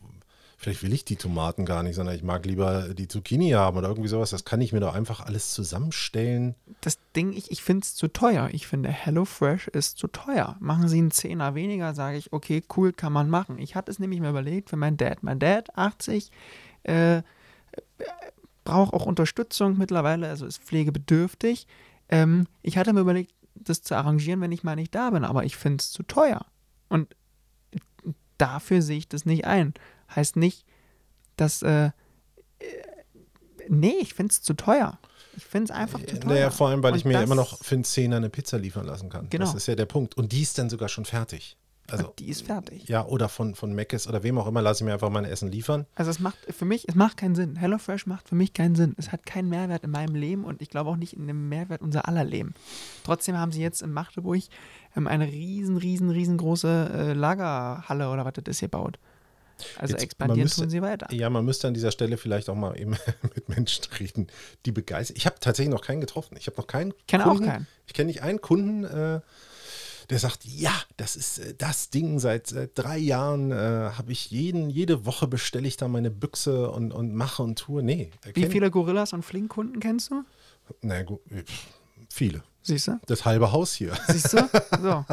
vielleicht 0.59 0.83
will 0.83 0.91
ich 0.91 1.05
die 1.05 1.15
Tomaten 1.15 1.65
gar 1.65 1.83
nicht, 1.83 1.95
sondern 1.95 2.13
ich 2.13 2.21
mag 2.21 2.45
lieber 2.45 2.93
die 2.93 3.07
Zucchini 3.07 3.51
haben 3.51 3.77
oder 3.77 3.87
irgendwie 3.87 4.09
sowas. 4.09 4.29
Das 4.29 4.43
kann 4.43 4.59
ich 4.59 4.73
mir 4.73 4.81
doch 4.81 4.93
einfach 4.93 5.21
alles 5.21 5.53
zusammenstellen. 5.53 6.53
Das 6.81 6.99
Ding, 7.15 7.31
ich, 7.31 7.49
ich 7.49 7.63
finde 7.63 7.85
es 7.85 7.95
zu 7.95 8.09
teuer. 8.09 8.49
Ich 8.51 8.67
finde, 8.67 8.89
HelloFresh 8.89 9.69
ist 9.69 9.97
zu 9.97 10.07
teuer. 10.07 10.57
Machen 10.59 10.89
Sie 10.89 10.97
einen 10.97 11.11
Zehner 11.11 11.55
weniger, 11.55 11.93
sage 11.93 12.17
ich, 12.17 12.33
okay, 12.33 12.61
cool, 12.75 12.91
kann 12.91 13.13
man 13.13 13.29
machen. 13.29 13.57
Ich 13.57 13.75
hatte 13.75 13.89
es 13.89 13.99
nämlich 13.99 14.19
mir 14.19 14.31
überlegt 14.31 14.69
für 14.69 14.75
meinen 14.75 14.97
Dad. 14.97 15.23
Mein 15.23 15.39
Dad, 15.39 15.73
80, 15.77 16.29
äh, 16.83 17.21
braucht 18.65 18.93
auch 18.93 19.05
Unterstützung 19.05 19.77
mittlerweile, 19.77 20.27
also 20.27 20.45
ist 20.45 20.61
pflegebedürftig. 20.61 21.67
Ähm, 22.09 22.47
ich 22.63 22.77
hatte 22.77 22.91
mir 22.91 22.99
überlegt, 22.99 23.33
das 23.55 23.81
zu 23.81 23.95
arrangieren, 23.95 24.41
wenn 24.41 24.51
ich 24.51 24.63
mal 24.63 24.75
nicht 24.75 24.93
da 24.93 25.09
bin, 25.11 25.23
aber 25.23 25.45
ich 25.45 25.55
finde 25.55 25.81
es 25.81 25.91
zu 25.91 26.03
teuer. 26.03 26.45
Und 26.89 27.15
dafür 28.37 28.81
sehe 28.81 28.97
ich 28.97 29.07
das 29.07 29.25
nicht 29.25 29.45
ein. 29.45 29.73
Heißt 30.15 30.35
nicht, 30.35 30.65
dass, 31.37 31.61
äh, 31.61 31.85
äh, 31.85 31.91
nee, 33.67 33.95
ich 34.01 34.13
finde 34.13 34.31
es 34.31 34.41
zu 34.41 34.53
teuer. 34.53 34.99
Ich 35.37 35.45
finde 35.45 35.65
es 35.65 35.71
einfach 35.71 35.99
zu 36.05 36.19
teuer. 36.19 36.33
Naja, 36.33 36.49
vor 36.51 36.69
allem, 36.69 36.83
weil 36.83 36.95
ich 36.95 37.05
Und 37.05 37.09
mir 37.11 37.13
das- 37.15 37.23
immer 37.23 37.35
noch 37.35 37.63
für 37.63 37.75
einen 37.75 37.83
Zehner 37.83 38.17
eine 38.17 38.29
Pizza 38.29 38.57
liefern 38.57 38.85
lassen 38.85 39.09
kann. 39.09 39.29
Genau. 39.29 39.45
Das 39.45 39.55
ist 39.55 39.67
ja 39.67 39.75
der 39.75 39.85
Punkt. 39.85 40.17
Und 40.17 40.31
die 40.33 40.41
ist 40.41 40.57
dann 40.57 40.69
sogar 40.69 40.89
schon 40.89 41.05
fertig. 41.05 41.55
Also, 41.91 42.09
Und 42.09 42.19
die 42.19 42.27
ist 42.29 42.43
fertig. 42.45 42.87
ja, 42.87 43.03
oder 43.03 43.29
von, 43.29 43.55
von 43.55 43.73
Mc's 43.73 44.07
oder 44.07 44.21
wem 44.21 44.37
auch 44.37 44.45
immer, 44.45 44.61
lasse 44.61 44.83
ich 44.83 44.85
mir 44.85 44.93
einfach 44.93 45.09
mein 45.09 45.25
Essen 45.25 45.49
liefern. 45.51 45.87
Also 45.95 46.11
es 46.11 46.19
macht 46.19 46.37
für 46.53 46.65
mich, 46.65 46.87
es 46.87 46.93
macht 46.93 47.17
keinen 47.17 47.33
Sinn. 47.33 47.55
HelloFresh 47.55 48.05
macht 48.05 48.29
für 48.29 48.35
mich 48.35 48.53
keinen 48.53 48.75
Sinn. 48.75 48.93
Es 48.97 49.11
hat 49.11 49.25
keinen 49.25 49.49
Mehrwert 49.49 49.83
in 49.83 49.89
meinem 49.89 50.13
Leben 50.13 50.43
und 50.43 50.61
ich 50.61 50.69
glaube 50.69 50.91
auch 50.91 50.97
nicht 50.97 51.13
in 51.13 51.25
dem 51.25 51.49
Mehrwert 51.49 51.81
unser 51.81 52.07
aller 52.07 52.23
Leben. 52.25 52.53
Trotzdem 53.03 53.37
haben 53.39 53.51
sie 53.51 53.61
jetzt 53.61 53.81
in 53.81 53.91
Magdeburg 53.91 54.43
ähm, 54.95 55.07
eine 55.07 55.25
riesen, 55.25 55.77
riesen, 55.77 56.11
riesengroße 56.11 56.91
äh, 56.93 57.13
Lagerhalle 57.13 58.11
oder 58.11 58.23
was 58.23 58.33
das 58.33 58.43
ist 58.57 58.59
gebaut. 58.59 58.99
Also 59.77 59.93
Jetzt, 59.93 60.03
expandieren 60.03 60.43
müsste- 60.43 60.61
tun 60.61 60.69
sie 60.69 60.81
weiter. 60.81 61.11
Ja, 61.13 61.29
man 61.29 61.45
müsste 61.45 61.67
an 61.67 61.73
dieser 61.73 61.91
Stelle 61.91 62.17
vielleicht 62.17 62.49
auch 62.49 62.55
mal 62.55 62.79
eben 62.79 62.91
mit 63.35 63.49
Menschen 63.49 63.85
reden, 63.99 64.27
die 64.65 64.71
begeistert. 64.71 65.17
Ich 65.17 65.25
habe 65.25 65.37
tatsächlich 65.39 65.73
noch 65.73 65.81
keinen 65.83 66.01
getroffen. 66.01 66.35
Ich 66.39 66.47
habe 66.47 66.57
noch 66.57 66.67
keinen. 66.67 66.93
Ich 66.99 67.07
kenne 67.07 67.25
auch 67.29 67.39
keinen. 67.39 67.67
Ich 67.87 67.93
kenne 67.93 68.07
nicht 68.07 68.21
einen 68.21 68.41
Kunden, 68.41 68.83
äh, 68.83 69.21
der 70.09 70.17
sagt, 70.19 70.43
ja, 70.45 70.73
das 70.97 71.15
ist 71.15 71.37
äh, 71.39 71.53
das 71.57 71.89
Ding. 71.91 72.19
Seit, 72.19 72.47
seit 72.47 72.71
drei 72.75 72.97
Jahren 72.97 73.51
äh, 73.51 73.55
habe 73.55 74.11
ich 74.11 74.31
jeden, 74.31 74.69
jede 74.69 75.05
Woche 75.05 75.27
bestelle 75.27 75.67
ich 75.67 75.77
da 75.77 75.87
meine 75.87 76.09
Büchse 76.11 76.69
und, 76.71 76.91
und 76.91 77.13
mache 77.13 77.43
und 77.43 77.59
tue. 77.59 77.83
Nee. 77.83 78.09
Wie 78.33 78.47
viele 78.47 78.71
Gorillas 78.71 79.13
und 79.13 79.23
Flink-Kunden 79.23 79.79
kennst 79.79 80.09
du? 80.11 80.23
Na 80.81 81.01
gut, 81.03 81.21
viele. 82.09 82.43
Siehst 82.61 82.87
du? 82.87 82.99
Das 83.07 83.25
halbe 83.25 83.51
Haus 83.51 83.73
hier. 83.73 83.93
Siehst 84.07 84.33
du? 84.33 84.49
So, 84.81 85.05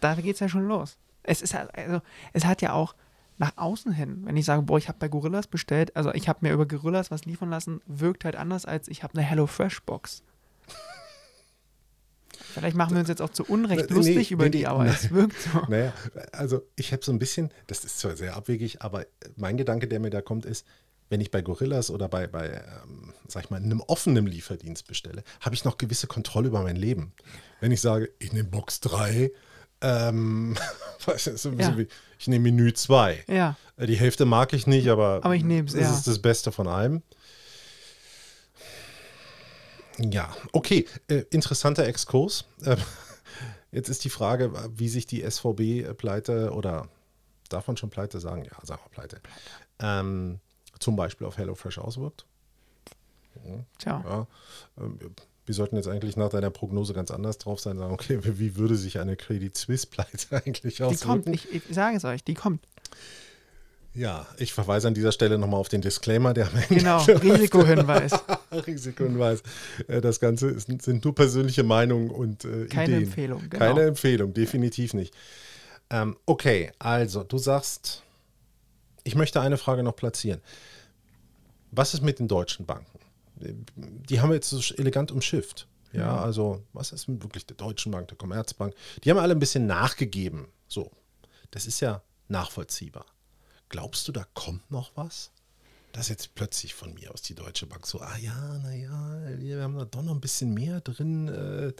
da 0.00 0.14
geht's 0.14 0.40
ja 0.40 0.48
schon 0.48 0.66
los. 0.68 0.96
Es 1.22 1.42
ist 1.42 1.54
also, 1.54 2.00
es 2.32 2.44
hat 2.44 2.62
ja 2.62 2.72
auch 2.72 2.94
nach 3.38 3.56
außen 3.56 3.92
hin, 3.92 4.22
wenn 4.24 4.36
ich 4.36 4.44
sage, 4.44 4.62
boah, 4.62 4.78
ich 4.78 4.88
habe 4.88 4.98
bei 4.98 5.08
Gorillas 5.08 5.46
bestellt, 5.46 5.96
also 5.96 6.12
ich 6.12 6.28
habe 6.28 6.40
mir 6.42 6.52
über 6.52 6.66
Gorillas 6.66 7.10
was 7.10 7.24
liefern 7.24 7.50
lassen, 7.50 7.80
wirkt 7.86 8.24
halt 8.24 8.36
anders 8.36 8.66
als 8.66 8.88
ich 8.88 9.02
habe 9.02 9.14
eine 9.14 9.22
HelloFresh-Box. 9.22 10.22
Vielleicht 12.52 12.76
machen 12.76 12.94
wir 12.94 13.00
uns 13.00 13.08
jetzt 13.08 13.22
auch 13.22 13.30
zu 13.30 13.44
Unrecht 13.44 13.90
lustig 13.90 14.30
nee, 14.30 14.34
über 14.34 14.44
nee, 14.44 14.50
die, 14.50 14.58
nee, 14.58 14.66
aber 14.66 14.86
es 14.86 15.10
wirkt 15.10 15.40
so. 15.40 15.62
Naja, 15.68 15.92
also 16.32 16.62
ich 16.76 16.92
habe 16.92 17.04
so 17.04 17.12
ein 17.12 17.18
bisschen, 17.18 17.50
das 17.68 17.84
ist 17.84 18.00
zwar 18.00 18.16
sehr 18.16 18.36
abwegig, 18.36 18.82
aber 18.82 19.06
mein 19.36 19.56
Gedanke, 19.56 19.86
der 19.86 20.00
mir 20.00 20.10
da 20.10 20.20
kommt, 20.20 20.44
ist, 20.44 20.66
wenn 21.08 21.20
ich 21.20 21.30
bei 21.30 21.40
Gorillas 21.40 21.90
oder 21.90 22.08
bei, 22.08 22.26
bei 22.26 22.48
ähm, 22.48 23.14
sag 23.28 23.44
ich 23.44 23.50
mal, 23.50 23.62
einem 23.62 23.80
offenen 23.80 24.26
Lieferdienst 24.26 24.86
bestelle, 24.86 25.22
habe 25.40 25.54
ich 25.54 25.64
noch 25.64 25.78
gewisse 25.78 26.06
Kontrolle 26.06 26.48
über 26.48 26.62
mein 26.62 26.76
Leben. 26.76 27.12
Wenn 27.60 27.72
ich 27.72 27.80
sage, 27.80 28.10
ich 28.18 28.32
nehme 28.32 28.48
Box 28.48 28.80
3, 28.80 29.30
ähm, 29.80 30.56
so 31.16 31.50
Ja. 31.50 31.76
wie, 31.76 31.88
ich 32.18 32.28
nehme 32.28 32.44
Menü 32.50 32.72
2. 32.72 33.24
Ja, 33.28 33.56
Die 33.78 33.96
Hälfte 33.96 34.24
mag 34.24 34.52
ich 34.52 34.66
nicht, 34.66 34.88
aber, 34.88 35.20
Aber 35.22 35.34
ich 35.34 35.44
nehm's, 35.44 35.72
das 35.72 35.82
ja. 35.82 35.92
ist 35.92 36.06
das 36.06 36.18
Beste 36.20 36.50
von 36.52 36.66
allem. 36.68 37.02
Ja, 39.98 40.34
okay. 40.52 40.86
Äh, 41.08 41.24
interessanter 41.30 41.86
Exkurs. 41.86 42.44
Äh, 42.64 42.76
jetzt 43.72 43.88
ist 43.88 44.04
die 44.04 44.10
Frage, 44.10 44.52
wie 44.76 44.88
sich 44.88 45.06
die 45.06 45.28
SVB-Pleite 45.28 46.52
oder 46.52 46.88
darf 47.48 47.66
man 47.66 47.76
schon 47.76 47.90
Pleite 47.90 48.20
sagen? 48.20 48.44
Ja, 48.44 48.64
sagen 48.64 48.80
wir 48.84 48.90
Pleite. 48.90 49.20
Ähm, 49.80 50.40
zum 50.78 50.94
Beispiel 50.96 51.26
auf 51.26 51.36
HelloFresh 51.36 51.78
auswirkt. 51.78 52.24
tja. 53.78 54.02
Ja, 54.06 54.26
ähm, 54.84 54.98
wir 55.48 55.54
sollten 55.54 55.76
jetzt 55.76 55.88
eigentlich 55.88 56.16
nach 56.16 56.28
deiner 56.28 56.50
Prognose 56.50 56.92
ganz 56.94 57.10
anders 57.10 57.38
drauf 57.38 57.58
sein, 57.60 57.78
sagen, 57.78 57.92
okay, 57.92 58.18
wie 58.22 58.56
würde 58.56 58.76
sich 58.76 58.98
eine 59.00 59.16
Credit 59.16 59.56
Suisse-Pleite 59.56 60.26
eigentlich 60.44 60.76
Die 60.76 60.82
kommt, 60.82 61.00
auswirken? 61.02 61.34
ich, 61.34 61.52
ich 61.52 61.62
sage 61.70 61.96
es 61.96 62.04
euch, 62.04 62.22
die 62.22 62.34
kommt. 62.34 62.64
Ja, 63.94 64.26
ich 64.36 64.52
verweise 64.52 64.86
an 64.86 64.94
dieser 64.94 65.10
Stelle 65.10 65.38
nochmal 65.38 65.58
auf 65.58 65.68
den 65.68 65.80
Disclaimer, 65.80 66.32
der 66.34 66.46
am 66.48 66.54
Ende 66.56 66.74
Genau, 66.76 66.98
Risikohinweis. 67.04 68.12
Risikohinweis. 68.52 69.42
Äh, 69.88 70.00
Das 70.00 70.20
Ganze 70.20 70.48
ist, 70.50 70.68
sind 70.82 71.04
nur 71.04 71.14
persönliche 71.14 71.64
Meinungen 71.64 72.10
und 72.10 72.44
äh, 72.44 72.66
Keine 72.66 72.92
Ideen. 72.92 73.02
Empfehlung, 73.04 73.40
genau. 73.50 73.58
Keine 73.64 73.82
Empfehlung, 73.86 74.34
definitiv 74.34 74.94
nicht. 74.94 75.14
Ähm, 75.90 76.16
okay, 76.26 76.70
also 76.78 77.24
du 77.24 77.38
sagst, 77.38 78.02
ich 79.04 79.14
möchte 79.16 79.40
eine 79.40 79.56
Frage 79.56 79.82
noch 79.82 79.96
platzieren. 79.96 80.42
Was 81.70 81.94
ist 81.94 82.02
mit 82.02 82.18
den 82.18 82.28
deutschen 82.28 82.66
Banken? 82.66 82.98
Die 83.40 84.20
haben 84.20 84.30
wir 84.30 84.34
jetzt 84.34 84.50
so 84.50 84.74
elegant 84.74 85.10
umschifft. 85.12 85.68
Ja, 85.92 86.20
also 86.20 86.62
was 86.72 86.92
ist 86.92 87.08
mit 87.08 87.22
wirklich 87.22 87.46
der 87.46 87.56
Deutschen 87.56 87.92
Bank, 87.92 88.08
der 88.08 88.18
Commerzbank? 88.18 88.74
Die 89.02 89.10
haben 89.10 89.18
alle 89.18 89.34
ein 89.34 89.38
bisschen 89.38 89.66
nachgegeben. 89.66 90.48
So, 90.66 90.90
das 91.50 91.66
ist 91.66 91.80
ja 91.80 92.02
nachvollziehbar. 92.28 93.06
Glaubst 93.68 94.06
du, 94.08 94.12
da 94.12 94.24
kommt 94.34 94.70
noch 94.70 94.92
was? 94.96 95.30
Dass 95.92 96.08
jetzt 96.08 96.34
plötzlich 96.34 96.74
von 96.74 96.92
mir 96.94 97.12
aus 97.12 97.22
die 97.22 97.34
Deutsche 97.34 97.66
Bank 97.66 97.86
so, 97.86 98.00
ah 98.00 98.16
ja, 98.18 98.58
naja, 98.58 99.38
wir 99.38 99.62
haben 99.62 99.78
da 99.78 99.86
doch 99.86 100.02
noch 100.02 100.14
ein 100.14 100.20
bisschen 100.20 100.52
mehr 100.52 100.80
drin, 100.82 101.28
äh, 101.28 101.72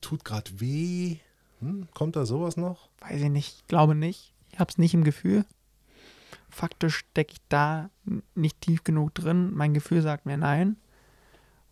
tut 0.00 0.24
gerade 0.24 0.60
weh. 0.60 1.18
Hm, 1.60 1.88
kommt 1.92 2.16
da 2.16 2.24
sowas 2.24 2.56
noch? 2.56 2.88
Weiß 3.00 3.20
ich 3.20 3.30
nicht, 3.30 3.56
ich 3.58 3.66
glaube 3.66 3.94
nicht. 3.94 4.32
Ich 4.50 4.58
habe 4.58 4.70
es 4.70 4.78
nicht 4.78 4.94
im 4.94 5.04
Gefühl. 5.04 5.44
Faktisch 6.48 6.98
stecke 6.98 7.32
ich 7.32 7.40
da 7.48 7.90
nicht 8.34 8.60
tief 8.60 8.84
genug 8.84 9.14
drin. 9.14 9.52
Mein 9.52 9.74
Gefühl 9.74 10.02
sagt 10.02 10.24
mir 10.24 10.36
nein. 10.36 10.76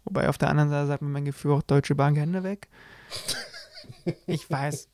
Wobei 0.05 0.29
auf 0.29 0.39
der 0.39 0.49
anderen 0.49 0.71
Seite 0.71 0.87
sagt 0.87 1.03
mir 1.03 1.09
mein 1.09 1.25
Gefühl 1.25 1.53
auch 1.53 1.63
Deutsche 1.63 1.95
Bank 1.95 2.17
Hände 2.17 2.43
weg. 2.43 2.69
Ich 4.27 4.49
weiß. 4.51 4.89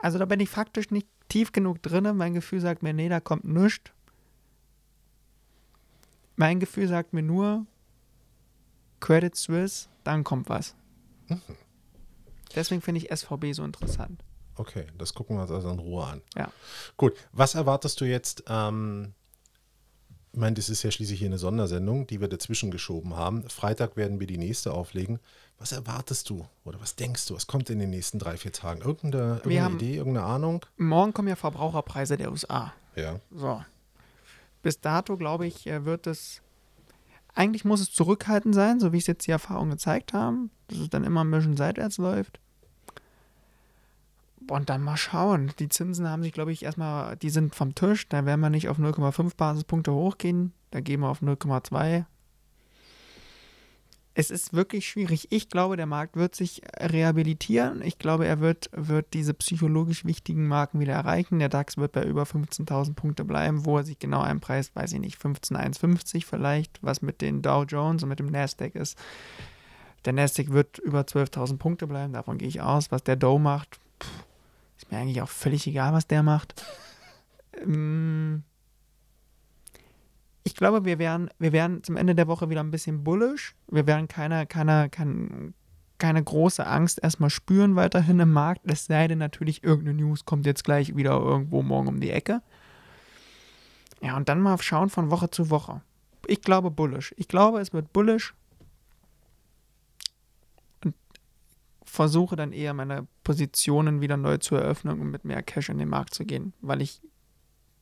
Also 0.00 0.18
da 0.18 0.24
bin 0.24 0.40
ich 0.40 0.48
faktisch 0.48 0.90
nicht 0.90 1.08
tief 1.28 1.52
genug 1.52 1.82
drin. 1.82 2.16
Mein 2.16 2.34
Gefühl 2.34 2.60
sagt 2.60 2.82
mir, 2.82 2.92
nee, 2.92 3.08
da 3.08 3.20
kommt 3.20 3.44
nichts. 3.44 3.90
Mein 6.36 6.60
Gefühl 6.60 6.86
sagt 6.86 7.12
mir 7.12 7.22
nur, 7.22 7.66
Credit 9.00 9.34
Suisse, 9.34 9.88
dann 10.04 10.22
kommt 10.22 10.48
was. 10.48 10.74
Deswegen 12.54 12.82
finde 12.82 13.00
ich 13.00 13.16
SVB 13.16 13.52
so 13.52 13.64
interessant. 13.64 14.22
Okay, 14.54 14.86
das 14.96 15.12
gucken 15.12 15.36
wir 15.36 15.42
uns 15.42 15.50
also 15.50 15.70
in 15.70 15.78
Ruhe 15.78 16.04
an. 16.04 16.22
Ja. 16.34 16.50
Gut, 16.96 17.14
was 17.32 17.54
erwartest 17.54 18.00
du 18.00 18.04
jetzt? 18.04 18.44
Ähm, 18.48 19.14
ich 20.36 20.40
meine, 20.40 20.52
das 20.52 20.68
ist 20.68 20.82
ja 20.82 20.90
schließlich 20.90 21.18
hier 21.18 21.28
eine 21.28 21.38
Sondersendung, 21.38 22.06
die 22.06 22.20
wir 22.20 22.28
dazwischen 22.28 22.70
geschoben 22.70 23.16
haben. 23.16 23.48
Freitag 23.48 23.96
werden 23.96 24.20
wir 24.20 24.26
die 24.26 24.36
nächste 24.36 24.74
auflegen. 24.74 25.18
Was 25.58 25.72
erwartest 25.72 26.28
du 26.28 26.46
oder 26.62 26.78
was 26.78 26.94
denkst 26.94 27.26
du? 27.26 27.34
Was 27.34 27.46
kommt 27.46 27.70
in 27.70 27.78
den 27.78 27.88
nächsten 27.88 28.18
drei, 28.18 28.36
vier 28.36 28.52
Tagen? 28.52 28.82
Irgendeine, 28.82 29.36
irgendeine 29.36 29.74
Idee, 29.76 29.96
irgendeine 29.96 30.26
Ahnung? 30.26 30.66
Morgen 30.76 31.14
kommen 31.14 31.28
ja 31.28 31.36
Verbraucherpreise 31.36 32.18
der 32.18 32.30
USA. 32.30 32.74
Ja. 32.96 33.18
So. 33.34 33.64
Bis 34.62 34.78
dato, 34.78 35.16
glaube 35.16 35.46
ich, 35.46 35.66
äh, 35.68 35.86
wird 35.86 36.06
es. 36.06 36.42
Eigentlich 37.34 37.64
muss 37.64 37.80
es 37.80 37.90
zurückhaltend 37.90 38.54
sein, 38.54 38.78
so 38.78 38.92
wie 38.92 38.98
es 38.98 39.06
jetzt 39.06 39.26
die 39.26 39.30
Erfahrungen 39.30 39.70
gezeigt 39.70 40.12
haben, 40.12 40.50
dass 40.68 40.80
es 40.80 40.90
dann 40.90 41.04
immer 41.04 41.24
ein 41.24 41.30
bisschen 41.30 41.56
seitwärts 41.56 41.96
läuft. 41.96 42.40
Und 44.48 44.70
dann 44.70 44.82
mal 44.82 44.96
schauen. 44.96 45.52
Die 45.58 45.68
Zinsen 45.68 46.08
haben 46.08 46.22
sich, 46.22 46.32
glaube 46.32 46.52
ich, 46.52 46.62
erstmal, 46.62 47.16
die 47.16 47.30
sind 47.30 47.54
vom 47.54 47.74
Tisch. 47.74 48.08
Da 48.08 48.24
werden 48.26 48.40
wir 48.40 48.50
nicht 48.50 48.68
auf 48.68 48.78
0,5 48.78 49.36
Basispunkte 49.36 49.92
hochgehen. 49.92 50.52
Da 50.70 50.80
gehen 50.80 51.00
wir 51.00 51.08
auf 51.08 51.20
0,2. 51.20 52.04
Es 54.18 54.30
ist 54.30 54.54
wirklich 54.54 54.88
schwierig. 54.88 55.26
Ich 55.30 55.50
glaube, 55.50 55.76
der 55.76 55.84
Markt 55.84 56.16
wird 56.16 56.34
sich 56.34 56.62
rehabilitieren. 56.78 57.82
Ich 57.82 57.98
glaube, 57.98 58.26
er 58.26 58.40
wird, 58.40 58.70
wird 58.72 59.12
diese 59.12 59.34
psychologisch 59.34 60.06
wichtigen 60.06 60.48
Marken 60.48 60.80
wieder 60.80 60.94
erreichen. 60.94 61.38
Der 61.38 61.50
DAX 61.50 61.76
wird 61.76 61.92
bei 61.92 62.02
über 62.02 62.22
15.000 62.22 62.94
Punkte 62.94 63.26
bleiben, 63.26 63.66
wo 63.66 63.76
er 63.76 63.84
sich 63.84 63.98
genau 63.98 64.22
einpreist, 64.22 64.74
weiß 64.74 64.94
ich 64.94 65.00
nicht, 65.00 65.18
15,150 65.20 66.24
vielleicht, 66.24 66.82
was 66.82 67.02
mit 67.02 67.20
den 67.20 67.42
Dow 67.42 67.64
Jones 67.64 68.04
und 68.04 68.08
mit 68.08 68.18
dem 68.18 68.28
Nasdaq 68.28 68.74
ist. 68.74 68.96
Der 70.06 70.14
Nasdaq 70.14 70.50
wird 70.50 70.78
über 70.78 71.02
12.000 71.02 71.58
Punkte 71.58 71.86
bleiben, 71.86 72.14
davon 72.14 72.38
gehe 72.38 72.48
ich 72.48 72.62
aus. 72.62 72.90
Was 72.90 73.04
der 73.04 73.16
Dow 73.16 73.38
macht, 73.38 73.78
pff, 74.02 74.24
ist 74.76 74.90
mir 74.90 74.98
eigentlich 74.98 75.22
auch 75.22 75.28
völlig 75.28 75.66
egal, 75.66 75.92
was 75.92 76.06
der 76.06 76.22
macht. 76.22 76.64
Ähm, 77.62 78.42
ich 80.44 80.54
glaube, 80.54 80.84
wir 80.84 80.98
werden, 80.98 81.28
wir 81.38 81.52
werden 81.52 81.82
zum 81.82 81.96
Ende 81.96 82.14
der 82.14 82.28
Woche 82.28 82.48
wieder 82.50 82.60
ein 82.60 82.70
bisschen 82.70 83.02
bullish. 83.02 83.56
Wir 83.68 83.86
werden 83.86 84.06
keine, 84.06 84.46
keine, 84.46 84.88
keine, 84.90 85.52
keine 85.98 86.22
große 86.22 86.64
Angst 86.64 87.02
erstmal 87.02 87.30
spüren 87.30 87.74
weiterhin 87.74 88.20
im 88.20 88.32
Markt. 88.32 88.60
Es 88.64 88.86
sei 88.86 89.08
denn 89.08 89.18
natürlich, 89.18 89.64
irgendeine 89.64 89.98
News 90.00 90.24
kommt 90.24 90.46
jetzt 90.46 90.62
gleich 90.62 90.94
wieder 90.94 91.18
irgendwo 91.18 91.62
morgen 91.62 91.88
um 91.88 92.00
die 92.00 92.10
Ecke. 92.10 92.42
Ja, 94.00 94.16
und 94.16 94.28
dann 94.28 94.40
mal 94.40 94.56
schauen 94.60 94.88
von 94.88 95.10
Woche 95.10 95.30
zu 95.30 95.50
Woche. 95.50 95.80
Ich 96.26 96.42
glaube 96.42 96.70
bullish. 96.70 97.12
Ich 97.16 97.28
glaube, 97.28 97.60
es 97.60 97.72
wird 97.72 97.92
bullish. 97.92 98.34
Und 100.84 100.94
versuche 101.86 102.36
dann 102.36 102.52
eher 102.52 102.74
meine 102.74 103.06
Positionen 103.24 104.00
wieder 104.00 104.16
neu 104.16 104.38
zu 104.38 104.56
eröffnen 104.56 105.00
und 105.00 105.10
mit 105.10 105.24
mehr 105.24 105.42
Cash 105.42 105.68
in 105.70 105.78
den 105.78 105.88
Markt 105.88 106.14
zu 106.14 106.24
gehen, 106.24 106.52
weil 106.60 106.82
ich 106.82 107.00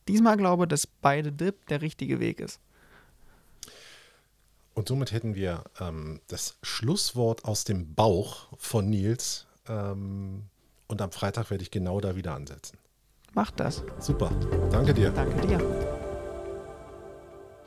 diesmal 0.07 0.37
glaube, 0.37 0.67
dass 0.67 0.87
beide 0.87 1.31
Dip 1.31 1.67
der 1.67 1.81
richtige 1.81 2.19
Weg 2.19 2.39
ist. 2.39 2.59
Und 4.73 4.89
somit 4.89 5.11
hätten 5.11 5.35
wir 5.35 5.63
ähm, 5.79 6.21
das 6.27 6.57
Schlusswort 6.61 7.45
aus 7.45 7.63
dem 7.63 7.95
Bauch 7.95 8.47
von 8.57 8.89
Nils. 8.89 9.47
Ähm, 9.67 10.43
und 10.87 11.01
am 11.01 11.11
Freitag 11.11 11.49
werde 11.49 11.63
ich 11.63 11.71
genau 11.71 12.01
da 12.01 12.15
wieder 12.15 12.35
ansetzen. 12.35 12.77
Macht 13.33 13.59
das. 13.59 13.83
Super. 13.99 14.29
Danke 14.71 14.93
dir. 14.93 15.11
Danke 15.11 15.47
dir. 15.47 15.59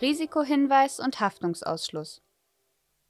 Risikohinweis 0.00 1.00
und 1.00 1.18
Haftungsausschluss. 1.18 2.22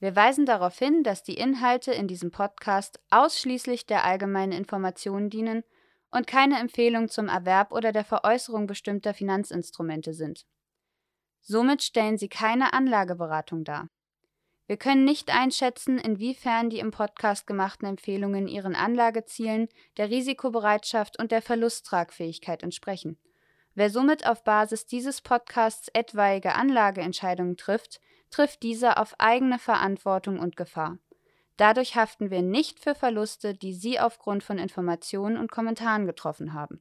Wir 0.00 0.14
weisen 0.14 0.46
darauf 0.46 0.78
hin, 0.78 1.02
dass 1.02 1.22
die 1.24 1.36
Inhalte 1.36 1.92
in 1.92 2.06
diesem 2.06 2.30
Podcast 2.30 3.00
ausschließlich 3.10 3.86
der 3.86 4.04
allgemeinen 4.04 4.52
Information 4.52 5.28
dienen 5.28 5.64
und 6.10 6.26
keine 6.26 6.58
Empfehlung 6.58 7.08
zum 7.08 7.28
Erwerb 7.28 7.72
oder 7.72 7.92
der 7.92 8.04
Veräußerung 8.04 8.66
bestimmter 8.66 9.12
Finanzinstrumente 9.12 10.14
sind. 10.14 10.46
Somit 11.40 11.82
stellen 11.82 12.16
sie 12.16 12.28
keine 12.28 12.72
Anlageberatung 12.72 13.64
dar. 13.64 13.88
Wir 14.66 14.76
können 14.76 15.04
nicht 15.04 15.34
einschätzen, 15.34 15.98
inwiefern 15.98 16.68
die 16.68 16.78
im 16.78 16.90
Podcast 16.90 17.46
gemachten 17.46 17.86
Empfehlungen 17.88 18.48
ihren 18.48 18.74
Anlagezielen, 18.74 19.68
der 19.96 20.10
Risikobereitschaft 20.10 21.18
und 21.18 21.32
der 21.32 21.40
Verlusttragfähigkeit 21.40 22.62
entsprechen. 22.62 23.18
Wer 23.74 23.88
somit 23.88 24.26
auf 24.26 24.44
Basis 24.44 24.86
dieses 24.86 25.22
Podcasts 25.22 25.88
etwaige 25.94 26.54
Anlageentscheidungen 26.54 27.56
trifft, 27.56 28.00
trifft 28.30 28.62
diese 28.62 28.96
auf 28.98 29.14
eigene 29.18 29.58
Verantwortung 29.58 30.38
und 30.38 30.56
Gefahr. 30.56 30.98
Dadurch 31.56 31.96
haften 31.96 32.30
wir 32.30 32.42
nicht 32.42 32.78
für 32.80 32.94
Verluste, 32.94 33.54
die 33.54 33.74
Sie 33.74 33.98
aufgrund 33.98 34.44
von 34.44 34.58
Informationen 34.58 35.36
und 35.36 35.50
Kommentaren 35.50 36.06
getroffen 36.06 36.52
haben 36.52 36.80